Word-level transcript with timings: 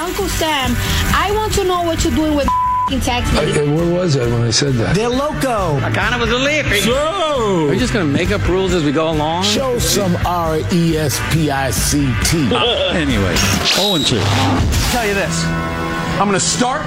Uncle 0.00 0.28
Sam, 0.28 0.74
I 1.12 1.30
want 1.34 1.52
to 1.54 1.64
know 1.64 1.82
what 1.82 2.04
you're 2.04 2.14
doing 2.14 2.34
with 2.34 2.46
text 3.02 3.32
me. 3.34 3.40
Okay, 3.40 3.68
where 3.68 3.92
was 3.92 4.16
I 4.16 4.24
when 4.32 4.42
I 4.42 4.50
said 4.50 4.72
that? 4.74 4.94
They're 4.96 5.10
loco. 5.10 5.76
I 5.84 5.90
kind 5.90 6.14
of 6.14 6.20
was 6.22 6.30
a 6.30 6.38
lippy. 6.38 6.80
So, 6.80 7.68
Are 7.68 7.74
you 7.74 7.78
just 7.78 7.92
going 7.92 8.06
to 8.06 8.12
make 8.12 8.30
up 8.30 8.46
rules 8.48 8.72
as 8.72 8.82
we 8.82 8.92
go 8.92 9.10
along? 9.10 9.42
show 9.44 9.78
some 9.78 10.16
R 10.24 10.58
E 10.72 10.96
S 10.96 11.20
P 11.32 11.50
I 11.50 11.70
C 11.70 12.10
T. 12.24 12.48
Anyway, 12.94 13.34
0 13.66 13.94
and 13.96 14.06
2. 14.06 14.16
tell 14.92 15.06
you 15.06 15.14
this. 15.14 15.44
I'm 16.16 16.26
going 16.28 16.32
to 16.32 16.40
start 16.40 16.82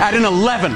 at 0.00 0.14
an 0.14 0.24
11. 0.24 0.72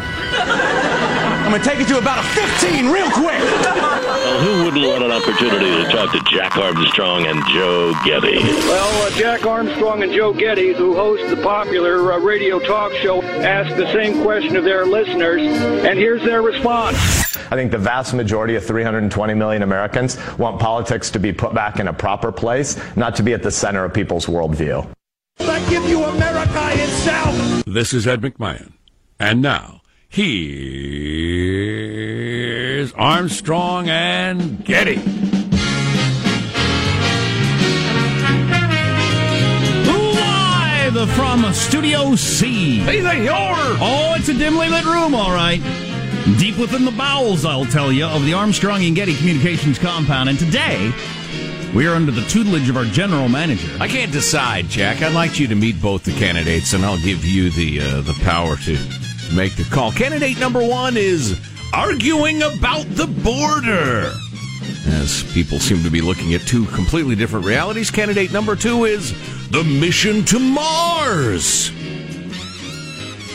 I'm 1.48 1.52
going 1.52 1.62
to 1.62 1.68
take 1.70 1.80
it 1.80 1.88
to 1.88 1.96
about 1.96 2.22
a 2.22 2.28
15 2.28 2.90
real 2.90 3.10
quick. 3.10 3.40
Well, 3.40 4.40
who 4.40 4.64
wouldn't 4.66 4.86
want 4.86 5.02
an 5.02 5.10
opportunity 5.10 5.82
to 5.82 5.90
talk 5.90 6.12
to 6.12 6.20
Jack 6.30 6.58
Armstrong 6.58 7.24
and 7.24 7.42
Joe 7.48 7.94
Getty? 8.04 8.36
Well, 8.36 9.06
uh, 9.06 9.10
Jack 9.16 9.46
Armstrong 9.46 10.02
and 10.02 10.12
Joe 10.12 10.34
Getty, 10.34 10.74
who 10.74 10.94
host 10.94 11.34
the 11.34 11.42
popular 11.42 12.12
uh, 12.12 12.18
radio 12.18 12.58
talk 12.58 12.92
show, 12.92 13.22
ask 13.22 13.74
the 13.76 13.90
same 13.94 14.22
question 14.22 14.56
of 14.56 14.64
their 14.64 14.84
listeners, 14.84 15.40
and 15.40 15.98
here's 15.98 16.22
their 16.22 16.42
response. 16.42 16.98
I 17.50 17.56
think 17.56 17.70
the 17.70 17.78
vast 17.78 18.12
majority 18.12 18.54
of 18.56 18.66
320 18.66 19.32
million 19.32 19.62
Americans 19.62 20.18
want 20.36 20.60
politics 20.60 21.10
to 21.12 21.18
be 21.18 21.32
put 21.32 21.54
back 21.54 21.80
in 21.80 21.88
a 21.88 21.94
proper 21.94 22.30
place, 22.30 22.76
not 22.94 23.16
to 23.16 23.22
be 23.22 23.32
at 23.32 23.42
the 23.42 23.50
center 23.50 23.86
of 23.86 23.94
people's 23.94 24.26
worldview. 24.26 24.86
I 25.40 25.70
give 25.70 25.88
you 25.88 26.04
America 26.04 26.68
itself. 26.72 27.64
This 27.64 27.94
is 27.94 28.06
Ed 28.06 28.20
McMahon. 28.20 28.74
And 29.18 29.40
now, 29.40 29.77
here's 30.10 31.68
Armstrong 32.94 33.88
and 33.88 34.64
Getty. 34.64 34.96
Live 39.86 41.10
from 41.10 41.52
Studio 41.52 42.16
C. 42.16 42.78
Hey, 42.78 43.02
senor. 43.02 43.54
Oh, 43.80 44.14
it's 44.18 44.28
a 44.28 44.34
dimly 44.34 44.68
lit 44.68 44.84
room, 44.84 45.14
all 45.14 45.30
right. 45.32 45.60
Deep 46.38 46.58
within 46.58 46.84
the 46.84 46.90
bowels, 46.90 47.44
I'll 47.44 47.66
tell 47.66 47.92
you, 47.92 48.06
of 48.06 48.24
the 48.24 48.32
Armstrong 48.34 48.84
and 48.84 48.96
Getty 48.96 49.14
Communications 49.16 49.78
compound. 49.78 50.28
And 50.28 50.38
today, 50.38 50.92
we 51.74 51.86
are 51.86 51.94
under 51.94 52.10
the 52.10 52.22
tutelage 52.22 52.68
of 52.68 52.76
our 52.76 52.86
general 52.86 53.28
manager. 53.28 53.70
I 53.78 53.86
can't 53.86 54.10
decide, 54.10 54.68
Jack. 54.68 55.02
I'd 55.02 55.12
like 55.12 55.38
you 55.38 55.46
to 55.48 55.54
meet 55.54 55.80
both 55.80 56.02
the 56.04 56.12
candidates, 56.12 56.72
and 56.72 56.84
I'll 56.84 57.00
give 57.00 57.24
you 57.24 57.50
the 57.50 57.80
uh, 57.80 58.00
the 58.00 58.14
power 58.24 58.56
to 58.56 58.76
make 59.34 59.56
the 59.56 59.64
call. 59.64 59.92
Candidate 59.92 60.38
number 60.38 60.64
one 60.64 60.96
is 60.96 61.38
arguing 61.72 62.42
about 62.42 62.84
the 62.90 63.06
border. 63.06 64.12
As 64.86 65.22
people 65.32 65.58
seem 65.58 65.82
to 65.82 65.90
be 65.90 66.00
looking 66.00 66.34
at 66.34 66.40
two 66.42 66.66
completely 66.66 67.14
different 67.14 67.44
realities, 67.44 67.90
candidate 67.90 68.32
number 68.32 68.56
two 68.56 68.84
is 68.84 69.12
the 69.50 69.64
mission 69.64 70.24
to 70.26 70.38
Mars. 70.38 71.70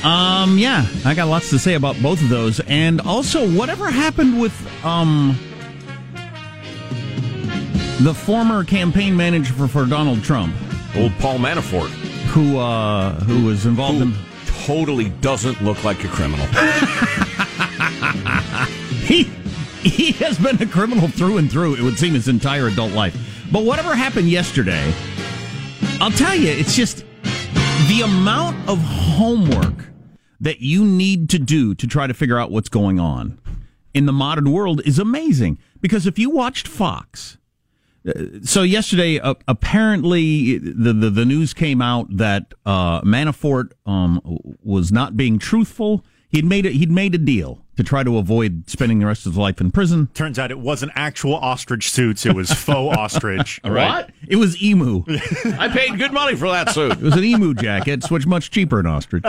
Um, 0.04 0.58
yeah, 0.58 0.86
I 1.06 1.14
got 1.14 1.30
lots 1.30 1.50
to 1.52 1.60
say 1.60 1.76
about 1.76 2.02
both 2.02 2.22
of 2.22 2.30
those, 2.30 2.60
and 2.62 3.00
also 3.02 3.50
whatever 3.50 3.90
happened 3.90 4.40
with 4.42 4.54
um 4.84 5.38
the 8.02 8.14
former 8.14 8.66
campaign 8.66 9.16
manager 9.16 9.54
for, 9.54 9.68
for 9.68 9.86
Donald 9.86 10.24
Trump, 10.24 10.54
Old 10.98 11.14
Paul 11.20 11.38
Manafort, 11.38 11.88
who 12.32 12.58
uh 12.58 13.14
who 13.22 13.46
was 13.46 13.66
involved 13.66 14.00
who 14.00 14.04
in 14.04 14.14
totally 14.66 15.10
doesn't 15.10 15.62
look 15.62 15.84
like 15.84 16.04
a 16.04 16.08
criminal. 16.08 16.46
he 19.06 19.24
he 19.84 20.14
has 20.14 20.38
been 20.40 20.62
a 20.62 20.66
criminal 20.66 21.08
through 21.08 21.38
and 21.38 21.52
through. 21.52 21.76
It 21.76 21.82
would 21.82 22.00
seem 22.00 22.14
his 22.14 22.28
entire 22.28 22.68
adult 22.68 22.94
life. 22.94 23.16
But 23.52 23.66
whatever 23.66 23.96
happened 23.96 24.30
yesterday, 24.30 24.94
I'll 26.00 26.12
tell 26.12 26.36
you, 26.36 26.50
it's 26.50 26.76
just 26.76 27.06
the 27.88 28.02
amount 28.04 28.70
of 28.70 28.80
homework 28.80 29.90
that 30.40 30.62
you 30.62 30.86
need 30.86 31.30
to 31.30 31.40
do 31.40 31.76
to 31.76 31.88
try 31.88 32.08
to 32.08 32.14
figure 32.14 32.40
out 32.40 32.52
what's 32.52 32.70
going 32.70 33.00
on 33.00 33.40
in 33.94 34.06
the 34.06 34.14
modern 34.14 34.52
world 34.52 34.82
is 34.86 35.00
amazing. 35.00 35.60
Because 35.82 36.08
if 36.08 36.18
you 36.18 36.30
watched 36.30 36.68
Fox, 36.68 37.38
so 38.44 38.64
yesterday, 38.64 39.20
uh, 39.20 39.36
apparently, 39.48 40.58
the, 40.58 40.94
the 40.94 41.10
the 41.10 41.26
news 41.26 41.54
came 41.54 41.82
out 41.82 42.08
that 42.18 42.54
uh, 42.66 43.02
Manafort 43.02 43.72
um, 43.86 44.22
was 44.64 44.92
not 44.92 45.16
being 45.16 45.40
truthful. 45.40 46.04
He'd 46.30 46.46
made 46.46 46.66
a, 46.66 46.70
he'd 46.70 46.92
made 46.92 47.16
a 47.16 47.20
deal 47.20 47.64
to 47.78 47.84
try 47.84 48.04
to 48.04 48.18
avoid 48.18 48.70
spending 48.70 49.00
the 49.00 49.06
rest 49.06 49.26
of 49.26 49.34
his 49.34 49.38
life 49.38 49.62
in 49.62 49.72
prison. 49.72 50.08
Turns 50.14 50.38
out 50.38 50.52
it 50.52 50.60
wasn't 50.60 50.92
actual 50.96 51.36
ostrich 51.36 51.90
suits; 51.90 52.26
it 52.26 52.36
was 52.36 52.52
faux 52.52 52.98
ostrich. 52.98 53.62
What? 53.64 54.10
It 54.28 54.36
was 54.36 54.62
emu. 54.62 55.04
I 55.58 55.70
paid 55.70 55.98
good 55.98 56.12
money 56.12 56.36
for 56.36 56.50
that 56.50 56.72
suit. 56.72 56.94
It 56.94 57.02
was 57.02 57.16
an 57.16 57.24
emu 57.24 57.54
jacket, 57.54 58.10
which 58.10 58.26
much 58.26 58.52
cheaper 58.52 58.78
than 58.78 58.88
ostrich. 58.88 59.24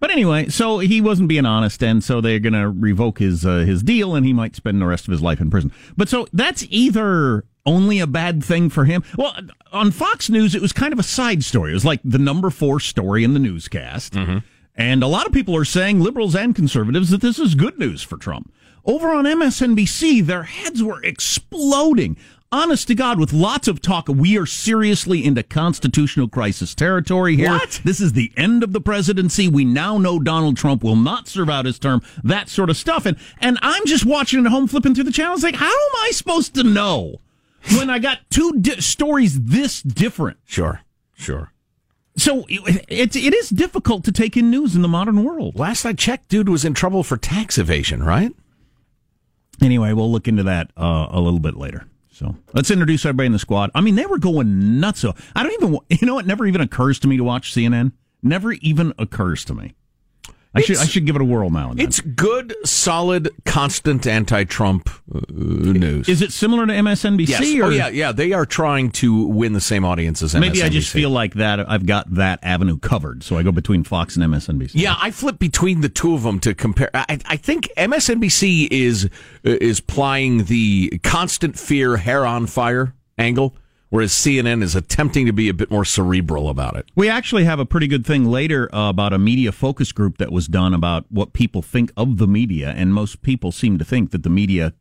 But 0.00 0.10
anyway, 0.10 0.48
so 0.50 0.80
he 0.80 1.00
wasn't 1.00 1.28
being 1.28 1.46
honest, 1.46 1.82
and 1.82 2.04
so 2.04 2.20
they're 2.20 2.38
going 2.38 2.52
to 2.52 2.68
revoke 2.68 3.18
his 3.18 3.46
uh, 3.46 3.58
his 3.60 3.82
deal, 3.82 4.14
and 4.14 4.26
he 4.26 4.32
might 4.32 4.54
spend 4.54 4.80
the 4.80 4.86
rest 4.86 5.08
of 5.08 5.12
his 5.12 5.22
life 5.22 5.40
in 5.40 5.50
prison. 5.50 5.72
But 5.96 6.08
so 6.08 6.26
that's 6.32 6.66
either 6.68 7.44
only 7.66 8.00
a 8.00 8.06
bad 8.06 8.42
thing 8.42 8.70
for 8.70 8.84
him. 8.84 9.02
Well, 9.16 9.36
on 9.72 9.90
Fox 9.90 10.30
News, 10.30 10.54
it 10.54 10.62
was 10.62 10.72
kind 10.72 10.92
of 10.92 10.98
a 10.98 11.04
side 11.04 11.44
story. 11.44 11.70
It 11.72 11.74
was 11.74 11.84
like 11.84 12.00
the 12.04 12.18
number 12.18 12.50
four 12.50 12.80
story 12.80 13.24
in 13.24 13.34
the 13.34 13.40
newscast, 13.40 14.14
mm-hmm. 14.14 14.38
and 14.76 15.02
a 15.02 15.08
lot 15.08 15.26
of 15.26 15.32
people 15.32 15.56
are 15.56 15.64
saying, 15.64 16.00
liberals 16.00 16.34
and 16.34 16.54
conservatives, 16.54 17.10
that 17.10 17.20
this 17.20 17.38
is 17.38 17.54
good 17.54 17.78
news 17.78 18.02
for 18.02 18.16
Trump. 18.16 18.52
Over 18.84 19.14
on 19.14 19.24
MSNBC, 19.24 20.26
their 20.26 20.42
heads 20.42 20.82
were 20.82 21.02
exploding. 21.02 22.18
Honest 22.52 22.86
to 22.86 22.94
God, 22.94 23.18
with 23.18 23.32
lots 23.32 23.66
of 23.66 23.82
talk, 23.82 24.06
we 24.06 24.38
are 24.38 24.46
seriously 24.46 25.24
into 25.24 25.42
constitutional 25.42 26.28
crisis 26.28 26.72
territory 26.72 27.34
here. 27.34 27.50
What? 27.50 27.80
This 27.82 28.00
is 28.00 28.12
the 28.12 28.30
end 28.36 28.62
of 28.62 28.72
the 28.72 28.80
presidency. 28.80 29.48
We 29.48 29.64
now 29.64 29.98
know 29.98 30.20
Donald 30.20 30.56
Trump 30.56 30.84
will 30.84 30.94
not 30.94 31.26
serve 31.26 31.50
out 31.50 31.64
his 31.64 31.80
term. 31.80 32.00
That 32.22 32.48
sort 32.48 32.70
of 32.70 32.76
stuff. 32.76 33.06
And 33.06 33.16
and 33.40 33.58
I'm 33.60 33.84
just 33.86 34.06
watching 34.06 34.44
at 34.46 34.52
home, 34.52 34.68
flipping 34.68 34.94
through 34.94 35.04
the 35.04 35.10
channels, 35.10 35.42
like, 35.42 35.56
how 35.56 35.66
am 35.66 35.96
I 36.02 36.10
supposed 36.12 36.54
to 36.54 36.62
know 36.62 37.16
when 37.72 37.90
I 37.90 37.98
got 37.98 38.18
two 38.30 38.52
di- 38.60 38.80
stories 38.80 39.40
this 39.40 39.82
different? 39.82 40.38
Sure, 40.44 40.80
sure. 41.14 41.52
So 42.16 42.44
it, 42.48 42.84
it 42.88 43.16
it 43.16 43.34
is 43.34 43.48
difficult 43.48 44.04
to 44.04 44.12
take 44.12 44.36
in 44.36 44.50
news 44.50 44.76
in 44.76 44.82
the 44.82 44.88
modern 44.88 45.24
world. 45.24 45.58
Last 45.58 45.84
I 45.84 45.92
checked, 45.92 46.28
dude 46.28 46.48
was 46.48 46.64
in 46.64 46.74
trouble 46.74 47.02
for 47.02 47.16
tax 47.16 47.58
evasion, 47.58 48.02
right? 48.02 48.32
Anyway, 49.60 49.92
we'll 49.92 50.10
look 50.10 50.28
into 50.28 50.42
that 50.44 50.70
uh, 50.76 51.08
a 51.10 51.20
little 51.20 51.40
bit 51.40 51.56
later. 51.56 51.86
So 52.12 52.36
let's 52.52 52.70
introduce 52.70 53.04
everybody 53.04 53.26
in 53.26 53.32
the 53.32 53.38
squad. 53.40 53.70
I 53.74 53.80
mean, 53.80 53.96
they 53.96 54.06
were 54.06 54.18
going 54.18 54.78
nuts. 54.78 55.00
So 55.00 55.14
I 55.34 55.42
don't 55.42 55.52
even, 55.52 55.78
you 55.90 56.06
know, 56.06 56.18
it 56.18 56.26
never 56.26 56.46
even 56.46 56.60
occurs 56.60 56.98
to 57.00 57.08
me 57.08 57.16
to 57.16 57.24
watch 57.24 57.52
CNN. 57.52 57.92
Never 58.22 58.52
even 58.52 58.94
occurs 58.98 59.44
to 59.46 59.54
me. 59.54 59.74
I 60.54 60.60
should 60.60 60.76
I 60.76 60.84
should 60.84 61.04
give 61.04 61.16
it 61.16 61.22
a 61.22 61.24
whirl 61.24 61.50
now 61.50 61.70
and 61.70 61.78
then. 61.78 61.86
It's 61.86 62.00
good, 62.00 62.54
solid, 62.64 63.28
constant 63.44 64.06
anti-Trump 64.06 64.88
uh, 65.12 65.20
news. 65.28 66.08
Is 66.08 66.22
it 66.22 66.32
similar 66.32 66.66
to 66.66 66.72
MSNBC? 66.72 67.28
Yes. 67.28 67.60
Or 67.60 67.64
Oh 67.64 67.68
yeah, 67.70 67.88
yeah. 67.88 68.12
They 68.12 68.32
are 68.32 68.46
trying 68.46 68.90
to 68.92 69.26
win 69.26 69.52
the 69.52 69.60
same 69.60 69.84
audience 69.84 70.22
as 70.22 70.34
MSNBC. 70.34 70.40
Maybe 70.40 70.62
I 70.62 70.68
just 70.68 70.92
feel 70.92 71.10
like 71.10 71.34
that 71.34 71.68
I've 71.68 71.86
got 71.86 72.14
that 72.14 72.38
avenue 72.42 72.78
covered, 72.78 73.22
so 73.22 73.36
I 73.36 73.42
go 73.42 73.52
between 73.52 73.82
Fox 73.84 74.16
and 74.16 74.24
MSNBC. 74.24 74.72
Yeah, 74.74 74.96
I 75.00 75.10
flip 75.10 75.38
between 75.38 75.80
the 75.80 75.88
two 75.88 76.14
of 76.14 76.22
them 76.22 76.38
to 76.40 76.54
compare. 76.54 76.90
I, 76.94 77.18
I 77.26 77.36
think 77.36 77.68
MSNBC 77.76 78.68
is 78.70 79.10
is 79.42 79.80
plying 79.80 80.44
the 80.44 81.00
constant 81.02 81.58
fear, 81.58 81.96
hair 81.96 82.24
on 82.24 82.46
fire 82.46 82.94
angle, 83.18 83.56
whereas 83.94 84.10
CNN 84.10 84.60
is 84.60 84.74
attempting 84.74 85.24
to 85.24 85.32
be 85.32 85.48
a 85.48 85.54
bit 85.54 85.70
more 85.70 85.84
cerebral 85.84 86.48
about 86.48 86.74
it. 86.74 86.90
We 86.96 87.08
actually 87.08 87.44
have 87.44 87.60
a 87.60 87.64
pretty 87.64 87.86
good 87.86 88.04
thing 88.04 88.24
later 88.24 88.68
uh, 88.74 88.90
about 88.90 89.12
a 89.12 89.20
media 89.20 89.52
focus 89.52 89.92
group 89.92 90.18
that 90.18 90.32
was 90.32 90.48
done 90.48 90.74
about 90.74 91.04
what 91.12 91.32
people 91.32 91.62
think 91.62 91.92
of 91.96 92.18
the 92.18 92.26
media, 92.26 92.74
and 92.76 92.92
most 92.92 93.22
people 93.22 93.52
seem 93.52 93.78
to 93.78 93.84
think 93.84 94.10
that 94.10 94.24
the 94.24 94.30
media 94.30 94.72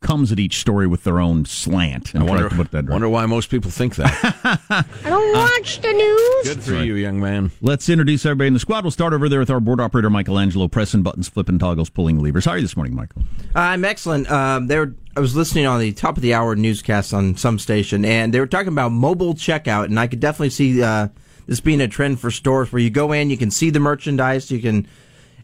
comes 0.00 0.30
at 0.30 0.38
each 0.38 0.58
story 0.58 0.86
with 0.86 1.04
their 1.04 1.20
own 1.20 1.44
slant. 1.44 2.14
And 2.14 2.22
I 2.22 2.26
wonder, 2.26 2.48
to 2.48 2.54
put 2.54 2.70
that 2.70 2.84
right. 2.84 2.92
wonder 2.92 3.08
why 3.08 3.26
most 3.26 3.50
people 3.50 3.70
think 3.70 3.96
that. 3.96 4.10
I 4.70 4.84
don't 5.08 5.32
watch 5.32 5.80
the 5.80 5.92
news. 5.92 6.54
Good 6.54 6.62
for 6.62 6.82
you, 6.82 6.94
young 6.94 7.20
man. 7.20 7.50
Let's 7.60 7.88
introduce 7.88 8.24
everybody 8.24 8.48
in 8.48 8.54
the 8.54 8.60
squad. 8.60 8.84
We'll 8.84 8.92
start 8.92 9.12
over 9.12 9.28
there 9.28 9.40
with 9.40 9.50
our 9.50 9.60
board 9.60 9.80
operator, 9.80 10.08
Michelangelo, 10.08 10.68
pressing 10.68 11.02
buttons, 11.02 11.28
flipping 11.28 11.58
toggles, 11.58 11.90
pulling 11.90 12.20
levers. 12.20 12.44
How 12.44 12.52
are 12.52 12.58
you 12.58 12.62
this 12.62 12.76
morning, 12.76 12.94
Michael? 12.94 13.22
I'm 13.54 13.84
excellent. 13.84 14.30
Um, 14.30 14.68
there, 14.68 14.94
I 15.16 15.20
was 15.20 15.34
listening 15.34 15.66
on 15.66 15.80
the 15.80 15.92
top 15.92 16.16
of 16.16 16.22
the 16.22 16.34
hour 16.34 16.54
newscast 16.54 17.12
on 17.12 17.36
some 17.36 17.58
station, 17.58 18.04
and 18.04 18.32
they 18.32 18.38
were 18.38 18.46
talking 18.46 18.68
about 18.68 18.92
mobile 18.92 19.34
checkout, 19.34 19.86
and 19.86 19.98
I 19.98 20.06
could 20.06 20.20
definitely 20.20 20.50
see 20.50 20.80
uh, 20.80 21.08
this 21.46 21.60
being 21.60 21.80
a 21.80 21.88
trend 21.88 22.20
for 22.20 22.30
stores 22.30 22.72
where 22.72 22.80
you 22.80 22.90
go 22.90 23.10
in, 23.12 23.30
you 23.30 23.36
can 23.36 23.50
see 23.50 23.70
the 23.70 23.80
merchandise, 23.80 24.50
you 24.50 24.60
can, 24.60 24.86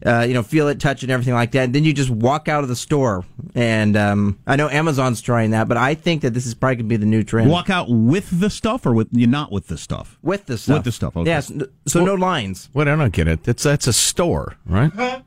uh, 0.03 0.25
you 0.27 0.33
know, 0.33 0.41
feel 0.41 0.67
it, 0.67 0.79
touch 0.79 1.03
it, 1.03 1.03
and 1.05 1.11
everything 1.11 1.33
like 1.35 1.51
that. 1.51 1.65
And 1.65 1.75
then 1.75 1.83
you 1.83 1.93
just 1.93 2.09
walk 2.09 2.47
out 2.47 2.63
of 2.63 2.69
the 2.69 2.75
store, 2.75 3.23
and 3.53 3.95
um, 3.95 4.39
I 4.47 4.55
know 4.55 4.67
Amazon's 4.69 5.21
trying 5.21 5.51
that, 5.51 5.67
but 5.67 5.77
I 5.77 5.93
think 5.95 6.21
that 6.23 6.33
this 6.33 6.45
is 6.45 6.53
probably 6.55 6.77
going 6.77 6.85
to 6.85 6.89
be 6.89 6.97
the 6.97 7.05
new 7.05 7.23
trend. 7.23 7.49
Walk 7.49 7.69
out 7.69 7.87
with 7.89 8.39
the 8.39 8.49
stuff 8.49 8.85
or 8.85 8.93
with 8.93 9.07
you 9.11 9.27
not 9.27 9.51
with 9.51 9.67
the 9.67 9.77
stuff? 9.77 10.17
with 10.23 10.45
the 10.47 10.57
stuff. 10.57 10.77
With 10.77 10.83
the 10.85 10.91
stuff, 10.91 11.15
okay. 11.17 11.29
Yes. 11.29 11.51
so 11.87 12.03
no 12.03 12.15
lines. 12.15 12.69
Wait, 12.73 12.87
I 12.87 12.95
don't 12.95 13.13
get 13.13 13.27
it. 13.27 13.43
That's 13.43 13.63
that's 13.63 13.87
a 13.87 13.93
store, 13.93 14.55
right? 14.65 15.21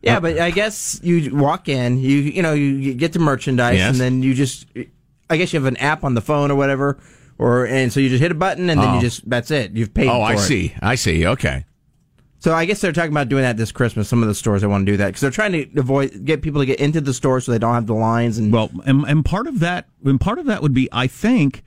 Yeah, 0.00 0.20
but 0.20 0.38
I 0.38 0.50
guess 0.52 1.00
you 1.02 1.34
walk 1.34 1.68
in, 1.68 1.98
you 1.98 2.18
you 2.18 2.42
know, 2.42 2.52
you, 2.52 2.66
you 2.66 2.94
get 2.94 3.12
the 3.12 3.18
merchandise, 3.18 3.78
Yes. 3.78 3.90
and 3.90 4.00
then 4.00 4.22
you 4.22 4.32
just, 4.32 4.66
I 5.28 5.36
guess 5.36 5.52
you 5.52 5.58
have 5.58 5.66
an 5.66 5.76
app 5.78 6.04
on 6.04 6.14
the 6.14 6.20
phone 6.20 6.52
or 6.52 6.54
whatever, 6.54 6.98
or 7.36 7.66
and 7.66 7.92
so 7.92 7.98
you 7.98 8.08
just 8.08 8.22
hit 8.22 8.30
a 8.30 8.34
button, 8.36 8.70
and 8.70 8.80
then 8.80 8.88
Oh. 8.88 8.94
you 8.94 9.00
just 9.00 9.28
that's 9.28 9.50
it. 9.50 9.72
You've 9.72 9.92
paid. 9.92 10.06
Oh, 10.08 10.20
for 10.20 10.24
I 10.24 10.34
it. 10.34 10.38
see. 10.38 10.72
I 10.80 10.94
see. 10.94 11.26
Okay. 11.26 11.64
So 12.40 12.54
I 12.54 12.64
guess 12.66 12.80
they're 12.80 12.92
talking 12.92 13.10
about 13.10 13.28
doing 13.28 13.42
that 13.42 13.56
this 13.56 13.72
Christmas. 13.72 14.08
Some 14.08 14.22
of 14.22 14.28
the 14.28 14.34
stores 14.34 14.62
that 14.62 14.68
want 14.68 14.86
to 14.86 14.92
do 14.92 14.96
that 14.98 15.08
because 15.08 15.20
they're 15.20 15.30
trying 15.30 15.52
to 15.52 15.80
avoid 15.80 16.24
get 16.24 16.42
people 16.42 16.60
to 16.60 16.66
get 16.66 16.78
into 16.78 17.00
the 17.00 17.12
store 17.12 17.40
so 17.40 17.50
they 17.50 17.58
don't 17.58 17.74
have 17.74 17.86
the 17.86 17.94
lines 17.94 18.38
and 18.38 18.52
Well, 18.52 18.70
and, 18.86 19.04
and 19.04 19.24
part 19.24 19.46
of 19.46 19.60
that, 19.60 19.88
and 20.04 20.20
part 20.20 20.38
of 20.38 20.46
that 20.46 20.62
would 20.62 20.74
be, 20.74 20.88
I 20.92 21.08
think, 21.08 21.64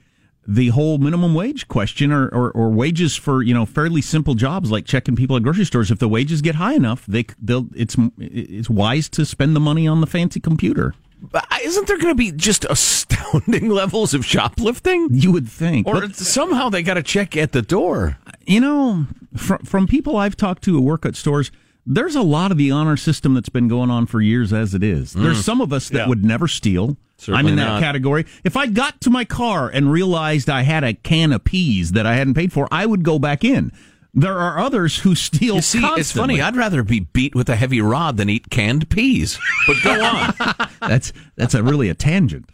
the 0.48 0.70
whole 0.70 0.98
minimum 0.98 1.36
wage 1.36 1.68
question, 1.68 2.12
or, 2.12 2.28
or, 2.30 2.52
or 2.52 2.70
wages 2.70 3.16
for 3.16 3.44
you 3.44 3.54
know 3.54 3.66
fairly 3.66 4.02
simple 4.02 4.34
jobs 4.34 4.72
like 4.72 4.86
checking 4.86 5.16
people 5.16 5.36
at 5.36 5.44
grocery 5.44 5.66
stores. 5.66 5.92
If 5.92 6.00
the 6.00 6.10
wages 6.10 6.42
get 6.42 6.56
high 6.56 6.74
enough, 6.74 7.06
they 7.06 7.26
they'll 7.40 7.68
it's 7.76 7.96
it's 8.18 8.70
wise 8.70 9.10
to 9.10 9.26
spend 9.26 9.56
the 9.56 9.60
money 9.60 9.88
on 9.88 10.02
the 10.02 10.08
fancy 10.08 10.40
computer. 10.40 10.96
But 11.22 11.46
isn't 11.64 11.88
there 11.88 11.98
going 11.98 12.10
to 12.12 12.16
be 12.16 12.32
just 12.32 12.66
astounding 12.70 13.70
levels 13.82 14.14
of 14.14 14.26
shoplifting? 14.26 15.10
You 15.12 15.32
would 15.32 15.48
think, 15.48 15.88
Or 15.88 16.02
But- 16.02 16.16
somehow 16.16 16.70
they 16.70 16.82
got 16.84 16.96
to 16.96 17.04
check 17.04 17.38
at 17.38 17.52
the 17.52 17.62
door. 17.62 18.18
you 18.48 18.60
know, 18.60 19.06
from 19.38 19.60
from 19.60 19.88
people 19.88 20.18
I've 20.18 20.36
talked 20.36 20.64
to 20.64 20.74
who 20.74 20.82
work 20.82 21.06
at 21.06 21.16
stores, 21.16 21.52
there's 21.86 22.16
a 22.16 22.22
lot 22.22 22.52
of 22.52 22.58
the 22.58 22.72
honor 22.72 22.98
system 22.98 23.34
that's 23.34 23.50
been 23.50 23.68
going 23.68 23.90
on 23.92 24.06
for 24.08 24.20
years 24.22 24.52
as 24.52 24.74
it 24.74 24.84
is. 24.84 25.14
There's 25.14 25.40
Mm. 25.40 25.44
some 25.44 25.62
of 25.62 25.72
us 25.72 25.90
that 25.90 25.98
Yeah. 26.00 26.08
would 26.08 26.26
never 26.26 26.48
steal. 26.48 26.98
Certainly 27.18 27.40
I'm 27.40 27.48
in 27.48 27.56
that 27.58 27.66
not. 27.66 27.82
category. 27.82 28.26
If 28.44 28.58
I 28.58 28.66
got 28.66 29.00
to 29.02 29.12
my 29.12 29.24
car 29.26 29.70
and 29.70 29.92
realized 29.92 30.50
I 30.50 30.64
had 30.64 30.84
a 30.84 30.96
can 30.96 31.32
of 31.32 31.44
peas 31.44 31.92
that 31.92 32.08
I 32.08 32.16
hadn't 32.16 32.34
paid 32.34 32.52
for, 32.52 32.68
I 32.72 32.88
would 32.88 33.04
go 33.04 33.20
back 33.20 33.44
in. 33.44 33.72
There 34.14 34.38
are 34.38 34.60
others 34.60 35.00
who 35.00 35.16
steal. 35.16 35.56
You 35.56 35.62
see, 35.62 35.80
it's 35.84 36.12
funny. 36.12 36.42
I'd 36.42 36.56
rather 36.58 36.84
be 36.84 37.00
beat 37.02 37.34
with 37.34 37.48
a 37.50 37.56
heavy 37.56 37.80
rod 37.82 38.18
than 38.18 38.30
eat 38.30 38.50
canned 38.50 38.90
peas. 38.90 39.40
But 39.68 39.78
go 39.84 40.04
on. 40.04 40.34
that's 40.82 41.14
that's 41.38 41.54
a 41.54 41.64
really 41.64 41.88
a 41.88 41.94
tangent 41.94 42.50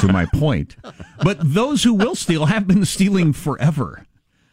to 0.00 0.08
my 0.08 0.26
point. 0.34 0.76
But 1.22 1.38
those 1.40 1.84
who 1.84 1.94
will 1.94 2.16
steal 2.16 2.46
have 2.46 2.66
been 2.66 2.84
stealing 2.84 3.32
forever. 3.32 4.04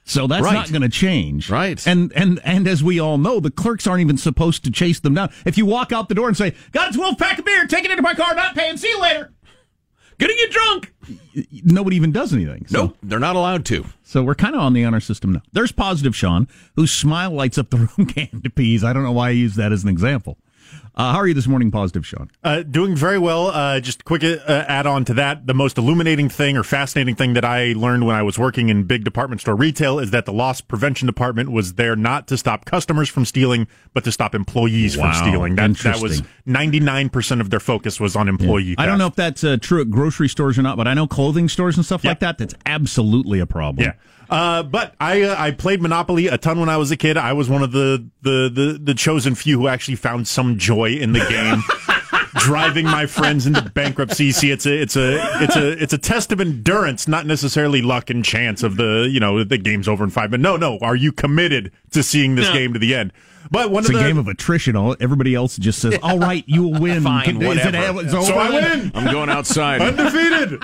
So 0.04 0.28
that's 0.28 0.44
Right. 0.44 0.54
not 0.54 0.70
going 0.72 0.82
to 0.82 0.90
change. 0.90 1.50
Right. 1.50 1.86
And 1.88 2.12
and 2.16 2.40
and 2.44 2.68
as 2.68 2.84
we 2.84 3.00
all 3.00 3.18
know, 3.18 3.40
the 3.40 3.50
clerks 3.52 3.88
aren't 3.88 4.02
even 4.02 4.18
supposed 4.18 4.64
to 4.66 4.72
chase 4.72 5.00
them 5.00 5.14
down. 5.16 5.32
If 5.46 5.58
you 5.58 5.66
walk 5.66 5.92
out 5.92 6.08
the 6.10 6.16
door 6.16 6.28
and 6.28 6.36
say, 6.38 6.54
"Got 6.72 6.90
a 6.92 6.94
12 6.94 7.18
pack 7.18 7.40
of 7.40 7.46
beer, 7.46 7.66
take 7.66 7.86
it 7.86 7.92
into 7.92 8.04
my 8.04 8.14
car, 8.14 8.36
not 8.36 8.54
paying, 8.56 8.78
see 8.78 8.90
you 8.90 9.02
later." 9.02 9.32
Getting 10.22 10.38
get 10.38 10.52
drunk. 10.52 10.94
Nobody 11.64 11.96
even 11.96 12.12
does 12.12 12.32
anything. 12.32 12.68
So, 12.68 12.78
Nope, 12.78 12.98
they're 13.02 13.18
not 13.18 13.36
allowed 13.36 13.66
to. 13.66 13.86
So 14.04 14.22
we're 14.22 14.36
kind 14.36 14.54
of 14.54 14.62
on 14.62 14.74
the 14.74 14.84
honor 14.86 15.00
system 15.00 15.32
now. 15.34 15.42
There's 15.52 15.72
positive 15.72 16.16
Sean, 16.16 16.48
whose 16.76 16.92
smile 16.92 17.32
lights 17.32 17.58
up 17.58 17.72
the 17.72 17.78
room 17.98 18.06
canned 18.08 18.54
peas. 18.54 18.84
I 18.84 18.94
don't 18.94 19.02
know 19.02 19.14
why 19.14 19.30
I 19.30 19.32
use 19.32 19.56
that 19.56 19.72
as 19.72 19.82
an 19.82 19.90
example. 19.90 20.38
Uh, 20.94 21.14
how 21.14 21.20
are 21.20 21.28
you 21.28 21.34
this 21.34 21.48
morning, 21.48 21.72
positive 21.72 22.06
Sean? 22.06 22.30
Uh, 22.44 22.64
doing 22.64 22.96
very 22.96 23.18
well. 23.18 23.48
Uh, 23.48 23.80
just 23.80 24.02
a 24.02 24.04
quick 24.04 24.24
uh, 24.24 24.38
add 24.68 24.86
on 24.86 25.06
to 25.06 25.14
that. 25.16 25.48
The 25.48 25.54
most 25.54 25.78
illuminating 25.78 26.28
thing 26.30 26.58
or 26.58 26.64
fascinating 26.64 27.16
thing 27.16 27.34
that 27.34 27.46
I 27.46 27.74
learned 27.74 28.06
when 28.06 28.16
I 28.16 28.22
was 28.24 28.38
working 28.38 28.70
in 28.70 28.84
big 28.84 29.04
department 29.04 29.42
store 29.42 29.56
retail 29.56 30.00
is 30.00 30.12
that 30.12 30.26
the 30.26 30.34
loss 30.34 30.60
prevention 30.62 31.06
department 31.06 31.52
was 31.52 31.76
there 31.76 31.96
not 31.96 32.28
to 32.28 32.38
stop 32.38 32.66
customers 32.66 33.08
from 33.10 33.26
stealing, 33.26 33.68
but 33.94 34.04
to 34.04 34.12
stop 34.12 34.36
employees 34.36 34.98
Wow, 34.98 35.12
from 35.12 35.28
stealing. 35.28 35.56
That, 35.56 35.78
that 35.78 36.02
was 36.02 36.22
99% 36.46 37.42
of 37.42 37.50
their 37.50 37.60
focus 37.60 38.00
was 38.00 38.16
on 38.16 38.28
employee 38.28 38.76
I 38.78 38.86
don't 38.86 38.98
know 38.98 39.08
if 39.08 39.16
that's 39.16 39.44
uh, 39.44 39.58
true 39.62 39.82
at 39.82 39.90
grocery 39.90 40.28
stores 40.28 40.60
or 40.60 40.62
not, 40.62 40.78
but 40.78 40.88
I 40.88 40.94
know 40.94 41.08
clothing 41.08 41.48
stores 41.50 41.78
and 41.78 41.86
stuff 41.86 42.04
like 42.04 42.20
that. 42.20 42.38
That's 42.38 42.56
absolutely 42.66 43.40
a 43.40 43.46
problem. 43.46 43.86
Yeah. 43.86 43.94
Uh, 44.32 44.64
but 44.64 44.96
I 45.00 45.22
uh, 45.24 45.36
I 45.38 45.52
played 45.52 45.82
Monopoly 45.82 46.28
a 46.28 46.38
ton 46.38 46.60
when 46.60 46.70
I 46.70 46.78
was 46.78 46.90
a 46.90 46.98
kid. 46.98 47.18
I 47.18 47.34
was 47.34 47.50
one 47.50 47.62
of 47.64 47.74
the, 47.74 48.08
the, 48.22 48.50
the, 48.54 48.80
the 48.82 48.94
chosen 48.94 49.36
few 49.36 49.60
who 49.60 49.68
actually 49.68 49.96
found 49.98 50.28
some 50.28 50.58
joy 50.58 50.92
in 50.92 51.12
the 51.12 51.20
game. 51.20 51.62
Driving 52.36 52.86
my 52.86 53.06
friends 53.08 53.46
into 53.46 53.62
bankruptcy. 53.62 54.32
See, 54.32 54.52
it's 54.52 54.66
a 54.66 54.82
it's 54.82 54.96
a 54.96 55.44
it's 55.44 55.56
a 55.58 55.84
it's 55.84 55.94
a 55.94 55.98
test 55.98 56.32
of 56.32 56.40
endurance, 56.40 57.06
not 57.08 57.26
necessarily 57.26 57.82
luck 57.82 58.10
and 58.10 58.24
chance 58.24 58.64
of 58.64 58.78
the 58.78 59.08
you 59.12 59.20
know 59.20 59.44
the 59.44 59.58
game's 59.58 59.88
over 59.90 60.04
in 60.06 60.10
five 60.10 60.32
minutes. 60.32 60.44
No, 60.44 60.56
no. 60.56 60.80
Are 60.80 60.96
you 60.96 61.12
committed 61.12 61.74
to 61.92 62.02
seeing 62.02 62.36
this 62.36 62.48
Yeah. 62.48 62.54
game 62.54 62.74
to 62.74 62.80
the 62.80 62.96
end? 62.96 63.12
But 63.52 63.70
one 63.70 63.82
It's 63.82 63.90
of 63.90 63.96
a 63.96 63.98
the 64.00 64.04
game 64.06 64.18
of 64.18 64.30
attrition. 64.30 64.78
All 64.78 64.96
everybody 65.02 65.36
else 65.36 65.58
just 65.58 65.80
says, 65.80 66.00
"All 66.02 66.18
right, 66.20 66.44
you 66.48 66.64
will 66.64 66.80
win." 66.80 67.04
Fine, 67.04 67.36
Is 67.36 67.42
it- 67.44 67.46
whatever. 67.48 68.02
it's? 68.02 68.12
So 68.12 68.34
I 68.36 68.50
win. 68.50 68.92
I'm 68.96 69.12
going 69.12 69.30
outside. 69.30 69.82
undefeated. 69.82 70.64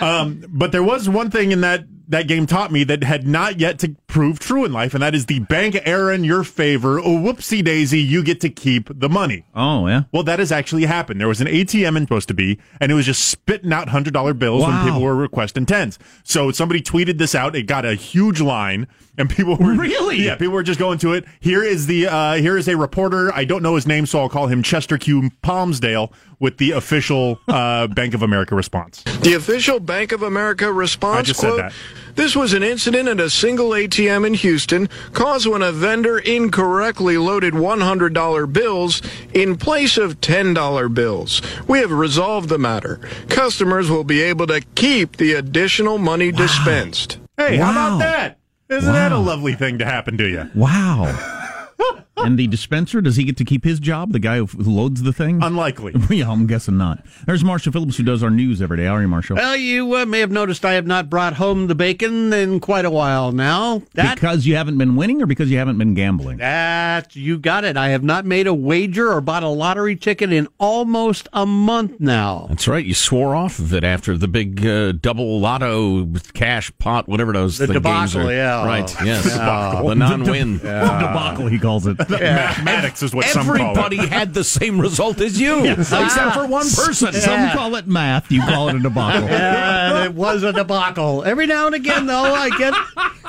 Um, 0.00 0.44
but 0.48 0.70
there 0.70 0.82
was 0.84 1.08
one 1.08 1.30
thing 1.30 1.50
in 1.52 1.62
that 1.62 1.84
that 2.08 2.28
game 2.28 2.46
taught 2.46 2.72
me 2.72 2.84
that 2.84 3.02
had 3.02 3.26
not 3.26 3.60
yet 3.60 3.78
to 3.80 3.96
prove 4.14 4.38
true 4.38 4.64
in 4.64 4.72
life, 4.72 4.94
and 4.94 5.02
that 5.02 5.12
is 5.14 5.26
the 5.26 5.40
bank 5.40 5.76
error 5.84 6.12
in 6.12 6.22
your 6.22 6.44
favor. 6.44 7.00
Oh, 7.00 7.18
whoopsie 7.18 7.64
daisy, 7.64 7.98
you 8.00 8.22
get 8.22 8.40
to 8.42 8.48
keep 8.48 8.88
the 8.98 9.08
money. 9.08 9.44
Oh 9.56 9.88
yeah. 9.88 10.04
Well, 10.12 10.22
that 10.22 10.38
has 10.38 10.52
actually 10.52 10.84
happened. 10.84 11.20
There 11.20 11.26
was 11.28 11.40
an 11.40 11.48
ATM 11.48 11.96
in 11.96 12.04
supposed 12.04 12.28
to 12.28 12.34
be, 12.34 12.58
and 12.80 12.92
it 12.92 12.94
was 12.94 13.06
just 13.06 13.28
spitting 13.28 13.72
out 13.72 13.88
hundred 13.88 14.14
dollar 14.14 14.32
bills 14.32 14.62
Wow. 14.62 14.68
when 14.70 14.84
people 14.86 15.02
were 15.02 15.16
requesting 15.16 15.66
tens. 15.66 15.98
So 16.22 16.52
somebody 16.52 16.80
tweeted 16.80 17.18
this 17.18 17.34
out. 17.34 17.56
It 17.56 17.64
got 17.64 17.84
a 17.84 17.94
huge 17.94 18.40
line, 18.40 18.86
and 19.18 19.28
people 19.28 19.56
were 19.56 19.74
Really? 19.74 20.22
yeah, 20.24 20.36
people 20.36 20.54
were 20.54 20.62
just 20.62 20.78
going 20.78 20.98
to 21.00 21.12
it. 21.14 21.24
Here 21.40 21.64
is 21.64 21.86
the 21.88 22.06
uh, 22.06 22.34
here 22.34 22.56
is 22.56 22.68
a 22.68 22.76
reporter. 22.76 23.34
I 23.34 23.44
don't 23.44 23.64
know 23.64 23.74
his 23.74 23.86
name, 23.86 24.06
so 24.06 24.20
I'll 24.20 24.28
call 24.28 24.46
him 24.46 24.62
Chester 24.62 24.96
Q. 24.96 25.30
Palmsdale 25.42 26.12
with 26.38 26.58
the 26.58 26.72
official 26.72 27.40
uh, 27.48 27.86
Bank 27.88 28.14
of 28.14 28.22
America 28.22 28.54
response. 28.54 29.02
The 29.22 29.34
official 29.34 29.80
Bank 29.80 30.12
of 30.12 30.22
America 30.22 30.70
response 30.72 31.18
I 31.18 31.22
just 31.22 31.40
said 31.40 31.46
quote, 31.48 31.58
that. 31.58 31.72
This 32.16 32.36
was 32.36 32.52
an 32.52 32.62
incident 32.62 33.08
at 33.08 33.18
a 33.18 33.28
single 33.30 33.70
ATM 33.70 34.03
in 34.08 34.34
Houston 34.34 34.88
caused 35.12 35.46
when 35.46 35.62
a 35.62 35.72
vendor 35.72 36.18
incorrectly 36.18 37.16
loaded 37.18 37.54
$100 37.54 38.52
bills 38.52 39.02
in 39.32 39.56
place 39.56 39.96
of 39.96 40.20
$10 40.20 40.94
bills. 40.94 41.42
We 41.66 41.78
have 41.80 41.92
resolved 41.92 42.48
the 42.48 42.58
matter. 42.58 43.00
Customers 43.28 43.90
will 43.90 44.04
be 44.04 44.20
able 44.22 44.46
to 44.48 44.60
keep 44.74 45.16
the 45.16 45.34
additional 45.34 45.98
money 45.98 46.30
dispensed. 46.32 47.18
Hey, 47.36 47.56
how 47.56 47.70
about 47.70 47.98
that? 47.98 48.38
Isn't 48.68 48.92
that 48.92 49.12
a 49.12 49.18
lovely 49.18 49.54
thing 49.54 49.78
to 49.78 49.84
happen 49.84 50.16
to 50.18 50.28
you? 50.28 50.50
Wow. 50.54 51.33
and 52.16 52.38
the 52.38 52.46
dispenser, 52.46 53.00
does 53.00 53.16
he 53.16 53.24
get 53.24 53.36
to 53.38 53.44
keep 53.44 53.64
his 53.64 53.78
job? 53.80 54.12
The 54.12 54.18
guy 54.18 54.38
who 54.38 54.46
who 54.46 54.70
loads 54.70 55.02
the 55.02 55.12
thing? 55.12 55.42
Unlikely. 55.42 55.94
yeah, 56.16 56.30
I'm 56.30 56.46
guessing 56.46 56.76
not. 56.76 57.04
There's 57.26 57.44
Marshall 57.44 57.72
Phillips, 57.72 57.96
who 57.96 58.02
does 58.02 58.22
our 58.22 58.30
news 58.30 58.62
every 58.62 58.76
day. 58.76 58.84
How 58.84 58.94
are 58.96 59.02
you, 59.02 59.08
Marshall? 59.08 59.36
Well, 59.36 59.56
you 59.56 59.94
uh, 59.96 60.06
may 60.06 60.20
have 60.20 60.30
noticed 60.30 60.64
I 60.64 60.74
have 60.74 60.86
not 60.86 61.10
brought 61.10 61.34
home 61.34 61.66
the 61.66 61.74
bacon 61.74 62.32
in 62.32 62.60
quite 62.60 62.84
a 62.84 62.90
while 62.90 63.32
now. 63.32 63.82
That 63.94 64.14
because 64.14 64.46
you 64.46 64.56
haven't 64.56 64.78
been 64.78 64.96
winning 64.96 65.22
or 65.22 65.26
because 65.26 65.50
you 65.50 65.58
haven't 65.58 65.78
been 65.78 65.94
gambling? 65.94 66.38
That 66.38 67.14
you 67.16 67.38
got 67.38 67.64
it. 67.64 67.76
I 67.76 67.88
have 67.88 68.02
not 68.04 68.24
made 68.24 68.46
a 68.46 68.54
wager 68.54 69.12
or 69.12 69.20
bought 69.20 69.42
a 69.42 69.48
lottery 69.48 69.96
ticket 69.96 70.32
in 70.32 70.48
almost 70.58 71.28
a 71.32 71.44
month 71.46 72.00
now. 72.00 72.46
That's 72.48 72.68
right. 72.68 72.84
You 72.84 72.94
swore 72.94 73.34
off 73.34 73.58
of 73.58 73.72
it 73.74 73.84
after 73.84 74.16
the 74.16 74.28
big 74.28 74.64
uh, 74.66 74.92
double 74.92 75.40
lotto 75.40 76.06
cash 76.34 76.72
pot, 76.78 77.08
whatever 77.08 77.32
those 77.32 77.58
The 77.58 77.66
the 77.66 77.80
games 77.80 78.12
debacle, 78.12 78.28
are. 78.30 78.32
yeah. 78.32 78.64
Right. 78.66 78.94
Yes. 79.04 79.24
Debacle. 79.24 79.88
The 79.88 79.94
non-win. 79.94 80.58
Debacle, 80.58 81.46
he 81.48 81.58
calls 81.64 81.86
it. 81.86 81.98
Mathematics 82.10 83.02
is 83.02 83.14
what 83.14 83.24
some 83.26 83.46
call 83.46 83.54
Everybody 83.56 83.96
had 83.96 84.34
the 84.34 84.44
same 84.44 84.80
result 84.80 85.20
as 85.20 85.40
you, 85.40 85.64
Yes. 85.64 85.92
except 85.92 86.34
for 86.34 86.46
one 86.46 86.66
ah. 86.66 86.84
person. 86.84 87.12
Some 87.12 87.50
call 87.50 87.74
it 87.76 87.86
math. 87.86 88.30
You 88.30 88.42
call 88.42 88.68
it 88.68 88.76
a 88.76 88.80
debacle. 88.80 89.28
Yeah, 89.28 89.94
uh, 90.02 90.04
it 90.04 90.14
was 90.14 90.42
a 90.42 90.52
debacle. 90.52 91.24
Every 91.24 91.46
now 91.46 91.66
and 91.66 91.74
again, 91.74 92.06
though, 92.06 92.34
I 92.34 92.50
get. 92.50 92.74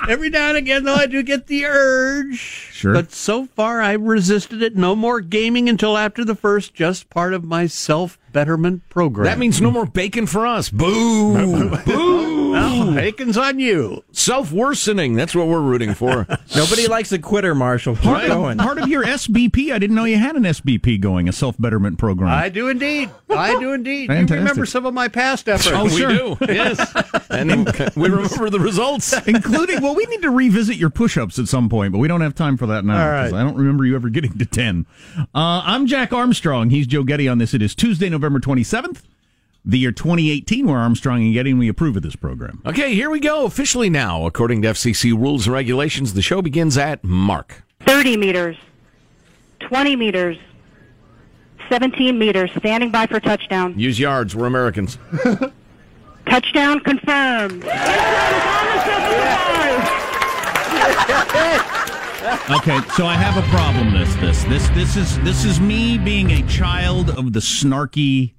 Every 0.10 0.30
now 0.30 0.50
and 0.50 0.58
again, 0.58 0.84
though, 0.84 0.96
I 0.96 1.06
do 1.06 1.24
get 1.24 1.48
the 1.48 1.66
urge. 1.66 2.38
Sure. 2.38 2.94
But 2.94 3.12
so 3.12 3.46
far, 3.46 3.82
I 3.82 3.94
resisted 3.94 4.62
it. 4.62 4.76
No 4.76 4.96
more 4.96 5.22
gaming 5.22 5.70
until 5.70 5.98
after 5.98 6.26
the 6.26 6.36
first, 6.36 6.74
just 6.74 7.10
part 7.10 7.34
of 7.34 7.44
my 7.44 7.68
self 7.68 8.20
betterment 8.34 8.88
program. 8.90 9.26
That 9.26 9.40
means 9.40 9.62
no 9.62 9.72
more 9.72 9.86
bacon 9.86 10.28
for 10.28 10.46
us. 10.46 10.70
Boo! 10.70 11.70
Boo! 11.86 12.45
Well, 12.56 12.94
bacon's 12.94 13.38
on 13.38 13.60
you. 13.60 14.04
Self 14.12 14.52
worsening. 14.52 15.14
That's 15.16 15.36
what 15.36 15.48
we're 15.48 15.62
rooting 15.62 15.94
for. 15.94 16.26
Nobody 16.56 16.88
likes 16.88 17.12
a 17.12 17.20
quitter, 17.20 17.54
Marshall. 17.54 17.96
Keep 17.96 18.04
Part 18.04 18.28
going. 18.28 18.60
of, 18.60 18.66
part 18.66 18.78
of 18.80 18.88
your 18.88 19.04
SBP, 19.04 19.72
I 19.74 19.80
didn't 19.80 19.96
know 19.96 20.06
you 20.06 20.18
had 20.18 20.36
an 20.36 20.44
SBP 20.44 21.00
going, 21.02 21.28
a 21.30 21.34
self 21.34 21.56
betterment 21.60 21.98
program. 22.00 22.30
I 22.32 22.50
do 22.50 22.70
indeed. 22.70 23.10
I 23.30 23.60
do 23.60 23.74
indeed. 23.74 24.08
Fantastic. 24.08 24.36
You 24.36 24.40
remember 24.40 24.66
some 24.66 24.86
of 24.86 24.94
my 24.94 25.08
past 25.08 25.50
efforts. 25.50 25.70
Oh, 25.74 25.88
sure. 25.90 26.10
We 26.10 26.18
do. 26.18 26.38
Yes. 26.54 26.94
and 27.30 27.50
we 27.96 28.10
remember 28.10 28.50
the 28.50 28.60
results. 28.60 29.14
Including, 29.28 29.82
well, 29.82 29.96
we 29.96 30.06
need 30.06 30.22
to 30.22 30.30
revisit 30.30 30.78
your 30.78 30.90
push 30.90 31.18
ups 31.18 31.38
at 31.40 31.48
some 31.48 31.68
point, 31.70 31.92
but 31.92 32.00
we 32.00 32.08
don't 32.08 32.22
have 32.22 32.36
time 32.36 32.58
for 32.58 32.68
that 32.68 32.86
now. 32.86 33.02
All 33.04 33.10
right. 33.12 33.24
'cause 33.26 33.34
I 33.34 33.44
don't 33.44 33.56
remember 33.58 33.86
you 33.86 33.96
ever 33.96 34.10
getting 34.10 34.38
to 34.38 34.46
10. 34.46 34.86
Uh, 35.18 35.24
I'm 35.34 35.88
Jack 35.88 36.14
Armstrong. 36.14 36.70
He's 36.70 36.88
Joe 36.88 37.04
Getty 37.04 37.28
on 37.28 37.38
this. 37.38 37.54
It 37.54 37.62
is 37.62 37.76
Tuesday, 37.76 38.10
November 38.10 38.40
27th, 38.40 39.02
the 39.66 39.80
year 39.80 39.92
2018. 39.92 40.68
We're 40.68 40.78
Armstrong 40.78 41.24
and 41.24 41.34
Getty, 41.34 41.52
and 41.52 41.60
we 41.60 41.68
approve 41.68 41.98
of 41.98 42.04
this 42.04 42.16
program. 42.16 42.62
Okay, 42.66 42.94
here 42.94 43.10
we 43.10 43.20
go. 43.20 43.46
Officially 43.46 43.90
now, 43.90 44.26
according 44.26 44.62
to 44.62 44.70
FCC 44.70 45.12
rules 45.12 45.48
and 45.48 45.54
regulations, 45.54 46.14
the 46.14 46.22
show 46.22 46.42
begins 46.42 46.78
at 46.78 47.04
Mark. 47.04 47.64
30 47.82 48.18
meters, 48.18 48.58
20 49.60 49.96
meters, 49.96 50.38
17 51.70 52.18
meters, 52.18 52.52
standing 52.58 52.92
by 52.92 53.08
for 53.08 53.20
touchdown. 53.20 53.78
Use 53.78 54.00
yards. 54.00 54.36
We're 54.36 54.46
Americans. 54.46 54.98
Touchdown 56.26 56.80
confirmed. 56.80 57.64
Okay, 62.50 62.80
so 62.96 63.06
I 63.06 63.16
have 63.16 63.38
a 63.38 63.48
problem. 63.50 63.94
This, 63.94 64.16
this, 64.16 64.44
this, 64.46 64.70
this 64.70 64.96
is 64.96 65.20
this 65.20 65.46
is 65.46 65.60
me 65.60 65.98
being 65.98 66.32
a 66.32 66.48
child 66.48 67.12
of 67.12 67.34
the 67.34 67.40
snarky, 67.40 68.34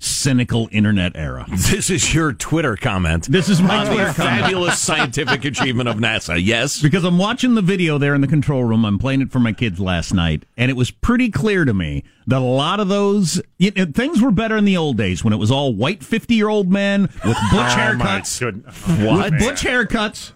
cynical 0.00 0.68
internet 0.72 1.12
era. 1.14 1.46
This 1.70 1.88
is 1.90 2.12
your 2.14 2.32
Twitter 2.32 2.74
comment. 2.76 3.26
This 3.26 3.48
is 3.48 3.62
my 3.62 3.84
Twitter 3.84 4.12
comment. 4.12 4.40
fabulous 4.42 4.78
scientific 4.80 5.44
achievement 5.44 5.88
of 5.88 5.96
NASA. 5.96 6.42
Yes. 6.42 6.80
Because 6.82 7.04
I'm 7.04 7.18
watching 7.18 7.54
the 7.54 7.62
video 7.62 7.96
there 7.98 8.14
in 8.14 8.20
the 8.22 8.26
control 8.26 8.64
room. 8.64 8.84
I'm 8.84 8.98
playing 8.98 9.20
it 9.20 9.30
for 9.30 9.38
my 9.38 9.52
kids 9.52 9.78
last 9.78 10.12
night, 10.12 10.44
and 10.56 10.70
it 10.70 10.74
was 10.74 10.90
pretty 10.90 11.30
clear 11.30 11.64
to 11.64 11.72
me 11.74 12.02
that 12.26 12.38
a 12.38 12.40
lot 12.40 12.80
of 12.80 12.88
those 12.88 13.40
you 13.58 13.70
know, 13.76 13.84
things 13.86 14.20
were 14.20 14.30
better 14.32 14.56
in 14.56 14.64
the 14.64 14.76
old 14.76 14.96
days 14.96 15.22
when 15.22 15.32
it 15.32 15.36
was 15.38 15.50
all 15.50 15.74
white 15.74 16.02
50 16.02 16.34
year 16.34 16.48
old 16.48 16.70
men 16.72 17.02
with 17.02 17.12
butch 17.24 17.36
Oh, 17.52 17.76
haircuts. 17.76 18.40
With 18.42 19.38
butch 19.38 19.62
haircuts. 19.62 20.32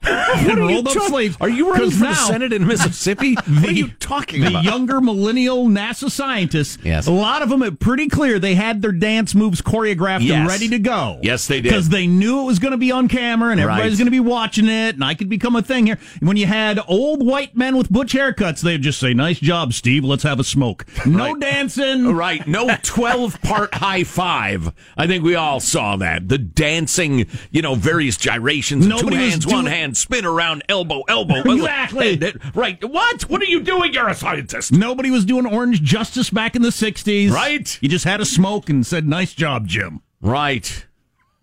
What 0.00 0.58
are 0.58 0.70
you 0.70 0.78
up 0.78 0.84
talk-. 0.86 1.40
Are 1.40 1.48
you 1.48 1.72
running 1.72 1.90
for 1.90 2.06
the 2.06 2.14
Senate 2.14 2.52
in 2.52 2.66
Mississippi? 2.66 3.34
what 3.34 3.68
are 3.68 3.72
you 3.72 3.88
talking 3.98 4.42
the 4.42 4.48
about? 4.48 4.64
younger 4.64 5.00
millennial 5.00 5.66
NASA 5.66 6.10
scientists, 6.10 6.78
Yes. 6.84 7.06
a 7.06 7.10
lot 7.10 7.42
of 7.42 7.48
them 7.48 7.62
are 7.62 7.70
pretty 7.72 8.08
clear 8.08 8.38
they 8.38 8.54
had 8.54 8.80
their 8.80 8.92
dance 8.92 9.34
moves 9.34 9.60
choreographed 9.60 10.30
and 10.30 10.46
ready 10.46 10.68
to 10.68 10.78
go. 10.78 11.18
Yes, 11.22 11.46
they 11.48 11.56
did. 11.60 11.64
Because 11.70 11.88
they 11.88 12.06
knew 12.06 12.42
it 12.42 12.44
was 12.44 12.58
going 12.60 12.70
to 12.72 12.78
be 12.78 12.92
on 12.92 13.08
camera 13.08 13.50
and 13.50 13.60
everybody's 13.60 13.92
Right. 13.92 13.98
going 13.98 14.06
to 14.06 14.10
be 14.12 14.20
watching 14.20 14.68
it, 14.68 14.94
and 14.94 15.02
I 15.04 15.14
could 15.14 15.28
become 15.28 15.56
a 15.56 15.62
thing 15.62 15.86
here. 15.86 15.98
When 16.20 16.36
you 16.36 16.46
had 16.46 16.78
old 16.86 17.26
white 17.26 17.56
men 17.56 17.76
with 17.76 17.90
butch 17.90 18.12
haircuts, 18.12 18.60
they'd 18.60 18.82
just 18.82 19.00
say, 19.00 19.12
Nice 19.14 19.40
job, 19.40 19.72
Steve, 19.72 20.04
let's 20.04 20.22
have 20.22 20.38
a 20.38 20.44
smoke. 20.44 20.86
No 21.06 21.32
Right. 21.32 21.40
dancing. 21.40 22.14
Right, 22.14 22.46
no 22.46 22.68
12 22.82 23.42
part 23.42 23.74
high 23.74 24.04
five. 24.04 24.72
I 24.96 25.06
think 25.06 25.24
we 25.24 25.34
all 25.34 25.58
saw 25.60 25.96
that. 25.96 26.28
The 26.28 26.38
dancing, 26.38 27.26
you 27.50 27.62
know, 27.62 27.74
various 27.74 28.16
gyrations. 28.16 28.86
Nobody 28.86 29.16
two 29.16 29.22
hands, 29.22 29.46
one 29.46 29.64
doing- 29.64 29.74
hand, 29.88 29.96
spin 29.96 30.24
around, 30.24 30.62
elbow, 30.68 31.02
elbow. 31.08 31.34
elbow. 31.36 31.50
Exactly. 31.54 32.16
That- 32.16 32.40
that- 32.42 32.54
Right. 32.54 32.82
What? 32.84 33.22
What 33.22 33.42
are 33.42 33.46
you 33.46 33.60
doing? 33.60 33.92
You're 33.92 34.08
a 34.08 34.14
scientist. 34.14 34.72
Nobody 34.72 35.10
was 35.10 35.24
doing 35.24 35.46
orange 35.46 35.82
justice 35.82 36.30
back 36.30 36.54
in 36.56 36.62
the 36.62 36.68
60s. 36.70 37.30
Right. 37.30 37.78
You 37.80 37.88
just 37.88 38.04
had 38.04 38.20
a 38.20 38.24
smoke 38.24 38.68
and 38.68 38.86
said, 38.86 39.06
Nice 39.06 39.34
job, 39.34 39.66
Jim. 39.66 40.00
Right. 40.20 40.86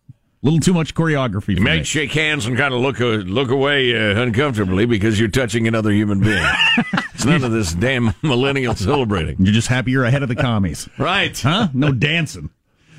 A 0.10 0.46
little 0.46 0.60
too 0.60 0.74
much 0.74 0.94
choreography. 0.94 1.50
You 1.50 1.56
for 1.58 1.64
may 1.64 1.78
me. 1.80 1.84
shake 1.84 2.12
hands 2.12 2.46
and 2.46 2.56
kind 2.56 2.72
of 2.74 2.80
look 2.80 3.02
uh, 3.02 3.06
look 3.06 3.50
away 3.50 3.96
uh, 3.96 4.22
uncomfortably 4.22 4.86
because 4.86 5.20
you're 5.20 5.30
touching 5.30 5.68
another 5.68 5.92
human 5.92 6.20
being. 6.20 6.46
it's 7.16 7.26
none 7.26 7.44
of 7.44 7.52
this 7.52 7.74
damn 7.74 8.14
millennial 8.22 8.76
celebrating. 8.76 9.38
You're 9.40 9.54
just 9.54 9.70
happy 9.70 9.90
you're 9.92 10.04
ahead 10.06 10.22
of 10.22 10.30
the 10.30 10.36
commies. 10.36 10.88
Right. 11.00 11.36
Huh? 11.40 11.70
No 11.74 11.92
dancing. 11.92 12.52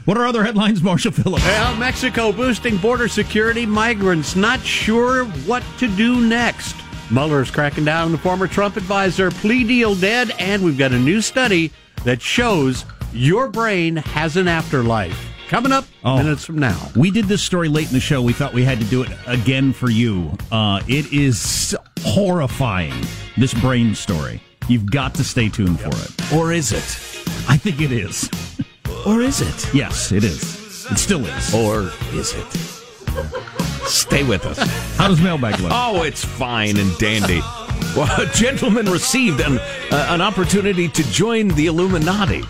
What 0.07 0.17
are 0.17 0.27
other 0.27 0.45
headlines, 0.45 0.83
Marshall 0.83 1.11
Phillips? 1.13 1.45
Well, 1.45 1.77
Mexico 1.77 2.33
boosting 2.33 2.77
border 2.77 3.09
security, 3.09 3.67
migrants 3.67 4.37
not 4.37 4.61
sure 4.61 5.25
what 5.47 5.65
to 5.79 5.89
do 5.97 6.21
next. 6.21 6.77
Mueller's 7.11 7.51
cracking 7.51 7.85
down 7.85 8.07
on 8.07 8.13
the 8.13 8.19
former 8.19 8.47
Trump 8.47 8.77
advisor, 8.77 9.31
plea 9.33 9.65
deal 9.65 9.95
dead, 9.97 10.33
and 10.39 10.63
we've 10.65 10.79
got 10.79 10.93
a 10.93 10.99
new 10.99 11.21
study 11.21 11.73
that 12.05 12.23
shows 12.23 12.85
your 13.13 13.49
brain 13.49 13.97
has 13.97 14.37
an 14.37 14.47
afterlife. 14.47 15.19
Coming 15.49 15.73
up 15.73 15.85
Oh. 16.05 16.17
minutes 16.19 16.45
from 16.45 16.59
now. 16.59 16.89
We 16.97 17.11
did 17.11 17.27
this 17.27 17.43
story 17.43 17.69
late 17.69 17.89
in 17.89 17.93
the 17.93 18.01
show. 18.01 18.23
We 18.23 18.33
thought 18.33 18.53
we 18.53 18.65
had 18.65 18.79
to 18.79 18.85
do 18.87 19.03
it 19.03 19.11
again 19.27 19.73
for 19.73 19.91
you. 19.91 20.37
Uh, 20.53 20.81
it 20.89 21.13
is 21.13 21.77
horrifying, 22.03 22.95
this 23.37 23.55
brain 23.55 23.95
story. 23.95 24.41
You've 24.69 24.91
got 24.91 25.15
to 25.17 25.25
stay 25.25 25.49
tuned 25.49 25.81
for 25.81 25.89
it. 25.91 26.33
Or 26.33 26.53
is 26.53 26.73
it? 26.73 26.85
I 27.49 27.57
think 27.57 27.81
it 27.81 27.91
is. 27.93 28.29
Or 29.07 29.21
is 29.23 29.41
it? 29.41 29.73
Yes, 29.75 30.11
it 30.13 30.25
is. 30.25 30.87
It 30.91 30.99
still 30.99 31.25
is. 31.25 31.55
Or 31.55 31.91
is 32.13 32.35
it? 32.35 32.47
Stay 33.87 34.25
with 34.25 34.45
us. 34.45 34.59
How 34.97 35.09
does 35.09 35.21
mailbag 35.21 35.61
look? 35.61 35.71
Oh, 35.73 36.03
it's 36.03 36.25
fine 36.25 36.77
and 36.77 36.97
dandy. 36.99 37.41
Well, 37.97 38.21
a 38.21 38.27
gentleman 38.35 38.87
received 38.87 39.41
an, 39.41 39.59
uh, 39.59 40.07
an 40.11 40.21
opportunity 40.21 40.89
to 40.89 41.03
join 41.11 41.49
the 41.49 41.67
Illuminati. 41.67 42.43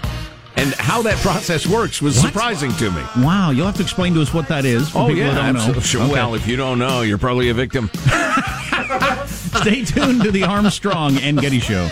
And 0.56 0.72
how 0.78 1.02
that 1.02 1.18
process 1.18 1.66
works 1.66 2.00
was 2.00 2.18
surprising 2.18 2.72
to 2.76 2.90
me. 2.90 3.02
Wow, 3.18 3.50
you'll 3.50 3.66
have 3.66 3.76
to 3.76 3.82
explain 3.82 4.14
to 4.14 4.22
us 4.22 4.32
what 4.32 4.48
that 4.48 4.64
is. 4.64 4.88
For 4.88 5.00
Oh, 5.00 5.06
people 5.08 5.22
yeah. 5.24 5.38
absolutely. 5.38 5.74
know. 5.74 5.80
Sure. 5.80 6.02
Okay. 6.04 6.12
Well, 6.14 6.34
if 6.34 6.48
you 6.48 6.56
don't 6.56 6.78
know, 6.78 7.02
you're 7.02 7.18
probably 7.18 7.50
a 7.50 7.54
victim. 7.54 7.90
Stay 9.26 9.84
tuned 9.84 10.22
to 10.22 10.30
the 10.30 10.44
Armstrong 10.44 11.18
and 11.18 11.38
Getty 11.38 11.60
Show. 11.60 11.88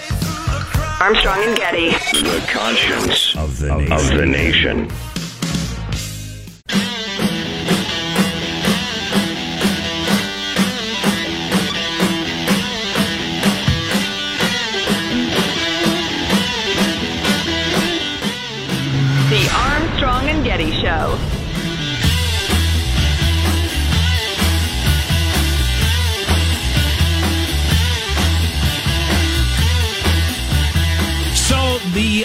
Armstrong 1.00 1.42
and 1.42 1.56
Getty. 1.56 1.90
The 1.90 2.46
conscience 2.50 3.36
of 3.36 3.58
the 3.58 3.72
Of 3.92 4.08
the 4.16 4.26
nation. 4.26 4.90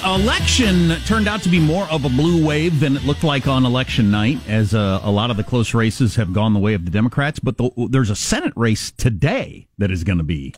The 0.02 0.14
election 0.14 0.96
turned 1.06 1.28
out 1.28 1.42
to 1.44 1.50
be 1.50 1.60
more 1.60 1.86
of 1.90 2.06
a 2.06 2.10
blue 2.10 2.46
wave 2.46 2.80
than 2.80 2.96
it 2.96 3.04
looked 3.04 3.24
like 3.24 3.48
on 3.48 3.66
election 3.66 4.12
night, 4.12 4.40
as 4.48 4.74
uh, 4.74 5.00
a 5.04 5.12
lot 5.12 5.32
of 5.32 5.38
the 5.38 5.44
close 5.44 5.74
races 5.74 6.16
have 6.16 6.34
gone 6.34 6.54
the 6.54 6.60
way 6.60 6.74
of 6.74 6.86
the 6.86 6.92
Democrats. 6.92 7.40
But 7.40 7.58
the, 7.58 7.72
there's 7.90 8.10
a 8.10 8.16
Senate 8.16 8.54
race 8.56 8.92
today 8.92 9.68
that 9.78 9.92
is 9.92 10.04
going 10.04 10.18
to 10.18 10.24
be 10.24 10.54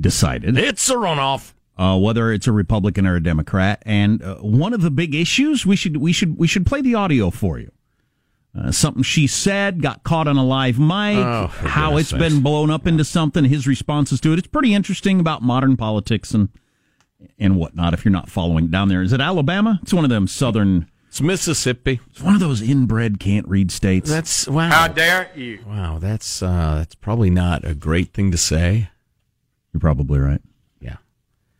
decided. 0.00 0.56
It's 0.58 0.88
a 0.90 0.94
runoff. 0.94 1.52
Uh, 1.76 1.98
whether 1.98 2.32
it's 2.32 2.46
a 2.46 2.52
Republican 2.52 3.04
or 3.04 3.16
a 3.16 3.22
Democrat, 3.22 3.82
and 3.84 4.22
uh, 4.22 4.36
one 4.36 4.72
of 4.72 4.80
the 4.80 4.92
big 4.92 5.12
issues 5.12 5.66
we 5.66 5.74
should 5.74 5.96
we 5.96 6.12
should 6.12 6.38
we 6.38 6.46
should 6.46 6.64
play 6.64 6.80
the 6.80 6.94
audio 6.94 7.30
for 7.30 7.58
you. 7.58 7.72
Uh, 8.56 8.70
something 8.70 9.02
she 9.02 9.26
said 9.26 9.82
got 9.82 10.04
caught 10.04 10.28
on 10.28 10.36
a 10.36 10.44
live 10.44 10.78
mic. 10.78 11.18
Oh, 11.18 11.48
how 11.48 11.96
it's 11.96 12.12
goodness 12.12 12.32
been 12.32 12.42
blown 12.44 12.70
up 12.70 12.86
into 12.86 13.04
something. 13.04 13.44
His 13.44 13.66
responses 13.66 14.20
to 14.20 14.32
it. 14.32 14.38
It's 14.38 14.46
pretty 14.46 14.72
interesting 14.72 15.18
about 15.18 15.42
modern 15.42 15.76
politics 15.76 16.32
and 16.32 16.48
and 17.38 17.56
whatnot. 17.56 17.94
If 17.94 18.04
you're 18.04 18.12
not 18.12 18.30
following 18.30 18.68
down 18.68 18.88
there, 18.88 19.02
is 19.02 19.12
it 19.12 19.20
Alabama? 19.20 19.78
It's 19.82 19.92
one 19.92 20.04
of 20.04 20.10
them 20.10 20.26
southern. 20.26 20.88
It's 21.08 21.20
Mississippi. 21.20 22.00
It's 22.10 22.20
one 22.20 22.34
of 22.34 22.40
those 22.40 22.60
inbred 22.60 23.20
can't 23.20 23.46
read 23.46 23.70
states. 23.70 24.10
That's 24.10 24.48
wow. 24.48 24.68
How 24.70 24.88
dare 24.88 25.30
you? 25.36 25.60
Wow, 25.66 25.98
that's 26.00 26.42
uh, 26.42 26.76
that's 26.78 26.94
probably 26.96 27.30
not 27.30 27.64
a 27.64 27.74
great 27.74 28.12
thing 28.12 28.30
to 28.32 28.36
say. 28.36 28.88
You're 29.72 29.80
probably 29.80 30.18
right. 30.18 30.40
Yeah, 30.80 30.96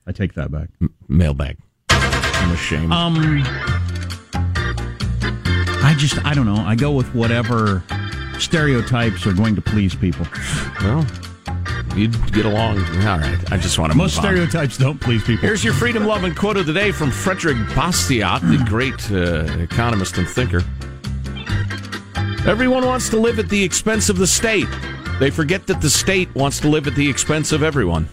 I 0.07 0.13
take 0.13 0.35
that 0.35 0.51
back. 0.51 0.71
M- 0.81 0.95
mailbag. 1.09 1.59
I'm 1.89 2.51
ashamed. 2.53 2.93
Um, 2.93 3.43
I 5.87 5.95
just 5.97 6.25
I 6.25 6.35
don't 6.35 6.47
know. 6.47 6.57
I 6.57 6.75
go 6.75 6.91
with 6.93 7.15
whatever 7.15 7.85
stereotypes 8.39 9.27
are 9.27 9.33
going 9.33 9.55
to 9.55 9.63
please 9.63 9.95
people. 9.95 10.27
well, 10.81 11.07
you'd 11.97 12.33
get 12.33 12.45
along. 12.47 12.79
All 13.07 13.19
right. 13.19 13.53
I 13.53 13.57
just 13.57 13.79
want 13.79 13.93
to 13.93 13.99
Most 13.99 14.17
move 14.17 14.25
on. 14.25 14.33
stereotypes 14.33 14.77
don't 14.79 15.01
please 15.01 15.23
people. 15.23 15.43
Here's 15.47 15.63
your 15.65 15.75
freedom 15.75 16.05
loving 16.07 16.35
quote 16.35 16.57
of 16.57 16.67
the 16.67 16.73
day 16.73 16.93
from 16.93 17.11
Frederick 17.11 17.57
Bastiat, 17.75 18.41
the 18.43 18.65
great 18.65 19.11
uh, 19.11 19.63
economist 19.63 20.19
and 20.19 20.29
thinker. 20.29 20.63
Everyone 22.47 22.85
wants 22.85 23.09
to 23.11 23.17
live 23.19 23.39
at 23.39 23.49
the 23.49 23.63
expense 23.63 24.09
of 24.09 24.19
the 24.19 24.27
state. 24.27 24.69
They 25.19 25.31
forget 25.31 25.67
that 25.69 25.81
the 25.81 25.89
state 25.91 26.35
wants 26.35 26.61
to 26.61 26.69
live 26.69 26.87
at 26.87 26.95
the 26.95 27.09
expense 27.09 27.53
of 27.53 27.63
everyone. 27.63 28.09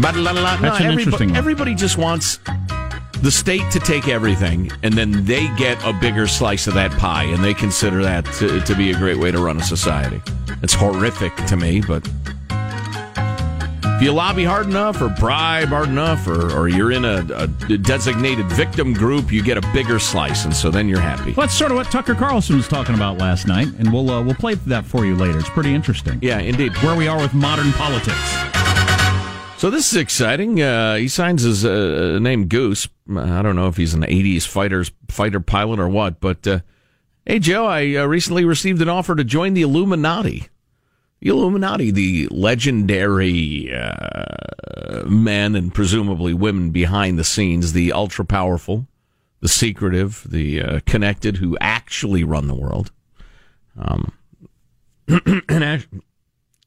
But 0.00 0.14
la, 0.16 0.30
la, 0.32 0.42
la, 0.42 0.56
no, 0.56 0.62
That's 0.62 0.80
an 0.80 0.86
everybody, 0.86 1.02
interesting 1.02 1.28
one. 1.30 1.36
everybody 1.36 1.74
just 1.74 1.96
wants 1.96 2.38
the 3.22 3.30
state 3.30 3.62
to 3.72 3.80
take 3.80 4.08
everything, 4.08 4.70
and 4.82 4.92
then 4.92 5.24
they 5.24 5.48
get 5.56 5.82
a 5.84 5.92
bigger 5.94 6.26
slice 6.26 6.66
of 6.66 6.74
that 6.74 6.90
pie, 6.92 7.24
and 7.24 7.42
they 7.42 7.54
consider 7.54 8.02
that 8.02 8.24
to, 8.34 8.60
to 8.60 8.74
be 8.76 8.90
a 8.90 8.94
great 8.98 9.16
way 9.16 9.30
to 9.30 9.38
run 9.38 9.56
a 9.56 9.62
society. 9.62 10.20
It's 10.62 10.74
horrific 10.74 11.34
to 11.46 11.56
me, 11.56 11.80
but 11.80 12.08
if 13.96 14.02
you 14.02 14.12
lobby 14.12 14.44
hard 14.44 14.66
enough 14.66 15.00
or 15.00 15.08
bribe 15.08 15.68
hard 15.68 15.88
enough 15.88 16.26
or, 16.26 16.52
or 16.54 16.68
you're 16.68 16.92
in 16.92 17.06
a, 17.06 17.24
a 17.30 17.46
designated 17.78 18.44
victim 18.46 18.92
group, 18.92 19.32
you 19.32 19.42
get 19.42 19.56
a 19.56 19.62
bigger 19.72 19.98
slice, 19.98 20.44
and 20.44 20.54
so 20.54 20.70
then 20.70 20.86
you're 20.86 21.00
happy. 21.00 21.32
Well, 21.32 21.46
that's 21.46 21.56
sort 21.56 21.70
of 21.70 21.78
what 21.78 21.90
Tucker 21.90 22.14
Carlson 22.14 22.56
was 22.56 22.68
talking 22.68 22.94
about 22.94 23.16
last 23.16 23.46
night, 23.46 23.68
and 23.78 23.90
we'll 23.90 24.10
uh, 24.10 24.22
we'll 24.22 24.34
play 24.34 24.52
that 24.54 24.84
for 24.84 25.06
you 25.06 25.16
later. 25.16 25.38
It's 25.38 25.48
pretty 25.48 25.74
interesting. 25.74 26.18
Yeah, 26.20 26.40
indeed. 26.40 26.76
Where 26.82 26.94
we 26.94 27.08
are 27.08 27.18
with 27.18 27.32
modern 27.32 27.72
politics. 27.72 28.20
So 29.56 29.70
this 29.70 29.90
is 29.90 29.96
exciting. 29.96 30.60
Uh, 30.60 30.96
he 30.96 31.08
signs 31.08 31.42
his 31.42 31.64
uh, 31.64 32.18
name 32.20 32.48
Goose. 32.48 32.90
I 33.08 33.40
don't 33.40 33.56
know 33.56 33.68
if 33.68 33.78
he's 33.78 33.94
an 33.94 34.02
'80s 34.02 34.46
fighters 34.46 34.92
fighter 35.08 35.40
pilot 35.40 35.80
or 35.80 35.88
what, 35.88 36.20
but 36.20 36.46
uh, 36.46 36.60
hey, 37.24 37.38
Joe, 37.38 37.64
I 37.64 37.94
uh, 37.94 38.04
recently 38.04 38.44
received 38.44 38.82
an 38.82 38.90
offer 38.90 39.14
to 39.14 39.24
join 39.24 39.54
the 39.54 39.62
Illuminati. 39.62 40.48
Illuminati, 41.28 41.90
the 41.90 42.28
legendary 42.30 43.72
uh, 43.74 45.04
men 45.06 45.54
and 45.54 45.72
presumably 45.74 46.34
women 46.34 46.70
behind 46.70 47.18
the 47.18 47.24
scenes, 47.24 47.72
the 47.72 47.92
ultra 47.92 48.24
powerful, 48.24 48.86
the 49.40 49.48
secretive, 49.48 50.26
the 50.28 50.62
uh, 50.62 50.80
connected, 50.86 51.36
who 51.36 51.56
actually 51.60 52.24
run 52.24 52.48
the 52.48 52.54
world. 52.54 52.90
Um, 53.78 54.12
and, 55.08 55.64
act- 55.64 55.88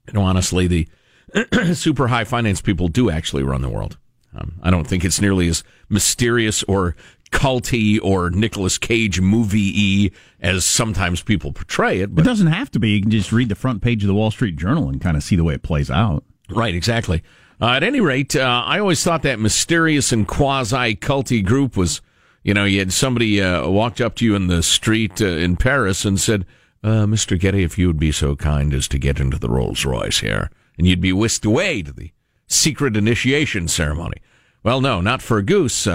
and 0.08 0.18
honestly, 0.18 0.68
the 0.68 0.88
super 1.74 2.08
high 2.08 2.24
finance 2.24 2.62
people 2.62 2.88
do 2.88 3.10
actually 3.10 3.44
run 3.44 3.62
the 3.62 3.70
world. 3.70 3.98
Um, 4.36 4.60
I 4.62 4.70
don't 4.70 4.86
think 4.86 5.04
it's 5.04 5.20
nearly 5.20 5.48
as 5.48 5.64
mysterious 5.90 6.64
or 6.64 6.96
culty 7.32 8.00
or 8.02 8.30
Nicolas 8.30 8.78
Cage 8.78 9.22
movie 9.22 10.12
y 10.12 10.20
as 10.40 10.66
sometimes 10.66 11.22
people 11.22 11.52
portray 11.52 12.00
it. 12.00 12.04
It 12.04 12.16
But 12.16 12.26
doesn't 12.26 12.48
have 12.48 12.72
to 12.72 12.80
be. 12.80 12.92
You 12.92 13.02
can 13.02 13.12
just 13.12 13.32
read 13.32 13.50
the 13.50 13.56
front 13.56 13.82
page 13.82 14.04
of 14.04 14.08
the 14.08 14.14
Wall 14.14 14.32
Street 14.32 14.56
Journal 14.56 14.90
and 14.90 15.00
kind 15.02 15.16
of 15.18 15.24
see 15.24 15.36
the 15.36 15.44
way 15.44 15.54
it 15.54 15.64
plays 15.64 15.90
out. 15.92 16.24
Right, 16.50 16.74
exactly. 16.74 17.24
Uh, 17.62 17.72
at 17.72 17.84
any 17.84 18.00
rate, 18.00 18.36
uh, 18.36 18.64
I 18.66 18.80
always 18.80 19.04
thought 19.04 19.22
that 19.24 19.40
mysterious 19.40 20.12
and 20.12 20.28
quasi 20.28 20.96
culty 20.96 21.44
group 21.46 21.76
was, 21.76 22.02
you 22.44 22.54
know, 22.54 22.64
you 22.66 22.80
had 22.80 22.94
somebody 22.94 23.42
uh, 23.42 23.68
walked 23.68 24.00
up 24.00 24.16
to 24.16 24.26
you 24.26 24.36
in 24.36 24.48
the 24.48 24.64
street 24.64 25.22
uh, 25.22 25.26
in 25.26 25.58
Paris 25.58 26.06
and 26.06 26.20
said, 26.20 26.46
uh, 26.84 27.06
Mr. 27.06 27.38
Getty, 27.38 27.64
if 27.64 27.78
you 27.78 27.88
would 27.88 28.00
be 28.00 28.14
so 28.14 28.36
kind 28.38 28.74
as 28.74 28.88
to 28.88 28.98
get 28.98 29.20
into 29.20 29.38
the 29.38 29.50
Rolls 29.50 29.84
Royce 29.84 30.20
here. 30.20 30.50
And 30.78 30.88
you'd 30.88 31.02
be 31.02 31.12
whisked 31.12 31.44
away 31.44 31.82
to 31.82 31.92
the 31.92 32.12
secret 32.48 32.96
initiation 32.96 33.68
ceremony. 33.68 34.18
Well, 34.64 34.80
no, 34.80 35.02
not 35.02 35.22
for 35.22 35.38
a 35.38 35.44
goose. 35.44 35.86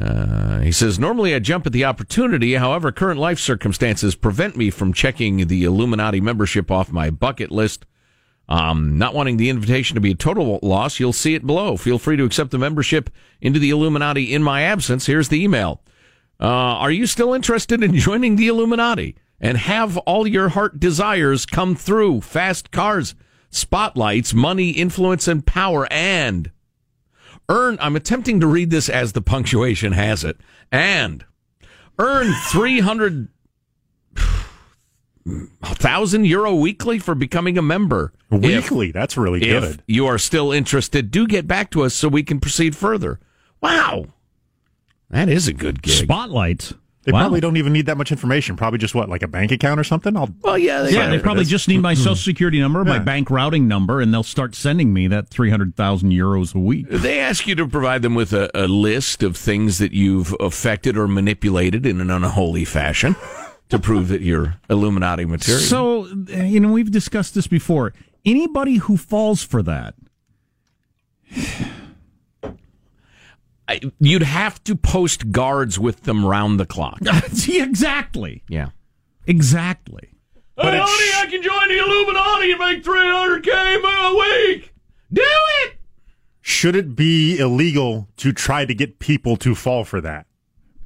Uh, 0.00 0.58
he 0.60 0.72
says, 0.72 0.98
normally 0.98 1.34
I 1.34 1.38
jump 1.38 1.66
at 1.66 1.72
the 1.72 1.84
opportunity. 1.84 2.54
However, 2.54 2.90
current 2.90 3.20
life 3.20 3.38
circumstances 3.38 4.16
prevent 4.16 4.56
me 4.56 4.70
from 4.70 4.92
checking 4.92 5.46
the 5.46 5.64
Illuminati 5.64 6.20
membership 6.20 6.70
off 6.70 6.90
my 6.90 7.10
bucket 7.10 7.50
list. 7.50 7.86
Um, 8.48 8.98
not 8.98 9.14
wanting 9.14 9.36
the 9.36 9.48
invitation 9.48 9.94
to 9.94 10.00
be 10.00 10.10
a 10.10 10.16
total 10.16 10.58
loss, 10.62 11.00
you'll 11.00 11.12
see 11.12 11.34
it 11.34 11.46
below. 11.46 11.76
Feel 11.76 11.98
free 11.98 12.16
to 12.16 12.24
accept 12.24 12.50
the 12.50 12.58
membership 12.58 13.08
into 13.40 13.58
the 13.58 13.70
Illuminati 13.70 14.34
in 14.34 14.42
my 14.42 14.62
absence. 14.62 15.06
Here's 15.06 15.28
the 15.28 15.42
email. 15.42 15.80
Uh, 16.40 16.46
are 16.46 16.90
you 16.90 17.06
still 17.06 17.32
interested 17.32 17.82
in 17.82 17.94
joining 17.98 18.36
the 18.36 18.48
Illuminati 18.48 19.16
and 19.40 19.56
have 19.56 19.96
all 19.98 20.26
your 20.26 20.50
heart 20.50 20.78
desires 20.78 21.46
come 21.46 21.74
through? 21.74 22.20
Fast 22.20 22.70
cars, 22.70 23.14
spotlights, 23.50 24.34
money, 24.34 24.70
influence, 24.70 25.26
and 25.26 25.46
power, 25.46 25.90
and 25.90 26.50
earn. 27.48 27.78
I'm 27.80 27.96
attempting 27.96 28.40
to 28.40 28.46
read 28.46 28.70
this 28.70 28.88
as 28.88 29.12
the 29.12 29.22
punctuation 29.22 29.92
has 29.92 30.24
it, 30.24 30.36
and 30.72 31.24
earn 31.98 32.32
300 32.50 33.28
thousand 35.64 36.26
euro 36.26 36.54
weekly 36.54 36.98
for 36.98 37.14
becoming 37.14 37.56
a 37.58 37.62
member. 37.62 38.12
Weekly, 38.30 38.90
that's 38.90 39.16
really 39.16 39.42
If 39.48 39.62
good. 39.62 39.82
you 39.86 40.06
are 40.06 40.18
still 40.18 40.52
interested, 40.52 41.10
do 41.10 41.26
get 41.26 41.46
back 41.46 41.70
to 41.70 41.82
us 41.84 41.94
so 41.94 42.08
we 42.08 42.22
can 42.22 42.40
proceed 42.40 42.74
further. 42.76 43.20
Wow, 43.60 44.06
that 45.10 45.28
is 45.28 45.48
a 45.48 45.52
good 45.52 45.82
gig. 45.82 46.04
Spotlights. 46.04 46.74
They 47.04 47.12
Wow. 47.12 47.20
probably 47.20 47.40
don't 47.40 47.56
even 47.58 47.72
need 47.72 47.86
that 47.86 47.98
much 47.98 48.10
information. 48.10 48.56
Probably 48.56 48.78
just 48.78 48.94
what, 48.94 49.08
like 49.08 49.22
a 49.22 49.28
bank 49.28 49.52
account 49.52 49.78
or 49.78 49.84
something. 49.84 50.16
I'll 50.16 50.30
well, 50.42 50.56
yeah, 50.56 50.88
Yeah, 50.88 51.10
they 51.10 51.18
probably 51.18 51.44
just 51.44 51.68
need 51.68 51.78
my 51.80 51.94
hmm. 51.94 52.00
social 52.00 52.16
security 52.16 52.58
number, 52.60 52.84
my 52.84 52.98
bank 52.98 53.30
routing 53.30 53.68
number, 53.68 54.00
and 54.00 54.12
they'll 54.12 54.22
start 54.22 54.54
sending 54.54 54.92
me 54.92 55.06
that 55.08 55.28
300,000 55.28 56.10
euros 56.10 56.54
a 56.54 56.58
week. 56.58 56.86
They 56.88 57.20
ask 57.20 57.46
you 57.46 57.54
to 57.56 57.68
provide 57.68 58.02
them 58.02 58.14
with 58.14 58.32
a, 58.32 58.50
a 58.54 58.66
list 58.66 59.22
of 59.22 59.36
things 59.36 59.78
that 59.78 59.92
you've 59.92 60.34
affected 60.40 60.96
or 60.96 61.06
manipulated 61.06 61.84
in 61.84 62.00
an 62.00 62.10
unholy 62.10 62.64
fashion 62.64 63.16
to 63.68 63.78
prove 63.78 64.08
that 64.08 64.22
you're 64.22 64.56
Illuminati 64.70 65.24
material. 65.24 65.62
So, 65.62 66.06
you 66.06 66.60
know, 66.60 66.72
we've 66.72 66.90
discussed 66.90 67.34
this 67.34 67.46
before. 67.46 67.92
Anybody 68.24 68.76
who 68.76 68.96
falls 68.96 69.42
for 69.42 69.62
that, 69.62 69.94
I, 73.68 73.80
you'd 73.98 74.22
have 74.22 74.62
to 74.64 74.76
post 74.76 75.30
guards 75.32 75.78
with 75.78 76.02
them 76.02 76.24
round 76.24 76.60
the 76.60 76.66
clock. 76.66 76.98
See, 77.32 77.62
exactly. 77.62 78.42
Yeah. 78.48 78.70
Exactly. 79.26 80.10
But 80.56 80.74
hey, 80.74 80.80
honey, 80.82 81.26
I 81.26 81.30
can 81.30 81.42
join 81.42 81.68
the 81.68 81.78
Illuminati 81.78 82.52
and 82.52 82.60
make 82.60 82.84
300K 82.84 84.10
a 84.10 84.14
week. 84.14 84.72
Do 85.12 85.22
it! 85.24 85.76
Should 86.40 86.76
it 86.76 86.94
be 86.94 87.38
illegal 87.38 88.08
to 88.18 88.32
try 88.32 88.64
to 88.66 88.74
get 88.74 88.98
people 88.98 89.36
to 89.38 89.54
fall 89.54 89.84
for 89.84 90.00
that? 90.02 90.26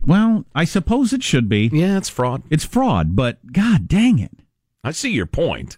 Well, 0.07 0.45
I 0.55 0.65
suppose 0.65 1.13
it 1.13 1.23
should 1.23 1.49
be. 1.49 1.69
Yeah, 1.73 1.99
it's 1.99 2.09
fraud. 2.09 2.45
It's 2.49 2.65
fraud, 2.65 3.17
but 3.17 3.53
god 3.53 3.89
dang 3.89 4.21
it. 4.21 4.31
I 4.85 4.93
see 4.93 5.11
your 5.11 5.27
point. 5.27 5.78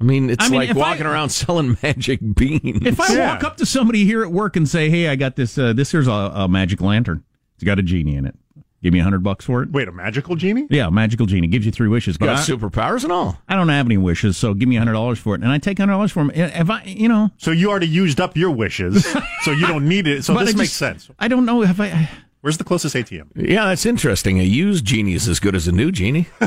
I 0.00 0.04
mean, 0.04 0.30
it's 0.30 0.44
I 0.44 0.48
mean, 0.48 0.60
like 0.60 0.76
walking 0.76 1.06
I- 1.06 1.10
around 1.12 1.28
selling 1.30 1.76
magic 1.82 2.20
beans. 2.34 2.86
If 2.86 3.00
I 3.00 3.18
walk 3.18 3.44
up 3.44 3.56
to 3.58 3.66
somebody 3.66 4.04
here 4.04 4.22
at 4.22 4.30
work 4.30 4.56
and 4.56 4.68
say, 4.68 4.90
"Hey, 4.90 5.08
I 5.08 5.16
got 5.16 5.36
this. 5.36 5.58
Uh, 5.58 5.72
this 5.72 5.90
here's 5.90 6.06
a, 6.06 6.12
a 6.12 6.48
magic 6.48 6.80
lantern. 6.80 7.24
It's 7.56 7.64
got 7.64 7.78
a 7.78 7.82
genie 7.82 8.14
in 8.14 8.24
it. 8.24 8.36
Give 8.80 8.92
me 8.92 9.00
a 9.00 9.02
hundred 9.02 9.24
bucks 9.24 9.44
for 9.44 9.60
it." 9.62 9.72
Wait, 9.72 9.88
a 9.88 9.92
magical 9.92 10.36
genie? 10.36 10.68
Yeah, 10.70 10.86
a 10.86 10.90
magical 10.92 11.26
genie 11.26 11.48
gives 11.48 11.66
you 11.66 11.72
three 11.72 11.88
wishes. 11.88 12.16
But 12.16 12.26
got 12.26 12.38
I, 12.38 12.42
superpowers 12.42 13.02
and 13.02 13.12
all. 13.12 13.38
I 13.48 13.56
don't 13.56 13.68
have 13.70 13.86
any 13.86 13.96
wishes, 13.96 14.36
so 14.36 14.54
give 14.54 14.68
me 14.68 14.76
a 14.76 14.78
hundred 14.78 14.92
dollars 14.92 15.18
for 15.18 15.34
it, 15.34 15.42
and 15.42 15.50
I 15.50 15.58
take 15.58 15.78
hundred 15.78 15.94
dollars 15.94 16.12
for 16.12 16.20
them. 16.24 16.30
If 16.32 16.70
I, 16.70 16.84
you 16.84 17.08
know, 17.08 17.30
So 17.38 17.50
you 17.50 17.68
already 17.68 17.88
used 17.88 18.20
up 18.20 18.36
your 18.36 18.52
wishes, 18.52 19.04
so 19.42 19.50
you 19.50 19.66
don't 19.66 19.88
need 19.88 20.06
it. 20.06 20.24
So 20.24 20.32
this 20.38 20.54
I 20.54 20.58
makes 20.58 20.72
sense. 20.74 21.10
I 21.18 21.26
don't 21.26 21.44
know 21.44 21.64
if 21.64 21.80
I. 21.80 22.08
Where's 22.40 22.56
the 22.56 22.62
closest 22.62 22.94
ATM? 22.94 23.30
Yeah, 23.34 23.64
that's 23.64 23.84
interesting. 23.84 24.38
A 24.38 24.44
used 24.44 24.84
genie 24.84 25.14
is 25.14 25.26
as 25.26 25.40
good 25.40 25.56
as 25.56 25.66
a 25.66 25.72
new 25.72 25.90
genie. 25.90 26.28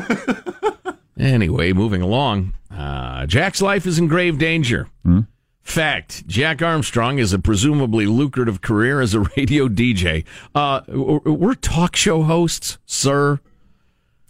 anyway, 1.22 1.72
moving 1.74 2.02
along. 2.02 2.54
Uh, 2.70 3.26
Jack's 3.26 3.62
life 3.62 3.86
is 3.86 3.98
in 4.00 4.08
grave 4.08 4.38
danger. 4.38 4.88
Fact: 5.64 6.26
Jack 6.28 6.62
Armstrong 6.62 7.20
is 7.20 7.34
a 7.34 7.40
presumably 7.40 8.06
lucrative 8.08 8.62
career 8.62 9.00
as 9.00 9.14
a 9.14 9.20
radio 9.38 9.68
DJ. 9.68 10.26
Uh, 10.56 10.82
we're 10.88 11.54
talk 11.54 11.96
show 11.96 12.24
hosts, 12.24 12.78
sir. 12.86 13.40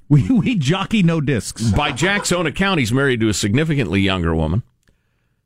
We 0.10 0.30
we 0.30 0.56
jockey 0.56 1.04
no 1.04 1.22
discs. 1.22 1.72
By 1.72 1.94
Jack's 1.94 2.32
own 2.34 2.46
account, 2.46 2.80
he's 2.80 2.92
married 2.92 3.22
to 3.22 3.30
a 3.30 3.34
significantly 3.34 4.02
younger 4.02 4.36
woman. 4.36 4.64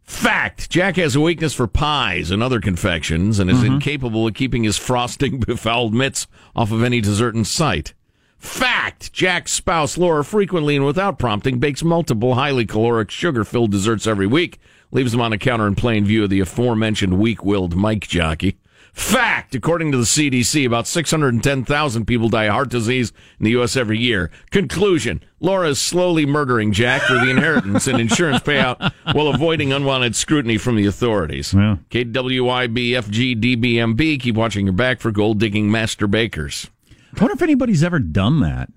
Fact: 0.01 0.69
Jack 0.71 0.95
has 0.97 1.15
a 1.15 1.21
weakness 1.21 1.53
for 1.53 1.67
pies 1.67 2.31
and 2.31 2.41
other 2.41 2.59
confections, 2.59 3.37
and 3.39 3.49
is 3.49 3.57
Mm-hmm. 3.57 3.75
incapable 3.75 4.27
of 4.27 4.33
keeping 4.33 4.63
his 4.63 4.77
frosting 4.77 5.39
befouled 5.47 5.93
mitts 5.93 6.25
off 6.55 6.71
of 6.71 6.83
any 6.83 6.99
dessert 6.99 7.35
in 7.35 7.45
sight. 7.45 7.93
Fact: 8.45 9.11
Jack's 9.11 9.51
spouse 9.51 9.97
Laura 9.97 10.23
frequently 10.23 10.75
and 10.75 10.85
without 10.85 11.19
prompting 11.19 11.59
bakes 11.59 11.83
multiple 11.83 12.35
highly 12.35 12.65
caloric, 12.65 13.09
sugar-filled 13.11 13.71
desserts 13.71 14.07
every 14.07 14.27
week, 14.27 14.59
leaves 14.91 15.11
them 15.11 15.21
on 15.21 15.33
a 15.33 15.37
counter 15.37 15.67
in 15.67 15.75
plain 15.75 16.05
view 16.05 16.23
of 16.23 16.29
the 16.29 16.39
aforementioned 16.39 17.19
weak-willed 17.19 17.75
mic 17.75 18.07
jockey. 18.07 18.57
Fact: 18.93 19.55
According 19.55 19.91
to 19.91 19.97
the 19.97 20.05
CDC, 20.05 20.65
about 20.65 20.87
610,000 20.87 22.05
people 22.05 22.29
die 22.29 22.45
of 22.45 22.53
heart 22.53 22.69
disease 22.69 23.11
in 23.39 23.43
the 23.43 23.51
U.S. 23.51 23.75
every 23.75 23.97
year. 23.97 24.31
Conclusion: 24.51 25.21
Laura 25.41 25.69
is 25.69 25.81
slowly 25.81 26.25
murdering 26.25 26.71
Jack 26.71 27.01
for 27.01 27.15
the 27.15 27.29
inheritance 27.29 27.87
and 27.87 27.99
insurance 27.99 28.41
payout 28.41 28.93
while 29.13 29.27
avoiding 29.27 29.73
unwanted 29.73 30.15
scrutiny 30.15 30.57
from 30.57 30.77
the 30.77 30.85
authorities. 30.85 31.53
Yeah. 31.53 31.77
KWIB, 31.89 32.91
FG, 32.91 33.41
DBMB. 33.41 34.19
Keep 34.21 34.35
watching 34.35 34.67
your 34.67 34.73
back 34.73 35.01
for 35.01 35.11
gold 35.11 35.39
digging 35.39 35.69
master 35.69 36.07
bakers. 36.07 36.69
I 37.17 37.21
wonder 37.21 37.33
if 37.33 37.41
anybody's 37.41 37.83
ever 37.83 37.99
done 37.99 38.41
that. 38.41 38.69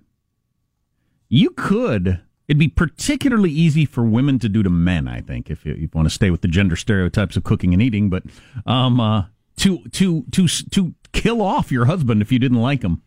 You 1.28 1.50
could. 1.50 2.20
It'd 2.46 2.58
be 2.58 2.68
particularly 2.68 3.50
easy 3.50 3.84
for 3.84 4.02
women 4.04 4.38
to 4.38 4.48
do 4.48 4.62
to 4.62 4.70
men, 4.70 5.06
I 5.06 5.20
think, 5.20 5.50
if 5.50 5.66
you, 5.66 5.74
you 5.74 5.88
want 5.92 6.06
to 6.08 6.14
stay 6.14 6.30
with 6.30 6.40
the 6.40 6.48
gender 6.48 6.76
stereotypes 6.76 7.36
of 7.36 7.44
cooking 7.44 7.74
and 7.74 7.82
eating. 7.82 8.08
But 8.08 8.22
um, 8.64 9.00
uh, 9.00 9.24
to 9.58 9.78
to 9.92 10.24
to 10.32 10.46
to 10.48 10.94
kill 11.12 11.42
off 11.42 11.70
your 11.70 11.84
husband 11.84 12.22
if 12.22 12.32
you 12.32 12.38
didn't 12.38 12.60
like 12.60 12.82
him 12.82 13.02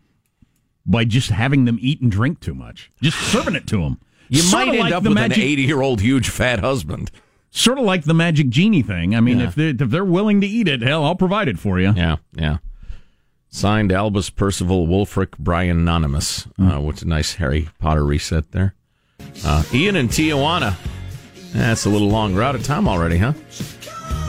by 0.86 1.06
just 1.06 1.30
having 1.32 1.66
them 1.66 1.78
eat 1.82 2.02
and 2.02 2.12
drink 2.12 2.40
too 2.40 2.54
much, 2.54 2.92
just 3.02 3.18
serving 3.18 3.56
it 3.56 3.66
to 3.68 3.78
them. 3.82 4.00
You 4.30 4.42
Sorta 4.42 4.68
might 4.68 4.74
end 4.74 4.80
like 4.84 4.94
up 4.94 5.04
with 5.04 5.14
magic, 5.14 5.38
an 5.38 5.44
80 5.44 5.62
year 5.64 5.82
old 5.82 6.02
huge 6.02 6.30
fat 6.30 6.60
husband. 6.60 7.10
sort 7.50 7.78
of 7.80 7.84
like 7.86 8.04
the 8.04 8.14
magic 8.14 8.50
genie 8.50 8.82
thing. 8.84 9.16
I 9.16 9.22
mean, 9.22 9.40
Yeah. 9.40 9.48
if 9.48 9.56
they 9.56 9.70
if 9.70 9.90
they're 9.90 10.06
willing 10.06 10.40
to 10.42 10.48
eat 10.48 10.68
it, 10.68 10.82
hell, 10.84 11.04
I'll 11.04 11.16
provide 11.16 11.48
it 11.48 11.58
for 11.58 11.80
you. 11.80 11.94
Yeah, 11.96 12.18
yeah. 12.34 12.58
Signed 13.54 13.92
Albus 13.92 14.30
Percival 14.30 14.88
Wulfric 14.88 15.38
Brian 15.38 15.80
Anonymous. 15.80 16.48
Uh, 16.58 16.80
what's 16.80 17.02
a 17.02 17.08
nice 17.08 17.36
Harry 17.36 17.68
Potter 17.80 18.06
reset 18.06 18.50
there. 18.54 18.76
Uh, 19.46 19.64
Ian 19.74 19.98
and 19.98 20.10
Tijuana. 20.10 20.76
That's 21.52 21.86
a 21.86 21.90
little 21.90 22.08
long. 22.08 22.34
We're 22.34 22.44
out 22.44 22.56
of 22.56 22.64
time 22.64 22.88
already, 22.88 23.18
huh? 23.18 23.34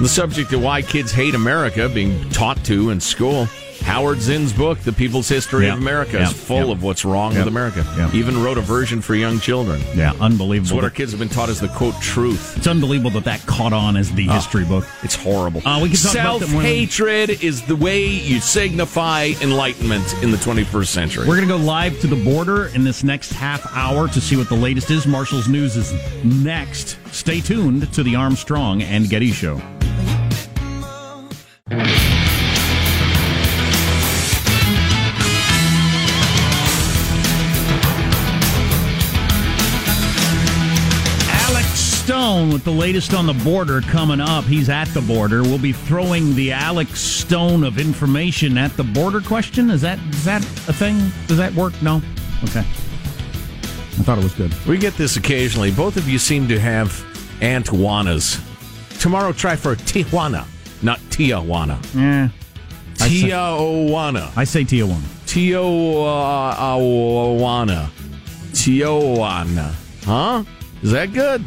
The 0.00 0.08
subject 0.08 0.52
of 0.52 0.62
why 0.62 0.82
kids 0.82 1.12
hate 1.12 1.36
America 1.36 1.88
being 1.88 2.28
taught 2.30 2.64
to 2.64 2.90
in 2.90 3.00
school. 3.00 3.46
Howard 3.82 4.20
Zinn's 4.20 4.52
book, 4.52 4.78
The 4.80 4.92
People's 4.92 5.28
History 5.28 5.66
Yeah. 5.66 5.74
of 5.74 5.78
America, 5.80 6.12
Yeah. 6.18 6.28
is 6.28 6.32
full 6.32 6.66
Yeah. 6.66 6.72
of 6.72 6.82
what's 6.82 7.04
wrong 7.04 7.34
with 7.36 7.46
America. 7.46 7.84
Even 8.14 8.42
wrote 8.42 8.58
a 8.58 8.60
version 8.60 9.00
for 9.00 9.14
young 9.14 9.40
children. 9.40 9.80
Yeah, 9.96 10.12
unbelievable. 10.20 10.66
It's 10.68 10.72
what 10.72 10.84
our 10.84 10.90
kids 10.90 11.12
have 11.12 11.18
been 11.18 11.28
taught 11.28 11.48
as 11.48 11.60
the 11.60 11.68
quote 11.68 12.00
truth. 12.00 12.54
It's 12.56 12.66
unbelievable 12.66 13.10
that 13.12 13.24
that 13.24 13.44
caught 13.46 13.72
on 13.72 13.96
as 13.96 14.10
the 14.12 14.24
history 14.28 14.64
book. 14.64 14.86
It's 15.02 15.14
horrible. 15.14 15.62
Uh, 15.66 15.80
we 15.80 15.88
can 15.90 15.98
talk 15.98 16.12
about 16.14 16.40
that 16.40 16.48
Self 16.48 16.62
hatred 16.62 17.42
is 17.42 17.62
the 17.62 17.76
way 17.76 18.04
you 18.06 18.40
signify 18.40 19.32
enlightenment 19.40 20.14
in 20.22 20.30
the 20.30 20.38
21st 20.38 20.92
century. 20.92 21.26
We're 21.26 21.36
going 21.36 21.48
to 21.48 21.54
go 21.58 21.62
live 21.62 22.00
to 22.00 22.06
the 22.06 22.16
border 22.16 22.66
in 22.74 22.84
this 22.84 23.02
next 23.04 23.32
half 23.32 23.66
hour 23.76 24.08
to 24.08 24.20
see 24.20 24.36
what 24.36 24.48
the 24.48 24.56
latest 24.56 24.90
is. 24.90 25.06
Marshall's 25.06 25.48
News 25.48 25.76
is 25.76 25.92
next. 26.24 26.96
Stay 27.12 27.40
tuned 27.40 27.92
to 27.92 28.02
the 28.02 28.14
Armstrong 28.16 28.82
and 28.82 29.08
Getty 29.08 29.32
Show. 29.32 29.60
Stone 42.02 42.50
with 42.52 42.64
the 42.64 42.72
latest 42.72 43.14
on 43.14 43.26
the 43.26 43.32
border 43.44 43.80
coming 43.80 44.20
up. 44.20 44.42
He's 44.44 44.68
at 44.68 44.88
the 44.88 45.00
border. 45.00 45.44
We'll 45.44 45.56
be 45.56 45.72
throwing 45.72 46.34
the 46.34 46.50
Alex 46.50 46.98
Stone 47.00 47.62
of 47.62 47.78
information 47.78 48.58
at 48.58 48.76
the 48.76 48.82
border 48.82 49.20
question. 49.20 49.70
Is 49.70 49.82
that 49.82 50.00
is 50.10 50.24
that 50.24 50.42
a 50.68 50.72
thing? 50.72 51.12
Does 51.28 51.36
that 51.36 51.54
work? 51.54 51.80
No. 51.80 52.02
Okay. 52.42 52.58
I 52.58 54.02
thought 54.02 54.18
it 54.18 54.24
was 54.24 54.34
good. 54.34 54.52
We 54.66 54.78
get 54.78 54.94
this 54.94 55.16
occasionally. 55.16 55.70
Both 55.70 55.96
of 55.96 56.08
you 56.08 56.18
seem 56.18 56.48
to 56.48 56.58
have 56.58 56.88
Antwanas. 57.38 58.40
Tomorrow, 59.00 59.32
try 59.32 59.54
for 59.54 59.76
Tijuana, 59.76 60.44
not 60.82 60.98
Tijuana. 61.02 61.78
Yeah. 61.94 62.30
Tijuana. 62.94 64.36
I 64.36 64.42
say 64.42 64.64
Tijuana. 64.64 65.06
Tijuana. 65.26 66.50
Tijuana. 68.50 69.72
Huh? 70.04 70.42
Is 70.82 70.90
that 70.90 71.12
good? 71.12 71.44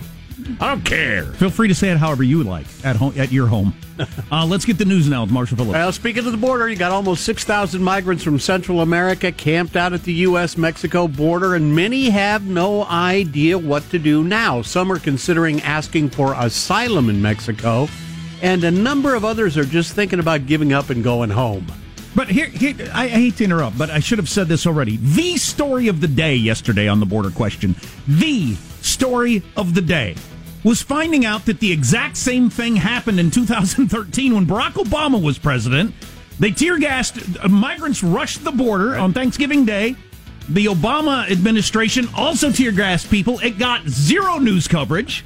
I 0.59 0.69
don't 0.69 0.85
care. 0.85 1.23
Feel 1.33 1.49
free 1.49 1.67
to 1.67 1.75
say 1.75 1.89
it 1.89 1.97
however 1.97 2.23
you 2.23 2.43
like 2.43 2.67
at 2.83 2.95
home 2.95 3.13
at 3.17 3.31
your 3.31 3.47
home. 3.47 3.73
uh, 4.31 4.45
let's 4.45 4.65
get 4.65 4.77
the 4.77 4.85
news 4.85 5.09
now 5.09 5.23
with 5.23 5.31
Marshall 5.31 5.57
Phillips. 5.57 5.73
Well, 5.73 5.91
speaking 5.91 6.25
of 6.25 6.31
the 6.31 6.37
border, 6.37 6.67
you 6.69 6.75
got 6.75 6.91
almost 6.91 7.23
6,000 7.23 7.81
migrants 7.81 8.23
from 8.23 8.39
Central 8.39 8.81
America 8.81 9.31
camped 9.31 9.75
out 9.75 9.93
at 9.93 10.03
the 10.03 10.13
U.S. 10.13 10.57
Mexico 10.57 11.07
border, 11.07 11.55
and 11.55 11.75
many 11.75 12.09
have 12.09 12.45
no 12.45 12.83
idea 12.85 13.57
what 13.57 13.89
to 13.89 13.99
do 13.99 14.23
now. 14.23 14.61
Some 14.61 14.91
are 14.91 14.99
considering 14.99 15.61
asking 15.61 16.09
for 16.09 16.33
asylum 16.33 17.09
in 17.09 17.21
Mexico, 17.21 17.87
and 18.41 18.63
a 18.63 18.71
number 18.71 19.15
of 19.15 19.25
others 19.25 19.57
are 19.57 19.65
just 19.65 19.93
thinking 19.93 20.19
about 20.19 20.45
giving 20.45 20.73
up 20.73 20.89
and 20.89 21.03
going 21.03 21.29
home. 21.29 21.65
But 22.15 22.29
here, 22.29 22.47
here 22.47 22.75
I, 22.93 23.05
I 23.05 23.07
hate 23.09 23.37
to 23.37 23.43
interrupt, 23.43 23.77
but 23.77 23.89
I 23.89 23.99
should 23.99 24.19
have 24.19 24.29
said 24.29 24.47
this 24.47 24.65
already. 24.67 24.97
The 24.97 25.37
story 25.37 25.87
of 25.87 26.01
the 26.01 26.07
day 26.07 26.35
yesterday 26.35 26.87
on 26.87 26.99
the 26.99 27.05
border 27.05 27.31
question, 27.31 27.75
the 28.07 28.55
story 28.81 29.43
of 29.57 29.73
the 29.73 29.81
day 29.81 30.15
was 30.65 30.81
finding 30.81 31.25
out 31.25 31.45
that 31.45 31.59
the 31.59 31.71
exact 31.71 32.17
same 32.17 32.49
thing 32.49 32.75
happened 32.75 33.19
in 33.19 33.29
2013 33.29 34.33
when 34.33 34.47
Barack 34.47 34.73
Obama 34.73 35.21
was 35.21 35.37
president. 35.37 35.93
They 36.39 36.51
tear 36.51 36.79
gassed, 36.79 37.19
uh, 37.41 37.47
migrants 37.47 38.03
rushed 38.03 38.43
the 38.43 38.51
border 38.51 38.97
on 38.97 39.13
Thanksgiving 39.13 39.63
Day. 39.63 39.95
The 40.49 40.65
Obama 40.65 41.29
administration 41.31 42.09
also 42.15 42.51
tear 42.51 42.71
gassed 42.71 43.11
people. 43.11 43.39
It 43.39 43.59
got 43.59 43.87
zero 43.87 44.39
news 44.39 44.67
coverage, 44.67 45.23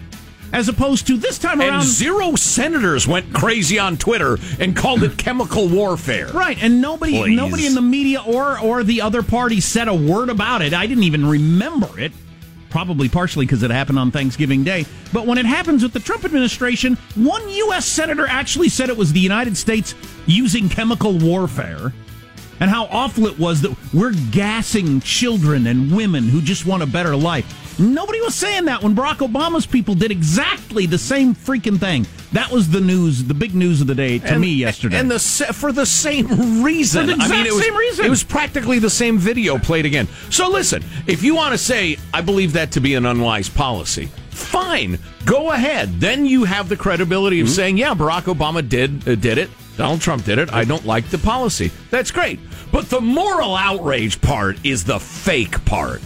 as 0.51 0.67
opposed 0.67 1.07
to 1.07 1.15
this 1.15 1.37
time 1.37 1.61
around. 1.61 1.75
And 1.75 1.83
zero 1.83 2.35
senators 2.35 3.07
went 3.07 3.33
crazy 3.33 3.79
on 3.79 3.97
Twitter 3.97 4.37
and 4.59 4.75
called 4.75 5.03
it 5.03 5.17
chemical 5.17 5.69
warfare. 5.69 6.27
Right, 6.27 6.61
and 6.61 6.81
nobody 6.81 7.13
Please. 7.13 7.35
nobody 7.35 7.65
in 7.65 7.75
the 7.75 7.81
media 7.81 8.21
or 8.25 8.59
or 8.59 8.83
the 8.83 9.01
other 9.01 9.23
party 9.23 9.61
said 9.61 9.87
a 9.87 9.93
word 9.93 10.29
about 10.29 10.61
it. 10.61 10.73
I 10.73 10.85
didn't 10.85 11.03
even 11.03 11.25
remember 11.25 11.97
it. 11.97 12.11
Probably 12.69 13.09
partially 13.09 13.45
because 13.45 13.63
it 13.63 13.71
happened 13.71 13.97
on 13.99 14.11
Thanksgiving 14.11 14.63
Day. 14.63 14.85
But 15.11 15.25
when 15.25 15.37
it 15.37 15.45
happens 15.45 15.81
with 15.81 15.93
the 15.93 15.99
Trump 15.99 16.23
administration, 16.25 16.95
one 17.15 17.47
U.S. 17.49 17.85
senator 17.85 18.27
actually 18.27 18.69
said 18.69 18.89
it 18.89 18.97
was 18.97 19.11
the 19.11 19.19
United 19.19 19.57
States 19.57 19.95
using 20.27 20.69
chemical 20.69 21.17
warfare 21.17 21.93
and 22.59 22.69
how 22.69 22.85
awful 22.85 23.25
it 23.25 23.39
was 23.39 23.61
that 23.61 23.75
we're 23.93 24.13
gassing 24.31 25.01
children 25.01 25.67
and 25.67 25.95
women 25.95 26.25
who 26.25 26.41
just 26.41 26.65
want 26.65 26.83
a 26.83 26.87
better 26.87 27.15
life. 27.15 27.68
Nobody 27.79 28.19
was 28.21 28.35
saying 28.35 28.65
that 28.65 28.83
when 28.83 28.93
Barack 28.95 29.17
Obama's 29.27 29.65
people 29.65 29.95
did 29.95 30.11
exactly 30.11 30.85
the 30.85 30.97
same 30.97 31.33
freaking 31.33 31.79
thing. 31.79 32.05
That 32.33 32.51
was 32.51 32.69
the 32.69 32.81
news, 32.81 33.23
the 33.23 33.33
big 33.33 33.55
news 33.55 33.81
of 33.81 33.87
the 33.87 33.95
day 33.95 34.19
to 34.19 34.33
And- 34.33 34.41
me 34.41 34.49
yesterday. 34.53 34.97
And 34.99 35.09
the 35.09 35.17
for 35.19 35.71
the 35.71 35.85
same 35.85 36.61
reason. 36.61 37.07
For 37.07 37.07
the 37.07 37.13
I 37.13 37.15
mean, 37.15 37.25
exact 37.25 37.47
it 37.47 37.53
was, 37.53 37.63
same 37.63 37.75
reason. 37.77 38.05
It 38.05 38.09
was 38.09 38.23
practically 38.23 38.79
the 38.79 38.89
same 38.89 39.17
video 39.17 39.57
played 39.57 39.85
again. 39.85 40.07
So 40.29 40.49
listen, 40.49 40.83
if 41.07 41.23
you 41.23 41.33
want 41.35 41.53
to 41.53 41.57
say 41.57 41.97
I 42.13 42.21
believe 42.21 42.53
that 42.53 42.71
to 42.73 42.81
be 42.81 42.95
an 42.95 43.05
unwise 43.05 43.49
policy, 43.49 44.09
fine, 44.29 44.99
go 45.25 45.51
ahead. 45.51 45.99
Then 45.99 46.25
you 46.25 46.43
have 46.43 46.69
the 46.69 46.75
credibility 46.77 47.39
of 47.39 47.47
Mm-hmm. 47.47 47.55
saying, 47.55 47.77
yeah, 47.77 47.93
Barack 47.95 48.23
Obama 48.33 48.67
did 48.67 49.07
uh, 49.07 49.15
did 49.15 49.37
it. 49.37 49.49
Donald 49.77 50.01
Trump 50.01 50.25
did 50.25 50.37
it. 50.37 50.51
I 50.51 50.65
don't 50.65 50.85
like 50.85 51.07
the 51.09 51.17
policy. 51.17 51.71
That's 51.89 52.11
great. 52.11 52.39
But 52.71 52.89
the 52.89 52.99
moral 52.99 53.55
outrage 53.55 54.19
part 54.21 54.57
is 54.65 54.83
the 54.83 54.99
fake 54.99 55.63
part. 55.65 56.01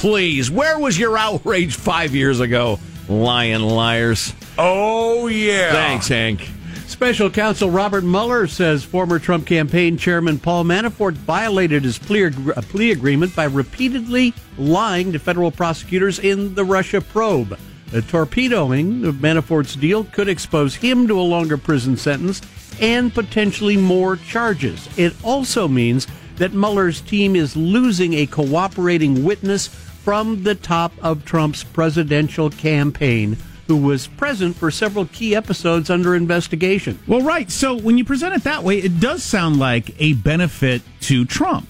Please, 0.00 0.50
where 0.50 0.78
was 0.78 0.98
your 0.98 1.18
outrage 1.18 1.76
five 1.76 2.14
years 2.14 2.40
ago? 2.40 2.80
Lying 3.06 3.60
liars. 3.60 4.32
Oh, 4.56 5.26
yeah. 5.26 5.72
Thanks, 5.72 6.08
Hank. 6.08 6.48
Special 6.86 7.28
counsel 7.28 7.70
Robert 7.70 8.02
Mueller 8.02 8.46
says 8.46 8.82
former 8.82 9.18
Trump 9.18 9.46
campaign 9.46 9.98
chairman 9.98 10.38
Paul 10.38 10.64
Manafort 10.64 11.12
violated 11.12 11.84
his 11.84 11.98
plea, 11.98 12.28
uh, 12.28 12.62
plea 12.62 12.92
agreement 12.92 13.36
by 13.36 13.44
repeatedly 13.44 14.32
lying 14.56 15.12
to 15.12 15.18
federal 15.18 15.50
prosecutors 15.50 16.18
in 16.18 16.54
the 16.54 16.64
Russia 16.64 17.02
probe. 17.02 17.58
The 17.90 18.00
torpedoing 18.00 19.04
of 19.04 19.16
Manafort's 19.16 19.76
deal 19.76 20.04
could 20.04 20.30
expose 20.30 20.76
him 20.76 21.08
to 21.08 21.20
a 21.20 21.22
longer 21.22 21.58
prison 21.58 21.98
sentence 21.98 22.40
and 22.80 23.12
potentially 23.12 23.76
more 23.76 24.16
charges. 24.16 24.88
It 24.98 25.14
also 25.22 25.68
means 25.68 26.06
that 26.36 26.54
Mueller's 26.54 27.02
team 27.02 27.36
is 27.36 27.54
losing 27.54 28.14
a 28.14 28.26
cooperating 28.26 29.24
witness 29.24 29.68
from 30.02 30.42
the 30.44 30.54
top 30.54 30.92
of 31.02 31.24
Trump's 31.24 31.64
presidential 31.64 32.50
campaign 32.50 33.36
who 33.66 33.76
was 33.76 34.08
present 34.08 34.56
for 34.56 34.70
several 34.70 35.06
key 35.06 35.36
episodes 35.36 35.90
under 35.90 36.16
investigation. 36.16 36.98
Well, 37.06 37.20
right. 37.20 37.48
So 37.50 37.76
when 37.76 37.98
you 37.98 38.04
present 38.04 38.34
it 38.34 38.42
that 38.42 38.64
way, 38.64 38.78
it 38.78 38.98
does 38.98 39.22
sound 39.22 39.58
like 39.58 39.94
a 40.00 40.14
benefit 40.14 40.82
to 41.02 41.24
Trump. 41.24 41.68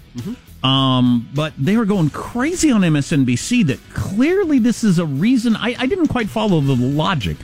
Um, 0.63 1.29
but 1.35 1.53
they 1.59 1.77
were 1.77 1.85
going 1.85 2.11
crazy 2.11 2.71
on 2.71 2.83
MSNBC 2.83 3.67
that 3.67 3.79
clearly 3.93 4.59
this 4.59 4.85
is 4.85 4.99
a 4.99 5.07
reason. 5.07 5.57
I, 5.57 5.75
I 5.79 5.87
didn't 5.87 6.09
quite 6.09 6.29
follow 6.29 6.61
the 6.61 6.77
logic. 6.77 7.37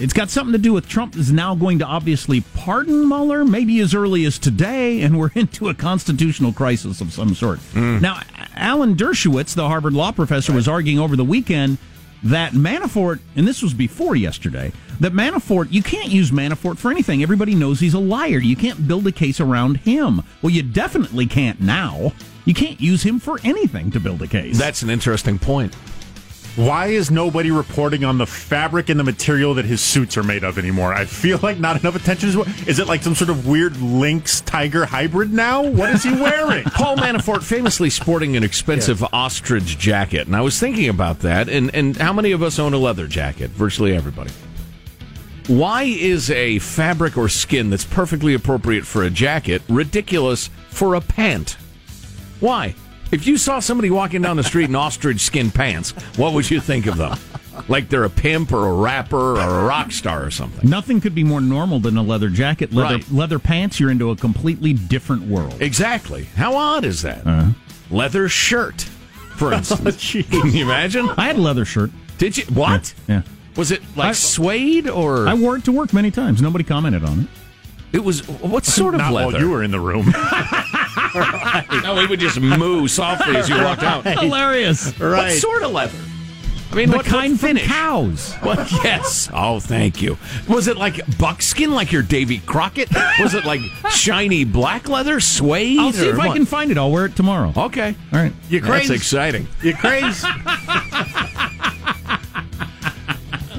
It's 0.00 0.12
got 0.12 0.30
something 0.30 0.52
to 0.52 0.58
do 0.58 0.72
with 0.72 0.88
Trump 0.88 1.16
is 1.16 1.32
now 1.32 1.56
going 1.56 1.80
to 1.80 1.84
obviously 1.84 2.42
pardon 2.54 3.08
Mueller, 3.08 3.44
maybe 3.44 3.80
as 3.80 3.94
early 3.94 4.24
as 4.24 4.38
today, 4.38 5.02
and 5.02 5.18
we're 5.18 5.30
into 5.34 5.68
a 5.68 5.74
constitutional 5.74 6.52
crisis 6.52 7.00
of 7.00 7.12
some 7.12 7.34
sort. 7.34 7.58
Mm. 7.72 8.00
Now, 8.00 8.22
Alan 8.54 8.94
Dershowitz, 8.94 9.54
the 9.54 9.66
Harvard 9.66 9.94
law 9.94 10.12
professor, 10.12 10.52
was 10.52 10.68
arguing 10.68 11.00
over 11.00 11.16
the 11.16 11.24
weekend 11.24 11.78
that 12.22 12.52
Manafort, 12.52 13.20
and 13.36 13.46
this 13.46 13.62
was 13.62 13.74
before 13.74 14.16
yesterday, 14.16 14.72
that 15.00 15.12
Manafort, 15.12 15.72
you 15.72 15.82
can't 15.82 16.10
use 16.10 16.30
Manafort 16.30 16.78
for 16.78 16.90
anything. 16.90 17.22
Everybody 17.22 17.54
knows 17.54 17.80
he's 17.80 17.94
a 17.94 17.98
liar. 17.98 18.38
You 18.38 18.56
can't 18.56 18.88
build 18.88 19.06
a 19.06 19.12
case 19.12 19.40
around 19.40 19.78
him. 19.78 20.22
Well, 20.42 20.50
you 20.50 20.62
definitely 20.62 21.26
can't 21.26 21.60
now. 21.60 22.12
You 22.44 22.54
can't 22.54 22.80
use 22.80 23.02
him 23.02 23.20
for 23.20 23.38
anything 23.44 23.90
to 23.92 24.00
build 24.00 24.22
a 24.22 24.26
case. 24.26 24.58
That's 24.58 24.82
an 24.82 24.90
interesting 24.90 25.38
point. 25.38 25.76
Why 26.58 26.88
is 26.88 27.08
nobody 27.08 27.52
reporting 27.52 28.02
on 28.02 28.18
the 28.18 28.26
fabric 28.26 28.88
and 28.88 28.98
the 28.98 29.04
material 29.04 29.54
that 29.54 29.64
his 29.64 29.80
suits 29.80 30.16
are 30.16 30.24
made 30.24 30.42
of 30.42 30.58
anymore? 30.58 30.92
I 30.92 31.04
feel 31.04 31.38
like 31.40 31.60
not 31.60 31.78
enough 31.78 31.94
attention 31.94 32.30
is. 32.30 32.66
Is 32.66 32.80
it 32.80 32.88
like 32.88 33.04
some 33.04 33.14
sort 33.14 33.30
of 33.30 33.46
weird 33.46 33.76
lynx 33.76 34.40
tiger 34.40 34.84
hybrid 34.84 35.32
now? 35.32 35.62
What 35.62 35.90
is 35.90 36.02
he 36.02 36.10
wearing? 36.10 36.64
Paul 36.74 36.96
Manafort 36.96 37.44
famously 37.44 37.90
sporting 37.90 38.36
an 38.36 38.42
expensive 38.42 39.04
ostrich 39.12 39.78
jacket, 39.78 40.26
and 40.26 40.34
I 40.34 40.40
was 40.40 40.58
thinking 40.58 40.88
about 40.88 41.20
that. 41.20 41.48
And 41.48 41.72
and 41.76 41.96
how 41.96 42.12
many 42.12 42.32
of 42.32 42.42
us 42.42 42.58
own 42.58 42.74
a 42.74 42.78
leather 42.78 43.06
jacket? 43.06 43.50
Virtually 43.50 43.94
everybody. 43.94 44.32
Why 45.46 45.84
is 45.84 46.28
a 46.28 46.58
fabric 46.58 47.16
or 47.16 47.28
skin 47.28 47.70
that's 47.70 47.84
perfectly 47.84 48.34
appropriate 48.34 48.84
for 48.84 49.04
a 49.04 49.10
jacket 49.10 49.62
ridiculous 49.68 50.50
for 50.70 50.96
a 50.96 51.00
pant? 51.00 51.56
Why? 52.40 52.74
If 53.10 53.26
you 53.26 53.38
saw 53.38 53.58
somebody 53.60 53.90
walking 53.90 54.20
down 54.22 54.36
the 54.36 54.44
street 54.44 54.68
in 54.68 54.74
ostrich 54.76 55.20
skin 55.20 55.50
pants, 55.50 55.92
what 56.16 56.34
would 56.34 56.50
you 56.50 56.60
think 56.60 56.86
of 56.86 56.96
them? 56.98 57.18
Like 57.66 57.88
they're 57.88 58.04
a 58.04 58.10
pimp 58.10 58.52
or 58.52 58.68
a 58.68 58.72
rapper 58.72 59.16
or 59.36 59.40
a 59.40 59.64
rock 59.64 59.90
star 59.92 60.24
or 60.24 60.30
something. 60.30 60.68
Nothing 60.68 61.00
could 61.00 61.14
be 61.14 61.24
more 61.24 61.40
normal 61.40 61.80
than 61.80 61.96
a 61.96 62.02
leather 62.02 62.28
jacket. 62.28 62.72
Leather, 62.72 62.96
Right. 62.96 63.10
leather 63.12 63.38
pants, 63.38 63.80
you're 63.80 63.90
into 63.90 64.10
a 64.10 64.16
completely 64.16 64.72
different 64.74 65.22
world. 65.22 65.56
Exactly. 65.60 66.24
How 66.36 66.54
odd 66.54 66.84
is 66.84 67.02
that? 67.02 67.26
Uh-huh. 67.26 67.50
Leather 67.90 68.28
shirt, 68.28 68.82
for 69.36 69.52
instance. 69.54 70.12
Can 70.12 70.52
you 70.52 70.64
imagine? 70.64 71.08
I 71.16 71.26
had 71.26 71.36
a 71.36 71.40
leather 71.40 71.64
shirt. 71.64 71.90
Did 72.18 72.36
you? 72.36 72.44
What? 72.44 72.92
Yeah. 73.08 73.22
Was 73.56 73.72
it 73.72 73.82
like 73.96 74.10
I- 74.10 74.12
suede 74.12 74.88
or? 74.88 75.26
I 75.26 75.34
wore 75.34 75.56
it 75.56 75.64
to 75.64 75.72
work 75.72 75.92
many 75.92 76.10
times. 76.10 76.40
Nobody 76.42 76.62
commented 76.64 77.04
on 77.04 77.20
it. 77.20 77.26
It 77.90 78.04
was 78.04 78.28
what 78.28 78.64
sort 78.66 78.94
of 78.94 78.98
Not 79.00 79.12
leather? 79.14 79.32
while 79.32 79.40
you 79.40 79.50
were 79.50 79.62
in 79.64 79.70
the 79.72 79.80
room. 79.80 80.12
no, 81.82 81.94
we 81.96 82.06
would 82.06 82.20
just 82.20 82.40
moo 82.40 82.88
softly 82.88 83.36
as 83.36 83.48
you 83.48 83.56
walked 83.62 83.82
out. 83.82 84.04
Hilarious. 84.06 84.98
Right. 84.98 85.24
What 85.24 85.32
sort 85.32 85.62
of 85.62 85.72
leather? 85.72 85.98
I 86.70 86.74
mean, 86.74 86.90
the 86.90 86.98
what 86.98 87.06
kind 87.06 87.32
what 87.32 87.40
from 87.40 87.48
finish? 87.48 87.66
cows. 87.66 88.34
What? 88.34 88.70
Yes. 88.84 89.30
Oh, 89.32 89.58
thank 89.58 90.02
you. 90.02 90.18
Was 90.48 90.68
it 90.68 90.76
like 90.76 91.00
buckskin, 91.18 91.72
like 91.72 91.92
your 91.92 92.02
Davy 92.02 92.38
Crockett? 92.40 92.90
Was 93.20 93.34
it 93.34 93.44
like 93.44 93.60
shiny 93.90 94.44
black 94.44 94.88
leather, 94.88 95.18
suede? 95.20 95.78
I'll 95.78 95.92
see 95.92 96.08
or 96.08 96.14
if 96.14 96.18
I 96.18 96.32
can 96.32 96.44
find 96.44 96.70
it. 96.70 96.76
I'll 96.76 96.90
wear 96.90 97.06
it 97.06 97.16
tomorrow. 97.16 97.52
Okay. 97.56 97.94
All 98.12 98.18
right. 98.18 98.32
You 98.50 98.60
crazy? 98.60 98.88
That's 98.88 99.00
exciting. 99.00 99.48
Ukraine's 99.62 100.22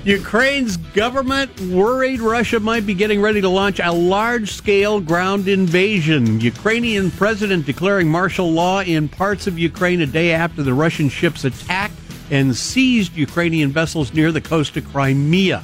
Ukraine's 0.05 0.77
government 0.77 1.59
worried 1.61 2.21
Russia 2.21 2.59
might 2.59 2.85
be 2.85 2.93
getting 2.93 3.21
ready 3.21 3.41
to 3.41 3.49
launch 3.49 3.79
a 3.79 3.91
large-scale 3.91 5.01
ground 5.01 5.47
invasion. 5.47 6.39
Ukrainian 6.39 7.11
president 7.11 7.65
declaring 7.65 8.07
martial 8.07 8.51
law 8.51 8.81
in 8.81 9.09
parts 9.09 9.47
of 9.47 9.59
Ukraine 9.59 10.01
a 10.01 10.05
day 10.05 10.31
after 10.31 10.63
the 10.63 10.73
Russian 10.73 11.09
ships 11.09 11.43
attacked 11.43 11.93
and 12.31 12.55
seized 12.55 13.15
Ukrainian 13.15 13.71
vessels 13.71 14.13
near 14.13 14.31
the 14.31 14.41
coast 14.41 14.77
of 14.77 14.89
Crimea. 14.91 15.61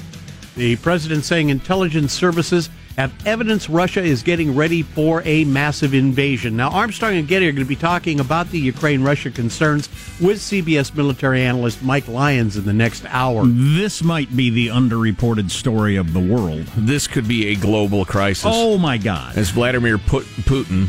The 0.55 0.75
president 0.77 1.23
saying 1.23 1.49
intelligence 1.49 2.11
services 2.11 2.69
have 2.97 3.13
evidence 3.27 3.69
Russia 3.69 4.01
is 4.01 4.23
getting 4.23 4.55
ready 4.55 4.81
for 4.81 5.21
a 5.25 5.43
massive 5.45 5.93
invasion. 5.93 6.55
Now, 6.55 6.69
Armstrong 6.69 7.15
and 7.17 7.27
Getty 7.27 7.47
are 7.47 7.51
going 7.51 7.65
to 7.65 7.69
be 7.69 7.75
talking 7.75 8.19
about 8.19 8.49
the 8.51 8.59
Ukraine 8.59 9.03
Russia 9.03 9.31
concerns 9.31 9.89
with 10.21 10.37
CBS 10.37 10.95
military 10.95 11.41
analyst 11.41 11.83
Mike 11.83 12.07
Lyons 12.07 12.55
in 12.57 12.65
the 12.65 12.73
next 12.73 13.05
hour. 13.07 13.43
This 13.45 14.03
might 14.03 14.35
be 14.35 14.49
the 14.49 14.67
underreported 14.67 15.51
story 15.51 15.95
of 15.97 16.13
the 16.13 16.19
world. 16.19 16.65
This 16.77 17.07
could 17.07 17.27
be 17.27 17.47
a 17.47 17.55
global 17.55 18.05
crisis. 18.05 18.45
Oh 18.47 18.77
my 18.77 18.97
God! 18.97 19.37
As 19.37 19.49
Vladimir 19.49 19.97
Put- 19.97 20.25
Putin 20.43 20.87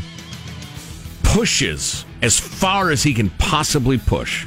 pushes 1.23 2.05
as 2.21 2.39
far 2.39 2.89
as 2.89 3.03
he 3.03 3.13
can 3.13 3.29
possibly 3.31 3.97
push, 3.97 4.45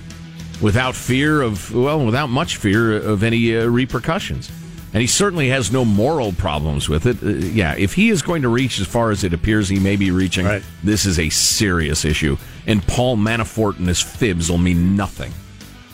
without 0.61 0.95
fear 0.95 1.43
of 1.43 1.75
well, 1.75 2.05
without 2.05 2.29
much 2.29 2.57
fear 2.57 2.97
of 2.97 3.23
any 3.23 3.57
uh, 3.57 3.67
repercussions. 3.67 4.51
And 4.93 5.01
he 5.01 5.07
certainly 5.07 5.51
has 5.51 5.71
no 5.71 5.85
moral 5.85 6.33
problems 6.33 6.89
with 6.89 7.07
it. 7.07 7.23
Uh, 7.23 7.29
yeah, 7.29 7.75
if 7.79 7.95
he 7.95 8.11
is 8.11 8.23
going 8.23 8.43
to 8.43 8.49
reach 8.49 8.81
as 8.81 8.87
far 8.89 9.11
as 9.13 9.23
it 9.23 9.33
appears 9.33 9.69
he 9.69 9.79
may 9.79 9.95
be 9.97 10.11
reaching, 10.11 10.47
this 10.83 11.07
is 11.07 11.19
a 11.19 11.29
serious 11.29 12.05
issue. 12.05 12.37
And 12.67 12.85
Paul 12.87 13.17
Manafort 13.17 13.79
and 13.79 13.87
his 13.87 14.01
fibs 14.03 14.51
will 14.51 14.59
mean 14.59 14.97
nothing. 14.97 15.33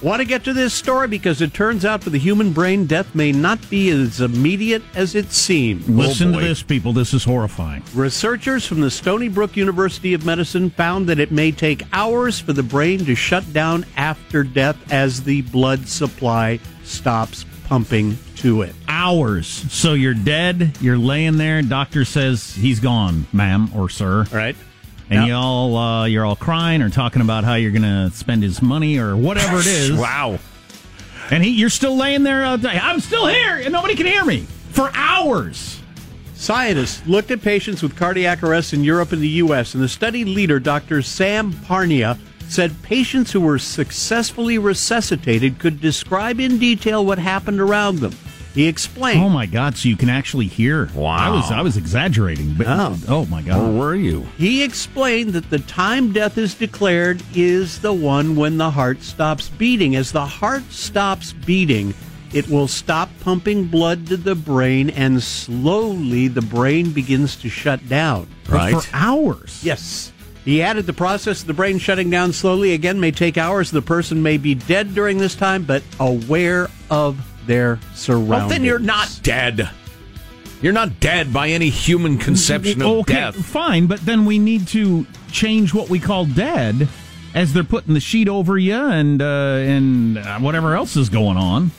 Want 0.02 0.20
to 0.20 0.26
get 0.26 0.44
to 0.44 0.52
this 0.52 0.74
story 0.74 1.08
because 1.08 1.40
it 1.40 1.54
turns 1.54 1.84
out 1.84 2.04
for 2.04 2.10
the 2.10 2.18
human 2.18 2.52
brain, 2.52 2.84
death 2.86 3.14
may 3.14 3.32
not 3.32 3.68
be 3.70 3.88
as 3.90 4.20
immediate 4.20 4.82
as 4.94 5.14
it 5.14 5.32
seems. 5.32 5.88
Listen 5.88 6.34
Oh, 6.34 6.38
to 6.38 6.46
this, 6.46 6.62
people. 6.62 6.92
This 6.92 7.14
is 7.14 7.24
horrifying. 7.24 7.82
Researchers 7.94 8.66
from 8.66 8.82
the 8.82 8.90
Stony 8.90 9.28
Brook 9.28 9.56
University 9.56 10.12
of 10.12 10.24
Medicine 10.26 10.68
found 10.70 11.06
that 11.08 11.18
it 11.18 11.32
may 11.32 11.50
take 11.50 11.82
hours 11.94 12.38
for 12.38 12.52
the 12.52 12.62
brain 12.62 13.06
to 13.06 13.14
shut 13.14 13.50
down 13.54 13.86
after 13.96 14.42
death 14.44 14.76
as 14.92 15.22
the 15.22 15.40
blood 15.42 15.88
supply 15.88 16.60
stops 16.84 17.44
pumping 17.66 18.16
to 18.36 18.62
it. 18.62 18.74
Hours. 18.88 19.46
So 19.46 19.94
you're 19.94 20.14
dead. 20.14 20.76
You're 20.80 20.96
laying 20.98 21.36
there. 21.36 21.60
Doctor 21.62 22.04
says 22.04 22.54
he's 22.54 22.80
gone, 22.80 23.26
ma'am 23.32 23.70
or 23.74 23.88
sir. 23.88 24.24
Right. 24.32 24.56
And 25.10 25.20
Yep. 25.22 25.28
y'all, 25.28 25.76
uh, 25.76 26.04
you're 26.06 26.24
all 26.24 26.36
crying 26.36 26.82
or 26.82 26.90
talking 26.90 27.22
about 27.22 27.44
how 27.44 27.54
you're 27.54 27.70
going 27.72 27.82
to 27.82 28.10
spend 28.16 28.42
his 28.42 28.60
money 28.62 28.98
or 28.98 29.16
whatever 29.16 29.58
it 29.60 29.66
is. 29.66 29.92
wow. 29.92 30.38
And 31.30 31.42
he, 31.44 31.50
you're 31.50 31.70
still 31.70 31.96
laying 31.96 32.22
there. 32.22 32.44
Uh, 32.44 32.58
I'm 32.64 33.00
still 33.00 33.26
here, 33.26 33.56
and 33.56 33.72
nobody 33.72 33.94
can 33.96 34.06
hear 34.06 34.24
me 34.24 34.40
for 34.70 34.90
hours. 34.94 35.80
Scientists 36.34 37.04
looked 37.06 37.30
at 37.30 37.40
patients 37.42 37.82
with 37.82 37.96
cardiac 37.96 38.42
arrest 38.42 38.72
in 38.74 38.84
Europe 38.84 39.12
and 39.12 39.20
the 39.22 39.28
U.S., 39.28 39.74
and 39.74 39.82
the 39.82 39.88
study 39.88 40.24
leader, 40.24 40.60
Dr. 40.60 41.02
Sam 41.02 41.52
Parnia, 41.52 42.18
said 42.48 42.82
patients 42.82 43.32
who 43.32 43.40
were 43.40 43.58
successfully 43.58 44.58
resuscitated 44.58 45.58
could 45.58 45.80
describe 45.80 46.40
in 46.40 46.58
detail 46.58 47.04
what 47.04 47.18
happened 47.18 47.60
around 47.60 47.98
them. 47.98 48.12
He 48.54 48.66
explained. 48.68 49.20
Oh 49.20 49.28
my 49.28 49.44
God! 49.44 49.76
So 49.76 49.86
you 49.90 49.96
can 49.96 50.08
actually 50.08 50.46
hear. 50.46 50.88
Wow. 50.94 51.16
I 51.16 51.28
was 51.28 51.50
I 51.50 51.60
was 51.60 51.76
exaggerating, 51.76 52.54
but 52.54 52.66
Oh. 52.66 52.96
oh, 53.08 53.26
my 53.26 53.42
God! 53.42 53.60
Where 53.60 53.78
were 53.78 53.94
you? 53.94 54.22
He 54.38 54.62
explained 54.62 55.34
that 55.34 55.50
the 55.50 55.58
time 55.58 56.12
death 56.14 56.38
is 56.38 56.54
declared 56.54 57.22
is 57.34 57.80
the 57.82 57.92
one 57.92 58.34
when 58.34 58.56
the 58.56 58.70
heart 58.70 59.02
stops 59.02 59.50
beating. 59.50 59.94
As 59.94 60.10
the 60.10 60.24
heart 60.24 60.62
stops 60.72 61.34
beating, 61.34 61.92
it 62.32 62.48
will 62.48 62.66
stop 62.66 63.10
pumping 63.20 63.66
blood 63.66 64.06
to 64.06 64.16
the 64.16 64.34
brain, 64.34 64.88
and 64.88 65.22
slowly 65.22 66.26
the 66.28 66.40
brain 66.42 66.92
begins 66.92 67.36
to 67.36 67.50
shut 67.50 67.86
down. 67.90 68.26
But 68.48 68.80
for 68.84 68.96
hours. 68.96 69.60
Yes. 69.62 70.12
He 70.46 70.62
added 70.62 70.86
the 70.86 70.92
process 70.94 71.40
of 71.40 71.48
the 71.48 71.54
brain 71.54 71.78
shutting 71.78 72.08
down 72.08 72.32
slowly 72.32 72.72
again 72.72 73.00
may 73.00 73.10
take 73.10 73.36
hours. 73.36 73.72
The 73.72 73.82
person 73.82 74.22
may 74.22 74.38
be 74.38 74.54
dead 74.54 74.94
during 74.94 75.18
this 75.18 75.34
time, 75.34 75.64
but 75.64 75.82
aware 76.00 76.70
of 76.88 77.18
their 77.46 77.80
surroundings. 77.94 78.28
Well, 78.30 78.48
then 78.48 78.62
you're 78.62 78.78
not 78.78 79.20
dead. 79.22 79.68
You're 80.62 80.72
not 80.72 81.00
dead 81.00 81.32
by 81.32 81.48
any 81.48 81.68
human 81.68 82.16
conception 82.16 82.80
of 82.80 82.88
okay, 82.98 83.12
death. 83.12 83.34
fine, 83.34 83.86
but 83.88 84.00
then 84.06 84.24
we 84.24 84.38
need 84.38 84.68
to 84.68 85.04
change 85.32 85.74
what 85.74 85.90
we 85.90 85.98
call 85.98 86.24
dead, 86.24 86.88
as 87.34 87.52
they're 87.52 87.64
putting 87.64 87.94
the 87.94 88.00
sheet 88.00 88.28
over 88.28 88.56
you 88.56 88.74
and 88.74 89.20
uh, 89.20 89.24
and 89.24 90.16
uh, 90.16 90.38
whatever 90.38 90.76
else 90.76 90.96
is 90.96 91.08
going 91.08 91.36
on. 91.36 91.72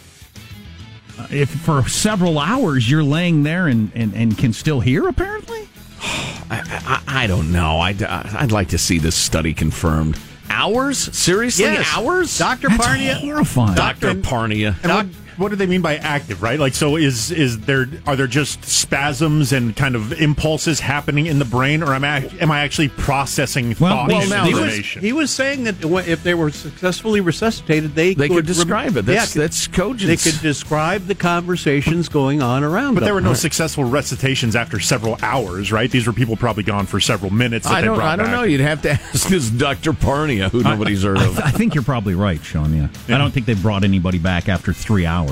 Uh, 1.18 1.28
If 1.32 1.50
for 1.50 1.88
several 1.88 2.38
hours 2.38 2.92
you're 2.92 3.04
laying 3.04 3.44
there 3.44 3.68
and, 3.68 3.92
and, 3.96 4.14
and 4.14 4.38
can 4.38 4.52
still 4.52 4.82
hear, 4.82 5.08
apparently. 5.08 5.68
I, 6.50 7.02
I, 7.08 7.24
I 7.24 7.28
don't 7.28 7.52
know. 7.52 7.80
I'd, 7.80 8.02
uh, 8.04 8.24
I'd 8.34 8.52
like 8.52 8.70
to 8.70 8.78
see 8.78 9.00
this 9.00 9.16
study 9.16 9.54
confirmed. 9.54 10.18
Hours? 10.50 10.98
Seriously? 11.18 11.66
Yes. 11.66 11.88
Hours? 11.96 12.38
Dr. 12.38 12.70
That's 12.70 12.86
Parnia. 12.86 13.16
horrifying. 13.16 13.76
Dr. 13.76 14.14
Parnia. 14.16 14.82
Doc- 14.82 15.08
what 15.38 15.50
do 15.50 15.56
they 15.56 15.66
mean 15.68 15.82
by 15.82 15.96
active? 15.98 16.42
Right? 16.42 16.60
Like, 16.60 16.74
so 16.74 16.96
is 16.98 17.32
is 17.32 17.60
there 17.62 17.88
are 18.06 18.16
there 18.16 18.28
just 18.28 18.64
spasms 18.66 19.54
and 19.54 19.76
kind 19.76 19.96
of 19.96 20.14
impulses 20.22 20.80
happening 20.80 21.26
in 21.28 21.40
the 21.40 21.46
brain, 21.46 21.84
or 21.84 21.94
am 21.94 22.04
I 22.04 22.30
am 22.40 22.52
I 22.52 22.62
actually 22.62 22.90
processing 22.90 23.74
thoughts 23.74 24.12
well, 24.12 24.22
and 24.22 24.30
now 24.30 24.46
he 24.46 24.54
was, 24.54 24.86
he 24.86 25.14
was 25.14 25.32
saying 25.32 25.66
that 25.66 25.76
if 26.08 26.24
they 26.24 26.34
were 26.34 26.52
successfully 26.52 27.22
resuscitated, 27.22 27.96
they 27.96 28.14
They 28.14 28.28
could 28.30 28.46
describe 28.46 28.98
it. 28.98 29.06
That's- 29.06 29.36
yeah, 29.36 29.42
that's 29.42 29.68
cogence. 29.68 30.24
They 30.24 30.32
could 30.32 30.42
describe 30.42 31.06
the 31.08 31.16
conversations 31.16 32.10
going 32.10 32.42
on 32.42 32.64
around. 32.64 32.78
Them. 32.88 32.96
But 32.96 33.00
them. 33.02 33.08
there 33.08 33.14
were 33.14 33.22
no 33.22 33.34
successful 33.34 33.84
recitations 33.84 34.56
after 34.56 34.80
several 34.80 35.18
hours, 35.22 35.72
right? 35.72 35.90
These 35.90 36.08
were 36.08 36.14
people 36.14 36.36
probably 36.38 36.64
gone 36.64 36.86
for 36.86 37.00
several 37.00 37.32
minutes. 37.34 37.68
That 37.68 37.76
I 37.76 37.82
don't. 37.82 37.96
brought 37.98 38.08
I 38.08 38.16
don't 38.16 38.26
back. 38.28 38.36
know. 38.36 38.44
You'd 38.44 38.62
have 38.62 38.82
to 38.84 38.92
ask 39.14 39.28
this 39.28 39.50
Dr. 39.50 39.94
Parnia, 39.94 40.50
who 40.50 40.64
nobody's 40.64 41.04
heard 41.04 41.18
I, 41.18 41.26
of. 41.26 41.40
I 41.40 41.52
think 41.52 41.76
you're 41.76 41.84
probably 41.84 42.16
right, 42.16 42.44
Sean. 42.44 42.76
Yeah. 42.76 42.88
I 43.14 43.18
don't 43.18 43.32
think 43.32 43.46
they 43.46 43.54
brought 43.56 43.84
anybody 43.84 44.20
back 44.20 44.48
after 44.50 44.74
three 44.74 45.06
hours. 45.06 45.27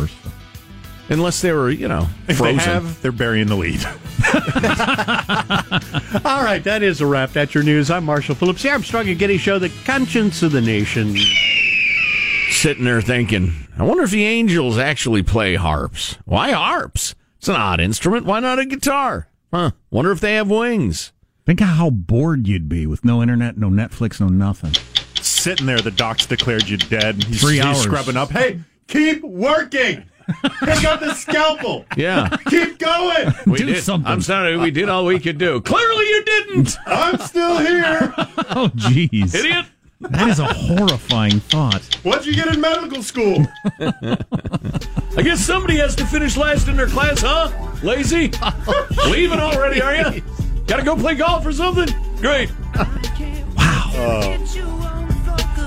Unless 1.09 1.41
they 1.41 1.51
were, 1.51 1.69
you 1.69 1.87
know, 1.87 2.07
If 2.27 2.37
frozen. 2.37 2.57
they 2.57 2.63
have, 2.63 3.01
they're 3.03 3.11
burying 3.11 3.45
the 3.47 3.55
lead. 3.55 3.85
All 6.25 6.43
right, 6.43 6.63
that 6.63 6.81
is 6.81 6.99
a 7.01 7.05
wrap. 7.05 7.31
That's 7.31 7.53
your 7.53 7.63
news. 7.63 7.91
I'm 7.91 8.05
Marshall 8.05 8.33
Phillips. 8.35 8.63
The 8.63 8.71
Armstrong 8.71 9.07
and 9.07 9.19
Getty 9.19 9.37
Show, 9.37 9.59
the 9.59 9.69
conscience 9.85 10.41
of 10.41 10.51
the 10.51 10.61
nation. 10.61 11.15
Sitting 12.49 12.85
there 12.85 13.01
thinking, 13.01 13.53
I 13.77 13.83
wonder 13.83 14.03
if 14.03 14.11
the 14.11 14.25
Angels 14.25 14.77
actually 14.79 15.21
play 15.21 15.55
harps. 15.55 16.17
Why 16.25 16.51
harps? 16.51 17.13
It's 17.37 17.47
an 17.49 17.55
odd 17.55 17.79
instrument. 17.79 18.25
Why 18.25 18.39
not 18.39 18.57
a 18.59 18.65
guitar? 18.65 19.27
Huh. 19.53 19.71
Wonder 19.91 20.11
if 20.11 20.19
they 20.21 20.33
have 20.35 20.49
wings. 20.49 21.11
Think 21.45 21.61
of 21.61 21.67
how 21.67 21.91
bored 21.91 22.47
you'd 22.47 22.67
be 22.67 22.87
with 22.87 23.05
no 23.05 23.21
internet, 23.21 23.57
no 23.57 23.69
Netflix, 23.69 24.19
no 24.19 24.27
nothing. 24.27 24.73
Sitting 25.21 25.67
there, 25.67 25.79
the 25.79 25.91
docs 25.91 26.25
declared 26.25 26.67
you 26.67 26.77
dead. 26.77 27.23
He's, 27.23 27.41
Three 27.41 27.55
he's 27.57 27.65
hours. 27.65 27.81
scrubbing 27.83 28.17
up. 28.17 28.31
Hey, 28.31 28.61
keep 28.87 29.21
working. 29.23 30.03
Pick 30.63 30.83
up 30.85 31.01
the 31.01 31.13
scalpel. 31.13 31.85
Yeah. 31.95 32.29
Keep 32.49 32.79
going. 32.79 33.31
We 33.45 33.59
Do 33.59 33.65
did. 33.67 33.83
something. 33.83 34.11
I'm 34.11 34.21
sorry. 34.21 34.57
We 34.57 34.71
did 34.71 34.89
all 34.89 35.05
we 35.05 35.19
could 35.19 35.37
do. 35.37 35.61
Clearly, 35.61 36.05
you 36.09 36.23
didn't. 36.25 36.77
I'm 36.87 37.17
still 37.19 37.57
here. 37.59 38.13
Oh, 38.57 38.69
jeez. 38.75 39.33
Idiot. 39.35 39.65
That 40.01 40.27
is 40.29 40.39
a 40.39 40.45
horrifying 40.45 41.39
thought. 41.41 41.81
What'd 42.03 42.25
you 42.25 42.33
get 42.35 42.53
in 42.53 42.61
medical 42.61 43.01
school? 43.01 43.43
I 43.81 45.21
guess 45.23 45.39
somebody 45.43 45.77
has 45.77 45.95
to 45.95 46.05
finish 46.05 46.37
last 46.37 46.67
in 46.67 46.77
their 46.77 46.87
class, 46.87 47.21
huh? 47.21 47.51
Lazy? 47.83 48.31
Leaving 49.09 49.39
already, 49.39 49.81
are 49.81 49.95
you? 50.13 50.21
Gotta 50.67 50.83
go 50.83 50.95
play 50.95 51.15
golf 51.15 51.45
or 51.45 51.51
something? 51.53 51.87
Great. 52.21 52.51
Oh. 53.57 54.37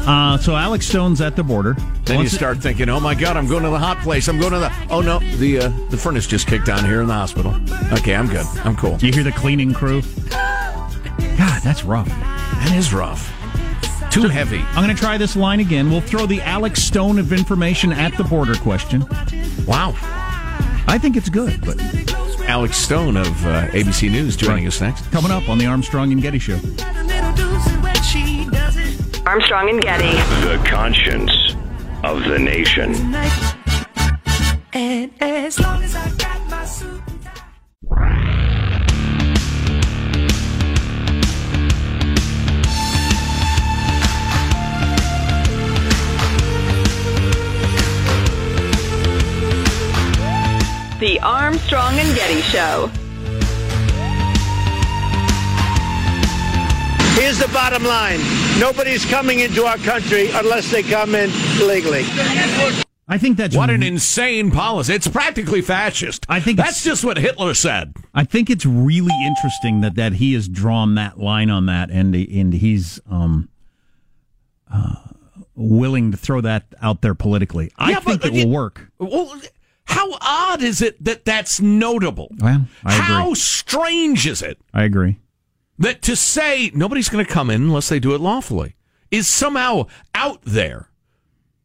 Uh, 0.08 0.38
so 0.38 0.56
Alex 0.56 0.86
Stone's 0.86 1.20
at 1.20 1.36
the 1.36 1.42
border. 1.44 1.74
Then 2.04 2.14
you 2.14 2.20
Once 2.20 2.32
it- 2.32 2.36
start 2.36 2.58
thinking, 2.62 2.88
"Oh 2.88 2.98
my 2.98 3.14
God, 3.14 3.36
I'm 3.36 3.46
going 3.46 3.62
to 3.62 3.68
the 3.68 3.78
hot 3.78 3.98
place. 3.98 4.26
I'm 4.28 4.40
going 4.40 4.52
to 4.52 4.58
the. 4.58 4.72
Oh 4.88 5.02
no, 5.02 5.18
the 5.36 5.58
uh, 5.58 5.68
the 5.90 5.98
furnace 5.98 6.26
just 6.26 6.46
kicked 6.46 6.68
on 6.70 6.84
here 6.84 7.02
in 7.02 7.08
the 7.08 7.12
hospital. 7.14 7.54
Okay, 7.92 8.14
I'm 8.14 8.26
good. 8.26 8.46
I'm 8.64 8.74
cool. 8.74 8.96
you 9.00 9.12
hear 9.12 9.22
the 9.22 9.32
cleaning 9.32 9.74
crew? 9.74 10.00
God, 10.30 11.62
that's 11.62 11.84
rough. 11.84 12.08
That 12.08 12.72
is 12.76 12.92
rough. 12.94 13.30
Too 14.10 14.28
heavy. 14.28 14.60
I'm 14.70 14.82
going 14.82 14.94
to 14.96 15.00
try 15.00 15.18
this 15.18 15.36
line 15.36 15.60
again. 15.60 15.90
We'll 15.90 16.00
throw 16.00 16.24
the 16.24 16.40
Alex 16.40 16.82
Stone 16.82 17.18
of 17.18 17.32
information 17.32 17.92
at 17.92 18.16
the 18.16 18.24
border 18.24 18.54
question. 18.54 19.04
Wow. 19.66 19.92
I 20.88 20.96
think 20.98 21.16
it's 21.18 21.28
good, 21.28 21.60
but 21.64 21.78
Alex 22.48 22.78
Stone 22.78 23.18
of 23.18 23.26
uh, 23.46 23.66
ABC 23.68 24.10
News 24.10 24.34
joining 24.36 24.64
Right. 24.64 24.68
us 24.72 24.80
next. 24.80 25.10
coming 25.12 25.30
up 25.30 25.48
on 25.50 25.58
the 25.58 25.66
Armstrong 25.66 26.10
and 26.12 26.22
Getty 26.22 26.38
Show. 26.38 26.58
Armstrong 29.28 29.68
and 29.68 29.82
Getty. 29.82 30.12
The 30.46 30.56
conscience 30.66 31.54
of 32.02 32.24
the 32.24 32.38
nation. 32.38 32.94
And 34.72 35.12
as 35.20 35.60
long 35.60 35.82
as 35.82 35.94
I 35.94 36.10
got 36.16 36.48
my 36.48 36.64
suit. 36.64 37.02
The 51.00 51.20
Armstrong 51.20 51.98
and 51.98 52.16
Getty 52.16 52.40
Show. 52.40 52.90
Here's 57.18 57.38
the 57.38 57.48
bottom 57.52 57.82
line. 57.82 58.20
Nobody's 58.60 59.04
coming 59.04 59.40
into 59.40 59.64
our 59.64 59.76
country 59.78 60.30
unless 60.30 60.70
they 60.70 60.84
come 60.84 61.16
in 61.16 61.30
legally. 61.66 62.04
I 63.08 63.18
think 63.18 63.36
that's 63.36 63.56
What 63.56 63.70
an 63.70 63.82
insane 63.82 64.52
policy! 64.52 64.94
It's 64.94 65.08
practically 65.08 65.60
fascist. 65.60 66.26
I 66.28 66.38
think 66.38 66.58
that's 66.58 66.84
just 66.84 67.04
what 67.04 67.16
Hitler 67.16 67.54
said. 67.54 67.96
I 68.14 68.22
think 68.24 68.50
it's 68.50 68.64
really 68.64 69.14
interesting 69.26 69.80
that, 69.80 69.96
that 69.96 70.12
he 70.14 70.34
has 70.34 70.46
drawn 70.46 70.94
that 70.94 71.18
line 71.18 71.50
on 71.50 71.66
that, 71.66 71.90
and 71.90 72.14
and 72.14 72.52
he's 72.52 73.00
um, 73.10 73.48
uh, 74.72 74.94
willing 75.56 76.12
to 76.12 76.16
throw 76.16 76.40
that 76.42 76.66
out 76.80 77.02
there 77.02 77.14
politically. 77.14 77.72
I 77.76 77.90
Yeah, 77.90 78.00
think 78.00 78.22
but 78.22 78.32
it 78.32 78.46
will 78.46 78.52
work. 78.52 78.92
Well, 78.98 79.40
how 79.86 80.16
odd 80.20 80.62
is 80.62 80.82
it 80.82 81.02
that 81.02 81.24
that's 81.24 81.60
notable? 81.60 82.28
Well, 82.38 82.66
I 82.84 82.92
how 82.92 83.34
strange 83.34 84.26
is 84.26 84.40
it 84.40 84.58
I 84.72 84.84
agree. 84.84 85.18
That 85.78 86.02
to 86.02 86.16
say 86.16 86.70
nobody's 86.74 87.08
going 87.08 87.24
to 87.24 87.32
come 87.32 87.50
in 87.50 87.62
unless 87.62 87.88
they 87.88 88.00
do 88.00 88.14
it 88.14 88.20
lawfully 88.20 88.76
is 89.10 89.28
somehow 89.28 89.86
out 90.14 90.42
there? 90.42 90.90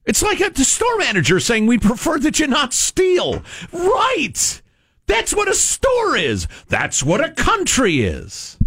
It's 0.06 0.22
like 0.22 0.42
a, 0.42 0.50
the 0.50 0.66
store 0.66 0.98
manager 0.98 1.40
saying 1.40 1.66
we 1.66 1.78
prefer 1.78 2.20
that 2.20 2.40
you 2.40 2.48
not 2.48 2.74
steal. 2.74 3.42
Right. 3.72 4.62
That's 5.08 5.34
what 5.34 5.50
a 5.50 5.54
store 5.54 6.16
is. 6.16 6.48
That's 6.68 7.04
what 7.04 7.24
a 7.24 7.32
country 7.32 8.02
is. 8.02 8.58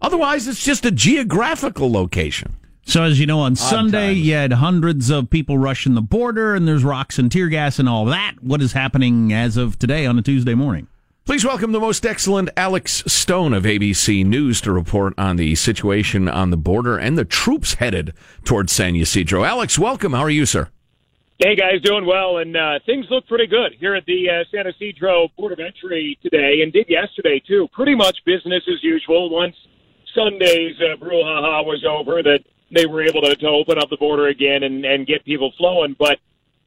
Otherwise, 0.00 0.46
it's 0.48 0.64
just 0.64 0.84
a 0.84 0.90
geographical 0.90 1.90
location. 1.90 2.56
So 2.86 3.02
as 3.02 3.18
you 3.18 3.26
know, 3.26 3.40
on 3.40 3.56
Sunday 3.56 4.12
you 4.12 4.34
had 4.34 4.52
hundreds 4.52 5.08
of 5.08 5.30
people 5.30 5.56
rushing 5.56 5.94
the 5.94 6.02
border, 6.02 6.54
and 6.54 6.68
there's 6.68 6.84
rocks 6.84 7.18
and 7.18 7.32
tear 7.32 7.48
gas 7.48 7.78
and 7.78 7.88
all 7.88 8.04
that. 8.06 8.34
What 8.40 8.60
is 8.60 8.72
happening 8.72 9.32
as 9.32 9.56
of 9.56 9.78
today 9.78 10.04
on 10.04 10.18
a 10.18 10.22
Tuesday 10.22 10.54
morning? 10.54 10.86
Please 11.26 11.42
welcome 11.42 11.72
the 11.72 11.80
most 11.80 12.04
excellent 12.04 12.50
Alex 12.54 13.02
Stone 13.06 13.54
of 13.54 13.62
ABC 13.62 14.26
News 14.26 14.60
to 14.60 14.70
report 14.70 15.14
on 15.16 15.36
the 15.36 15.54
situation 15.54 16.28
on 16.28 16.50
the 16.50 16.56
border 16.58 16.98
and 16.98 17.16
the 17.16 17.24
troops 17.24 17.74
headed 17.74 18.12
towards 18.44 18.72
San 18.72 18.94
Ysidro. 18.94 19.42
Alex, 19.42 19.78
welcome. 19.78 20.12
How 20.12 20.20
are 20.20 20.28
you, 20.28 20.44
sir? 20.44 20.68
Hey 21.38 21.56
guys, 21.56 21.80
doing 21.82 22.04
well, 22.04 22.36
and 22.36 22.54
uh, 22.54 22.78
things 22.84 23.06
look 23.08 23.26
pretty 23.26 23.46
good 23.46 23.72
here 23.80 23.94
at 23.94 24.04
the 24.04 24.28
uh, 24.28 24.44
San 24.50 24.66
Ysidro 24.66 25.28
Port 25.34 25.52
of 25.54 25.60
Entry 25.60 26.18
today, 26.22 26.60
and 26.62 26.70
did 26.70 26.90
yesterday 26.90 27.42
too. 27.48 27.68
Pretty 27.72 27.94
much 27.94 28.18
business 28.26 28.62
as 28.68 28.84
usual. 28.84 29.30
Once 29.30 29.56
Sunday's 30.14 30.76
uh, 30.78 31.02
brouhaha 31.02 31.64
was 31.64 31.86
over, 31.88 32.22
that 32.22 32.40
they 32.70 32.84
were 32.84 33.02
able 33.02 33.22
to, 33.22 33.34
to 33.34 33.46
open 33.46 33.78
up 33.78 33.88
the 33.88 33.96
border 33.96 34.28
again 34.28 34.62
and, 34.62 34.84
and 34.84 35.06
get 35.06 35.24
people 35.24 35.54
flowing. 35.56 35.96
But 35.98 36.18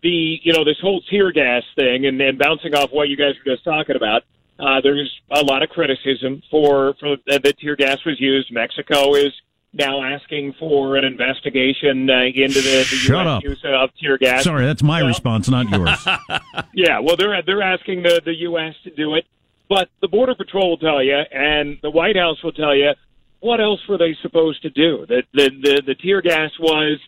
the 0.01 0.39
you 0.41 0.51
know 0.51 0.63
this 0.63 0.79
whole 0.81 1.01
tear 1.11 1.31
gas 1.31 1.61
thing, 1.75 2.07
and, 2.07 2.19
and 2.19 2.39
bouncing 2.39 2.73
off 2.73 2.89
what 2.91 3.07
you 3.07 3.15
guys 3.15 3.35
were 3.37 3.53
just 3.53 3.63
talking 3.63 3.95
about, 3.95 4.23
uh, 4.59 4.81
there's 4.81 5.11
a 5.31 5.41
lot 5.43 5.63
of 5.63 5.69
criticism 5.69 6.41
for 6.51 6.95
for 6.99 7.13
uh, 7.13 7.37
that 7.43 7.57
tear 7.59 7.75
gas 7.75 7.97
was 8.05 8.19
used. 8.19 8.51
Mexico 8.51 9.13
is 9.15 9.31
now 9.73 10.01
asking 10.03 10.53
for 10.57 10.95
an 10.95 11.03
investigation 11.03 12.09
uh, 12.09 12.23
into 12.23 12.61
the, 12.61 12.77
the 12.79 12.83
Shut 12.83 13.25
U.S. 13.25 13.27
up. 13.27 13.43
use 13.43 13.61
of 13.65 13.89
tear 14.01 14.17
gas. 14.17 14.43
Sorry, 14.43 14.65
that's 14.65 14.81
my 14.81 15.01
Well, 15.01 15.09
response, 15.09 15.49
not 15.49 15.69
yours. 15.69 16.07
yeah, 16.73 16.99
well, 16.99 17.15
they're 17.17 17.41
they're 17.43 17.61
asking 17.61 18.03
the 18.03 18.21
the 18.23 18.33
U.S. 18.49 18.73
to 18.83 18.89
do 18.91 19.15
it, 19.15 19.25
but 19.69 19.89
the 20.01 20.07
Border 20.07 20.35
Patrol 20.35 20.69
will 20.71 20.77
tell 20.77 21.03
you, 21.03 21.17
and 21.31 21.77
the 21.81 21.91
White 21.91 22.15
House 22.15 22.41
will 22.43 22.53
tell 22.53 22.75
you, 22.75 22.91
what 23.39 23.59
else 23.61 23.81
were 23.87 23.97
they 23.97 24.15
supposed 24.21 24.61
to 24.63 24.69
do? 24.69 25.05
That 25.07 25.23
the 25.33 25.49
the, 25.49 25.81
the 25.85 25.95
tear 25.95 26.21
gas 26.21 26.51
was 26.59 26.99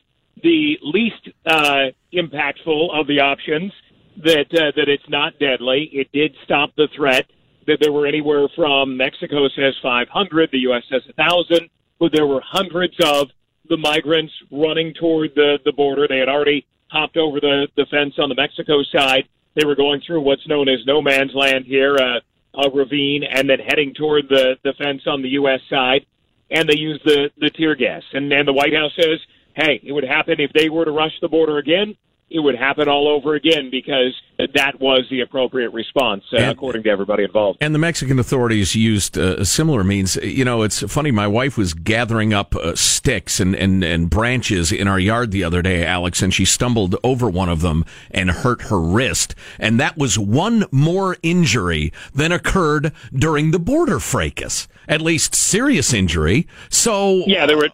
the 0.43 0.77
least 0.83 1.29
uh, 1.45 1.85
impactful 2.13 2.99
of 2.99 3.07
the 3.07 3.21
options. 3.21 3.71
That 4.17 4.47
uh, 4.53 4.71
that 4.75 4.89
it's 4.89 5.07
not 5.09 5.39
deadly. 5.39 5.89
It 5.93 6.11
did 6.11 6.35
stop 6.43 6.75
the 6.75 6.87
threat. 6.95 7.25
That 7.69 7.77
there 7.81 7.91
were 7.91 8.07
anywhere 8.07 8.47
from 8.55 8.97
Mexico 8.97 9.47
says 9.55 9.75
500, 9.83 10.49
the 10.51 10.65
U.S. 10.69 10.81
says 10.89 11.03
1,000, 11.15 11.69
but 11.99 12.11
there 12.11 12.25
were 12.25 12.41
hundreds 12.43 12.95
of 13.05 13.27
the 13.69 13.77
migrants 13.77 14.33
running 14.51 14.91
toward 14.99 15.35
the 15.35 15.59
the 15.63 15.71
border. 15.71 16.07
They 16.07 16.17
had 16.17 16.29
already 16.29 16.65
hopped 16.87 17.15
over 17.15 17.39
the 17.39 17.67
the 17.77 17.85
fence 17.91 18.15
on 18.17 18.29
the 18.29 18.35
Mexico 18.35 18.81
side. 18.91 19.29
They 19.53 19.65
were 19.65 19.75
going 19.75 20.01
through 20.01 20.21
what's 20.21 20.47
known 20.47 20.67
as 20.67 20.79
no 20.87 20.99
man's 20.99 21.35
land 21.35 21.65
here, 21.65 21.95
uh, 21.95 22.19
a 22.59 22.69
ravine, 22.71 23.23
and 23.23 23.47
then 23.47 23.59
heading 23.59 23.93
toward 23.93 24.29
the 24.29 24.55
the 24.63 24.73
fence 24.73 25.03
on 25.05 25.21
the 25.21 25.29
U.S. 25.29 25.61
side. 25.69 26.07
And 26.49 26.67
they 26.67 26.77
used 26.77 27.05
the 27.05 27.29
the 27.37 27.51
tear 27.51 27.75
gas. 27.75 28.01
And 28.13 28.33
and 28.33 28.47
the 28.47 28.53
White 28.53 28.73
House 28.73 28.93
says, 28.95 29.19
hey, 29.55 29.79
it 29.83 29.91
would 29.91 30.03
happen 30.03 30.39
if 30.39 30.51
they 30.53 30.69
were 30.69 30.85
to 30.85 30.91
rush 30.91 31.13
the 31.21 31.27
border 31.27 31.57
again. 31.59 31.95
It 32.29 32.39
would 32.39 32.55
happen 32.55 32.87
all 32.87 33.07
over 33.07 33.35
again 33.35 33.69
because 33.71 34.13
that 34.55 34.79
was 34.79 35.05
the 35.09 35.21
appropriate 35.21 35.71
response, 35.71 36.23
uh, 36.31 36.37
And- 36.37 36.51
according 36.51 36.83
to 36.83 36.89
everybody 36.89 37.23
involved. 37.23 37.57
And 37.61 37.73
the 37.75 37.79
Mexican 37.79 38.19
authorities 38.19 38.75
used 38.75 39.17
uh, 39.17 39.43
similar 39.43 39.83
means. 39.83 40.15
You 40.17 40.45
know, 40.45 40.61
it's 40.61 40.81
funny. 40.91 41.11
My 41.11 41.27
wife 41.27 41.57
was 41.57 41.73
gathering 41.73 42.33
up 42.33 42.55
uh, 42.55 42.75
sticks 42.75 43.39
and, 43.39 43.55
and, 43.55 43.83
and 43.83 44.09
branches 44.09 44.71
in 44.71 44.87
our 44.87 44.99
yard 44.99 45.31
the 45.31 45.43
other 45.43 45.61
day, 45.61 45.85
Alex, 45.85 46.21
and 46.21 46.33
she 46.33 46.45
stumbled 46.45 46.95
over 47.03 47.29
one 47.29 47.49
of 47.49 47.61
them 47.61 47.83
and 48.11 48.31
hurt 48.31 48.63
her 48.63 48.79
wrist. 48.79 49.35
And 49.57 49.79
that 49.79 49.97
was 49.97 50.17
one 50.17 50.65
more 50.71 51.17
injury 51.23 51.91
than 52.13 52.31
occurred 52.31 52.93
during 53.13 53.51
the 53.51 53.59
border 53.59 53.99
fracas. 53.99 54.67
At 54.87 55.01
least 55.01 55.35
serious 55.35 55.93
injury. 55.93 56.47
So 56.69 57.23
yeah, 57.27 57.45
there 57.45 57.57
were. 57.57 57.69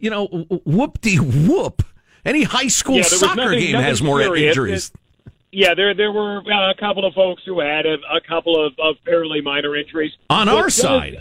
You 0.00 0.10
know, 0.10 0.26
whoop 0.64 1.00
de 1.00 1.16
whoop. 1.18 1.82
Any 2.24 2.42
high 2.44 2.68
school 2.68 2.96
Yeah, 2.96 3.02
soccer 3.02 3.36
nothing- 3.36 3.58
game 3.60 3.72
nothing 3.72 3.86
has 3.86 4.02
more 4.02 4.20
serious. 4.22 4.48
injuries. 4.56 4.92
Yeah, 5.52 5.74
there 5.74 5.94
there 5.94 6.12
were 6.12 6.38
uh, 6.38 6.70
a 6.70 6.74
couple 6.78 7.04
of 7.04 7.14
folks 7.14 7.42
who 7.44 7.60
had 7.60 7.84
a, 7.86 7.94
a 8.14 8.20
couple 8.20 8.64
of, 8.64 8.72
of 8.78 8.96
fairly 9.04 9.40
minor 9.40 9.74
injuries 9.76 10.12
On 10.28 10.46
But 10.46 10.56
our 10.56 10.70
side. 10.70 11.16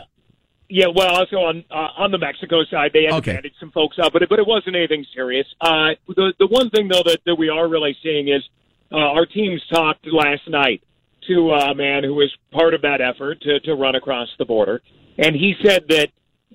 Yeah, 0.72 0.86
well, 0.94 1.08
also 1.16 1.38
on 1.38 1.64
uh, 1.72 1.88
on 1.98 2.12
the 2.12 2.20
Mexico 2.20 2.64
side, 2.66 2.92
they 2.94 3.06
had 3.06 3.14
Okay. 3.16 3.34
bandaged 3.34 3.56
some 3.60 3.72
folks 3.72 3.98
up, 3.98 4.14
but 4.14 4.22
it, 4.22 4.30
but 4.30 4.38
it 4.38 4.46
wasn't 4.46 4.76
anything 4.76 5.04
serious. 5.16 5.48
Uh, 5.62 5.92
the 6.08 6.34
the 6.38 6.46
one 6.48 6.70
thing 6.70 6.88
though 6.90 7.02
that, 7.04 7.20
that 7.26 7.36
we 7.36 7.50
are 7.50 7.68
really 7.68 7.98
seeing 8.04 8.28
is 8.28 8.44
uh, 8.92 8.98
our 8.98 9.26
teams 9.26 9.66
talked 9.74 10.06
last 10.12 10.48
night 10.48 10.84
to 11.28 11.52
a 11.52 11.74
man 11.74 12.04
who 12.04 12.14
was 12.14 12.32
part 12.52 12.76
of 12.76 12.84
that 12.84 13.02
effort 13.02 13.42
to 13.42 13.60
to 13.62 13.74
run 13.74 13.96
across 13.96 14.28
the 14.38 14.46
border, 14.46 14.80
and 15.18 15.36
he 15.36 15.56
said 15.64 15.86
that 15.90 16.10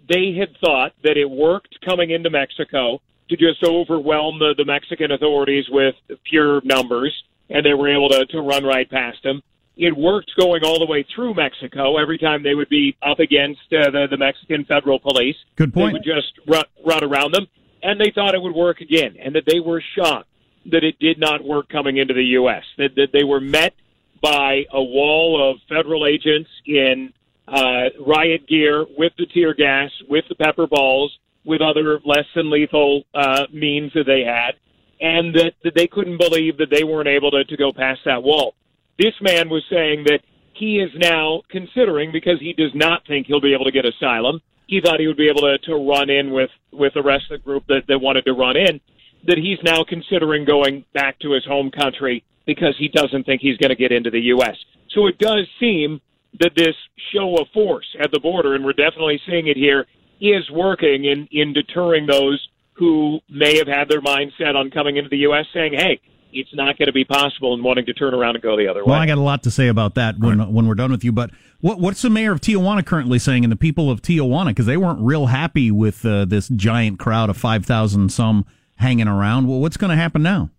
they 0.08 0.32
had 0.38 0.56
thought 0.64 0.92
that 1.02 1.16
it 1.16 1.28
worked 1.28 1.76
coming 1.84 2.10
into 2.10 2.30
Mexico 2.30 3.00
to 3.28 3.36
just 3.36 3.62
overwhelm 3.64 4.38
the, 4.38 4.54
the 4.56 4.64
Mexican 4.64 5.12
authorities 5.12 5.66
with 5.70 5.94
pure 6.24 6.60
numbers, 6.64 7.12
and 7.50 7.64
they 7.64 7.74
were 7.74 7.88
able 7.88 8.08
to, 8.10 8.26
to 8.26 8.40
run 8.40 8.64
right 8.64 8.88
past 8.90 9.22
them. 9.22 9.42
It 9.76 9.96
worked 9.96 10.30
going 10.38 10.62
all 10.64 10.78
the 10.78 10.86
way 10.86 11.04
through 11.14 11.34
Mexico. 11.34 11.96
Every 11.96 12.18
time 12.18 12.42
they 12.42 12.54
would 12.54 12.68
be 12.68 12.96
up 13.02 13.18
against 13.18 13.60
uh, 13.72 13.90
the, 13.90 14.06
the 14.08 14.16
Mexican 14.16 14.64
federal 14.64 15.00
police, 15.00 15.36
Good 15.56 15.74
point. 15.74 15.88
they 15.88 15.92
would 15.94 16.04
just 16.04 16.32
run, 16.46 16.64
run 16.86 17.02
around 17.02 17.32
them, 17.32 17.46
and 17.82 18.00
they 18.00 18.12
thought 18.14 18.34
it 18.34 18.42
would 18.42 18.54
work 18.54 18.80
again, 18.80 19.16
and 19.20 19.34
that 19.34 19.44
they 19.46 19.58
were 19.58 19.82
shocked 19.96 20.28
that 20.66 20.84
it 20.84 20.98
did 20.98 21.18
not 21.18 21.44
work 21.44 21.68
coming 21.68 21.96
into 21.96 22.14
the 22.14 22.24
U.S. 22.24 22.62
That, 22.78 22.94
that 22.96 23.08
they 23.12 23.24
were 23.24 23.40
met 23.40 23.74
by 24.22 24.64
a 24.72 24.82
wall 24.82 25.50
of 25.50 25.60
federal 25.68 26.06
agents 26.06 26.48
in 26.66 27.12
uh, 27.46 27.90
riot 28.06 28.46
gear 28.48 28.86
with 28.96 29.12
the 29.18 29.26
tear 29.26 29.54
gas, 29.54 29.90
with 30.08 30.24
the 30.28 30.34
pepper 30.34 30.66
balls, 30.66 31.18
with 31.44 31.60
other 31.60 32.00
less 32.04 32.26
than 32.34 32.50
lethal 32.50 33.04
uh, 33.14 33.42
means 33.52 33.92
that 33.94 34.04
they 34.06 34.24
had, 34.24 34.54
and 35.00 35.34
that, 35.34 35.52
that 35.62 35.74
they 35.74 35.86
couldn't 35.86 36.18
believe 36.18 36.56
that 36.58 36.70
they 36.70 36.84
weren't 36.84 37.08
able 37.08 37.30
to, 37.30 37.44
to 37.44 37.56
go 37.56 37.72
past 37.72 38.00
that 38.04 38.22
wall. 38.22 38.54
This 38.98 39.14
man 39.20 39.48
was 39.48 39.62
saying 39.68 40.04
that 40.04 40.20
he 40.54 40.78
is 40.78 40.90
now 40.96 41.42
considering 41.50 42.12
because 42.12 42.38
he 42.40 42.52
does 42.52 42.70
not 42.74 43.06
think 43.06 43.26
he'll 43.26 43.40
be 43.40 43.54
able 43.54 43.64
to 43.64 43.72
get 43.72 43.84
asylum. 43.84 44.40
He 44.66 44.80
thought 44.80 45.00
he 45.00 45.06
would 45.06 45.16
be 45.16 45.28
able 45.28 45.42
to, 45.42 45.58
to 45.58 45.74
run 45.74 46.08
in 46.10 46.32
with, 46.32 46.50
with 46.72 46.94
the 46.94 47.02
rest 47.02 47.24
of 47.30 47.40
the 47.40 47.44
group 47.44 47.66
that, 47.66 47.82
that 47.88 47.98
wanted 47.98 48.24
to 48.24 48.32
run 48.32 48.56
in. 48.56 48.80
That 49.26 49.38
he's 49.38 49.58
now 49.64 49.84
considering 49.86 50.44
going 50.44 50.84
back 50.94 51.18
to 51.20 51.32
his 51.32 51.44
home 51.44 51.70
country 51.70 52.24
because 52.46 52.74
he 52.78 52.88
doesn't 52.88 53.24
think 53.24 53.40
he's 53.40 53.56
going 53.56 53.70
to 53.70 53.76
get 53.76 53.90
into 53.90 54.10
the 54.10 54.20
U.S. 54.20 54.56
So 54.94 55.06
it 55.06 55.18
does 55.18 55.46
seem 55.58 56.00
that 56.40 56.52
this 56.56 56.74
show 57.12 57.36
of 57.36 57.48
force 57.52 57.86
at 58.00 58.10
the 58.12 58.20
border, 58.20 58.54
and 58.54 58.64
we're 58.64 58.72
definitely 58.72 59.20
seeing 59.26 59.46
it 59.46 59.56
here, 59.56 59.86
is 60.32 60.50
working 60.50 61.04
in, 61.04 61.28
in 61.30 61.52
deterring 61.52 62.06
those 62.06 62.48
who 62.74 63.20
may 63.28 63.56
have 63.58 63.68
had 63.68 63.88
their 63.88 64.00
mind 64.00 64.32
set 64.38 64.56
on 64.56 64.70
coming 64.70 64.96
into 64.96 65.08
the 65.08 65.18
U.S., 65.18 65.46
saying, 65.52 65.74
hey, 65.74 66.00
it's 66.32 66.52
not 66.54 66.76
going 66.76 66.86
to 66.86 66.92
be 66.92 67.04
possible, 67.04 67.54
and 67.54 67.62
wanting 67.62 67.86
to 67.86 67.92
turn 67.92 68.12
around 68.12 68.34
and 68.34 68.42
go 68.42 68.56
the 68.56 68.66
other 68.66 68.80
Well, 68.80 68.86
way. 68.86 68.92
Well, 68.92 69.00
I 69.02 69.06
got 69.06 69.18
a 69.18 69.20
lot 69.20 69.44
to 69.44 69.50
say 69.50 69.68
about 69.68 69.94
that 69.94 70.18
when 70.18 70.52
when 70.52 70.66
we're 70.66 70.74
done 70.74 70.90
with 70.90 71.04
you. 71.04 71.12
But 71.12 71.30
what 71.60 71.78
what's 71.78 72.02
the 72.02 72.10
mayor 72.10 72.32
of 72.32 72.40
Tijuana 72.40 72.84
currently 72.84 73.20
saying, 73.20 73.44
and 73.44 73.52
the 73.52 73.56
people 73.56 73.90
of 73.90 74.02
Tijuana 74.02 74.48
because 74.48 74.66
they 74.66 74.76
weren't 74.76 75.00
real 75.00 75.26
happy 75.26 75.70
with 75.70 76.04
uh, 76.04 76.24
this 76.24 76.48
giant 76.48 76.98
crowd 76.98 77.30
of 77.30 77.36
five 77.36 77.64
thousand 77.64 78.10
some 78.10 78.46
hanging 78.76 79.06
around. 79.06 79.46
Well, 79.46 79.60
what's 79.60 79.76
going 79.76 79.90
to 79.90 79.96
happen 79.96 80.22
now? 80.22 80.50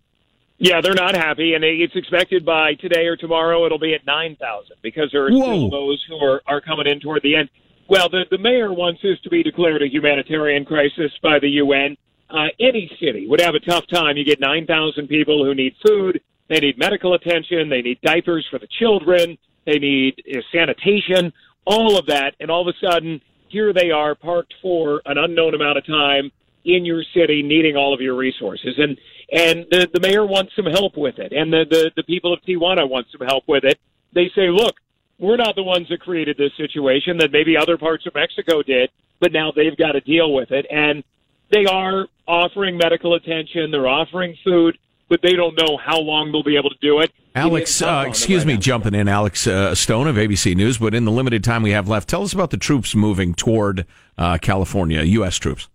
Yeah, 0.58 0.80
they're 0.80 0.94
not 0.94 1.14
happy, 1.14 1.52
and 1.52 1.62
it's 1.62 1.94
expected 1.94 2.46
by 2.46 2.74
today 2.74 3.06
or 3.06 3.16
tomorrow 3.16 3.66
it'll 3.66 3.78
be 3.78 3.92
at 3.92 4.06
nine 4.06 4.36
thousand 4.36 4.76
because 4.80 5.10
there 5.12 5.26
are 5.26 5.30
still 5.30 5.68
those 5.68 6.02
who 6.08 6.16
are, 6.16 6.40
are 6.46 6.62
coming 6.62 6.86
in 6.86 7.00
toward 7.00 7.22
the 7.22 7.36
end. 7.36 7.50
Well, 7.88 8.08
the 8.08 8.24
the 8.30 8.38
mayor 8.38 8.72
wants 8.72 9.00
this 9.02 9.20
to 9.22 9.30
be 9.30 9.42
declared 9.42 9.82
a 9.82 9.88
humanitarian 9.88 10.64
crisis 10.64 11.12
by 11.22 11.38
the 11.38 11.48
UN. 11.48 11.96
Uh, 12.28 12.46
any 12.58 12.90
city 13.00 13.26
would 13.28 13.40
have 13.40 13.54
a 13.54 13.60
tough 13.60 13.86
time. 13.86 14.16
You 14.16 14.24
get 14.24 14.40
nine 14.40 14.66
thousand 14.66 15.08
people 15.08 15.44
who 15.44 15.54
need 15.54 15.74
food, 15.86 16.20
they 16.48 16.58
need 16.58 16.78
medical 16.78 17.14
attention, 17.14 17.68
they 17.68 17.82
need 17.82 18.00
diapers 18.02 18.46
for 18.50 18.58
the 18.58 18.66
children, 18.78 19.38
they 19.64 19.78
need 19.78 20.20
uh, 20.34 20.40
sanitation, 20.52 21.32
all 21.64 21.96
of 21.96 22.06
that, 22.06 22.34
and 22.40 22.50
all 22.50 22.68
of 22.68 22.74
a 22.74 22.86
sudden 22.90 23.20
here 23.48 23.72
they 23.72 23.90
are 23.90 24.14
parked 24.14 24.54
for 24.60 25.00
an 25.06 25.18
unknown 25.18 25.54
amount 25.54 25.78
of 25.78 25.86
time 25.86 26.30
in 26.64 26.84
your 26.84 27.02
city 27.14 27.42
needing 27.42 27.76
all 27.76 27.94
of 27.94 28.00
your 28.00 28.16
resources 28.16 28.74
and 28.76 28.98
and 29.32 29.66
the 29.70 29.88
the 29.94 30.00
mayor 30.00 30.26
wants 30.26 30.52
some 30.56 30.66
help 30.66 30.96
with 30.96 31.18
it 31.18 31.32
and 31.32 31.52
the 31.52 31.64
the, 31.70 31.90
the 31.96 32.02
people 32.02 32.32
of 32.32 32.40
Tijuana 32.42 32.88
want 32.88 33.06
some 33.16 33.26
help 33.26 33.44
with 33.46 33.64
it 33.64 33.78
they 34.12 34.28
say 34.34 34.50
look 34.50 34.74
we're 35.18 35.36
not 35.36 35.54
the 35.54 35.62
ones 35.62 35.88
that 35.88 36.00
created 36.00 36.36
this 36.36 36.52
situation 36.56 37.18
that 37.18 37.32
maybe 37.32 37.56
other 37.56 37.76
parts 37.78 38.06
of 38.06 38.14
Mexico 38.14 38.62
did 38.62 38.90
but 39.20 39.32
now 39.32 39.52
they've 39.54 39.76
got 39.76 39.92
to 39.92 40.00
deal 40.00 40.32
with 40.32 40.50
it 40.50 40.66
and 40.70 41.02
they 41.50 41.64
are 41.64 42.06
offering 42.26 42.76
medical 42.76 43.14
attention 43.14 43.70
they're 43.70 43.88
offering 43.88 44.36
food 44.44 44.78
but 45.08 45.20
they 45.22 45.34
don't 45.34 45.56
know 45.56 45.76
how 45.76 45.98
long 46.00 46.32
they'll 46.32 46.42
be 46.42 46.56
able 46.56 46.70
to 46.70 46.78
do 46.80 47.00
it 47.00 47.12
Alex, 47.36 47.70
It 47.70 47.74
is 47.74 47.78
tough 47.80 47.88
on 47.88 48.06
uh, 48.06 48.08
excuse 48.08 48.40
right 48.40 48.46
me, 48.46 48.54
now. 48.54 48.60
jumping 48.60 48.94
in. 48.94 49.08
Alex 49.08 49.46
uh, 49.46 49.74
Stone 49.74 50.06
of 50.08 50.16
ABC 50.16 50.56
News, 50.56 50.78
but 50.78 50.94
in 50.94 51.04
the 51.04 51.10
limited 51.10 51.44
time 51.44 51.62
we 51.62 51.70
have 51.72 51.86
left, 51.86 52.08
tell 52.08 52.22
us 52.22 52.32
about 52.32 52.48
the 52.48 52.56
troops 52.56 52.94
moving 52.94 53.34
toward 53.34 53.84
uh, 54.16 54.38
California, 54.38 55.02
U.S. 55.02 55.36
troops. 55.36 55.68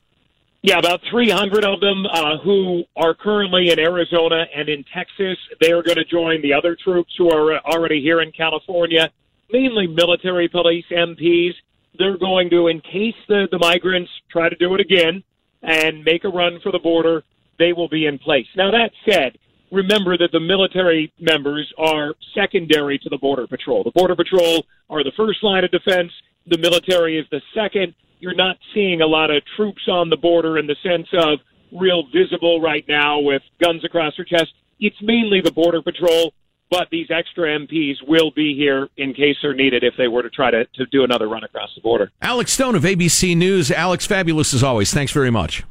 Yeah, 0.63 0.79
about 0.79 1.01
300 1.11 1.63
of 1.63 1.79
them 1.79 2.07
uh, 2.07 2.37
who 2.39 2.83
are 2.95 3.13
currently 3.13 3.69
in 3.69 3.77
Arizona 3.77 4.45
and 4.55 4.69
in 4.69 4.83
Texas. 4.91 5.37
They 5.59 5.71
are 5.71 5.83
going 5.83 5.97
to 5.97 6.03
join 6.05 6.41
the 6.41 6.53
other 6.53 6.75
troops 6.75 7.13
who 7.15 7.29
are 7.31 7.59
already 7.59 8.01
here 8.01 8.21
in 8.21 8.31
California, 8.31 9.11
mainly 9.51 9.87
military 9.87 10.47
police 10.47 10.85
MPs. 10.91 11.53
They're 11.97 12.17
going 12.17 12.49
to, 12.51 12.67
in 12.67 12.81
case 12.81 13.15
the, 13.27 13.47
the 13.51 13.59
migrants 13.59 14.11
try 14.31 14.49
to 14.49 14.55
do 14.55 14.73
it 14.75 14.81
again 14.81 15.23
and 15.61 16.03
make 16.03 16.23
a 16.23 16.29
run 16.29 16.59
for 16.63 16.71
the 16.71 16.79
border, 16.79 17.23
they 17.59 17.73
will 17.73 17.89
be 17.89 18.05
in 18.05 18.17
place. 18.17 18.47
Now, 18.55 18.71
that 18.71 18.91
said, 19.07 19.37
remember 19.71 20.17
that 20.17 20.31
the 20.31 20.39
military 20.39 21.13
members 21.19 21.71
are 21.77 22.15
secondary 22.33 22.97
to 22.99 23.09
the 23.09 23.17
Border 23.17 23.45
Patrol. 23.45 23.83
The 23.83 23.91
Border 23.91 24.15
Patrol 24.15 24.65
are 24.89 25.03
the 25.03 25.11
first 25.15 25.43
line 25.43 25.63
of 25.63 25.71
defense, 25.71 26.11
the 26.47 26.57
military 26.57 27.19
is 27.19 27.25
the 27.31 27.41
second. 27.53 27.93
You're 28.19 28.35
not 28.35 28.57
seeing 28.73 29.01
a 29.01 29.07
lot 29.07 29.31
of 29.31 29.43
troops 29.55 29.87
on 29.87 30.09
the 30.09 30.17
border 30.17 30.57
in 30.57 30.67
the 30.67 30.75
sense 30.83 31.07
of 31.13 31.39
real 31.71 32.03
visible 32.13 32.61
right 32.61 32.85
now 32.87 33.19
with 33.19 33.41
guns 33.61 33.83
across 33.85 34.13
their 34.17 34.25
chest. 34.25 34.51
It's 34.79 34.97
mainly 35.01 35.41
the 35.41 35.51
Border 35.51 35.81
Patrol, 35.81 36.33
but 36.71 36.87
these 36.89 37.11
extra 37.11 37.49
MPs 37.59 37.97
will 38.07 38.31
be 38.31 38.55
here 38.55 38.89
in 38.97 39.13
case 39.13 39.35
they're 39.41 39.53
needed 39.53 39.83
if 39.83 39.93
they 39.97 40.07
were 40.07 40.23
to 40.23 40.29
try 40.29 40.49
to, 40.49 40.65
to 40.65 40.85
do 40.87 41.03
another 41.03 41.27
run 41.27 41.43
across 41.43 41.69
the 41.75 41.81
border. 41.81 42.09
Alex 42.21 42.53
Stone 42.53 42.75
of 42.75 42.83
ABC 42.83 43.35
News. 43.35 43.69
Alex, 43.69 44.05
fabulous 44.05 44.53
as 44.53 44.63
always. 44.63 44.91
Thanks 44.93 45.11
very 45.11 45.29
much. 45.29 45.63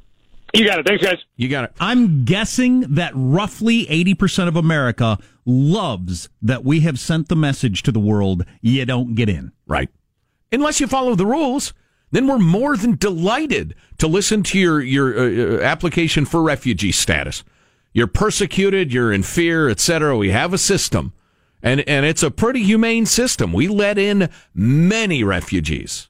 You 0.52 0.66
got 0.66 0.78
it. 0.78 0.86
Thanks, 0.86 1.02
guys. 1.02 1.16
You 1.36 1.48
got 1.48 1.64
it. 1.64 1.72
I'm 1.80 2.24
guessing 2.24 2.80
that 2.80 3.12
roughly 3.14 3.86
80% 3.86 4.48
of 4.48 4.56
America 4.56 5.18
loves 5.46 6.28
that 6.42 6.64
we 6.64 6.80
have 6.80 6.98
sent 6.98 7.28
the 7.28 7.36
message 7.36 7.82
to 7.84 7.92
the 7.92 8.00
world 8.00 8.44
you 8.60 8.84
don't 8.84 9.14
get 9.14 9.28
in. 9.28 9.52
Right. 9.66 9.88
Unless 10.52 10.80
you 10.80 10.86
follow 10.86 11.14
the 11.14 11.26
rules, 11.26 11.72
then 12.10 12.26
we're 12.26 12.38
more 12.38 12.76
than 12.76 12.96
delighted 12.96 13.74
to 13.98 14.06
listen 14.06 14.42
to 14.42 14.58
your 14.58 14.80
your 14.80 15.16
uh, 15.16 15.56
uh, 15.56 15.62
application 15.62 16.26
for 16.26 16.42
refugee 16.42 16.92
status. 16.92 17.42
You're 17.92 18.06
persecuted, 18.06 18.92
you're 18.92 19.12
in 19.12 19.22
fear, 19.22 19.68
etc. 19.68 20.16
We 20.16 20.30
have 20.30 20.52
a 20.52 20.58
system, 20.58 21.12
and 21.62 21.80
and 21.88 22.06
it's 22.06 22.22
a 22.22 22.30
pretty 22.30 22.62
humane 22.62 23.06
system. 23.06 23.52
We 23.52 23.68
let 23.68 23.98
in 23.98 24.30
many 24.54 25.24
refugees. 25.24 26.08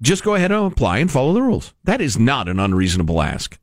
Just 0.00 0.22
go 0.22 0.34
ahead 0.34 0.52
and 0.52 0.70
apply 0.72 0.98
and 0.98 1.10
follow 1.10 1.32
the 1.32 1.42
rules. 1.42 1.72
That 1.84 2.00
is 2.00 2.18
not 2.18 2.48
an 2.48 2.60
unreasonable 2.60 3.22
ask. 3.22 3.58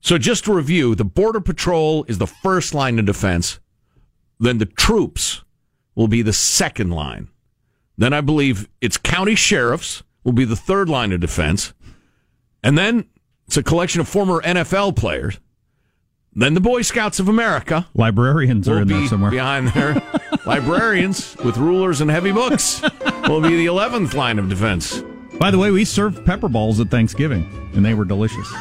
So 0.00 0.18
just 0.18 0.44
to 0.44 0.54
review, 0.54 0.94
the 0.94 1.04
border 1.04 1.40
patrol 1.40 2.04
is 2.08 2.18
the 2.18 2.26
first 2.26 2.74
line 2.74 2.98
of 2.98 3.06
defense. 3.06 3.58
Then 4.38 4.58
the 4.58 4.66
troops 4.66 5.42
will 5.94 6.08
be 6.08 6.22
the 6.22 6.32
second 6.32 6.90
line. 6.90 7.28
Then 7.96 8.12
I 8.12 8.20
believe 8.20 8.68
it's 8.80 8.96
county 8.96 9.34
sheriffs 9.34 10.02
will 10.22 10.32
be 10.32 10.44
the 10.44 10.56
third 10.56 10.88
line 10.88 11.12
of 11.12 11.20
defense. 11.20 11.72
And 12.62 12.76
then 12.76 13.06
it's 13.46 13.56
a 13.56 13.62
collection 13.62 14.00
of 14.00 14.08
former 14.08 14.40
NFL 14.42 14.96
players. 14.96 15.38
Then 16.36 16.54
the 16.54 16.60
Boy 16.60 16.82
Scouts 16.82 17.20
of 17.20 17.28
America 17.28 17.86
Librarians 17.94 18.68
are 18.68 18.80
in 18.82 18.88
there 18.88 19.06
somewhere. 19.06 19.30
behind 19.30 19.68
there. 19.68 20.02
Librarians 20.46 21.36
with 21.44 21.56
rulers 21.56 22.00
and 22.00 22.10
heavy 22.10 22.32
books 22.32 22.82
will 23.28 23.40
be 23.40 23.56
the 23.56 23.66
11th 23.66 24.14
line 24.14 24.38
of 24.38 24.48
defense. 24.48 25.02
By 25.38 25.50
the 25.50 25.58
way, 25.58 25.70
we 25.70 25.84
served 25.84 26.24
pepper 26.26 26.48
balls 26.48 26.80
at 26.80 26.90
Thanksgiving, 26.90 27.70
and 27.74 27.84
they 27.84 27.94
were 27.94 28.04
delicious. 28.04 28.52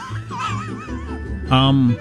Um, 1.49 1.97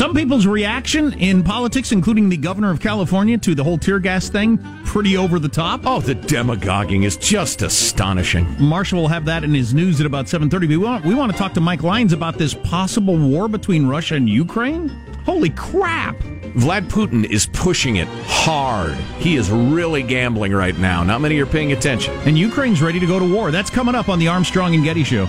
Some 0.00 0.14
people's 0.14 0.46
reaction 0.46 1.12
in 1.20 1.42
politics, 1.42 1.92
including 1.92 2.30
the 2.30 2.38
governor 2.38 2.70
of 2.70 2.80
California, 2.80 3.36
to 3.36 3.54
the 3.54 3.62
whole 3.62 3.76
tear 3.76 3.98
gas 3.98 4.30
thing, 4.30 4.56
pretty 4.86 5.18
over 5.18 5.38
the 5.38 5.46
top. 5.46 5.82
Oh, 5.84 6.00
the 6.00 6.14
demagoguing 6.14 7.02
is 7.02 7.18
just 7.18 7.60
astonishing. 7.60 8.46
Marshall 8.58 9.02
will 9.02 9.08
have 9.08 9.26
that 9.26 9.44
in 9.44 9.52
his 9.52 9.74
news 9.74 10.00
at 10.00 10.06
about 10.06 10.24
7.30. 10.24 10.68
We 10.68 10.78
want, 10.78 11.04
we 11.04 11.14
want 11.14 11.32
to 11.32 11.36
talk 11.36 11.52
to 11.52 11.60
Mike 11.60 11.82
Lyons 11.82 12.14
about 12.14 12.38
this 12.38 12.54
possible 12.54 13.18
war 13.18 13.46
between 13.46 13.88
Russia 13.88 14.14
and 14.14 14.26
Ukraine. 14.26 14.88
Holy 15.26 15.50
crap! 15.50 16.16
Vlad 16.54 16.88
Putin 16.88 17.26
is 17.26 17.44
pushing 17.48 17.96
it 17.96 18.08
hard. 18.24 18.94
He 19.18 19.36
is 19.36 19.50
really 19.50 20.02
gambling 20.02 20.54
right 20.54 20.78
now. 20.78 21.02
Not 21.02 21.20
many 21.20 21.38
are 21.40 21.44
paying 21.46 21.72
attention. 21.72 22.14
And 22.20 22.38
Ukraine's 22.38 22.80
ready 22.80 23.00
to 23.00 23.06
go 23.06 23.18
to 23.18 23.30
war. 23.30 23.50
That's 23.50 23.68
coming 23.68 23.94
up 23.94 24.08
on 24.08 24.18
the 24.18 24.28
Armstrong 24.28 24.74
and 24.74 24.82
Getty 24.82 25.04
Show. 25.04 25.28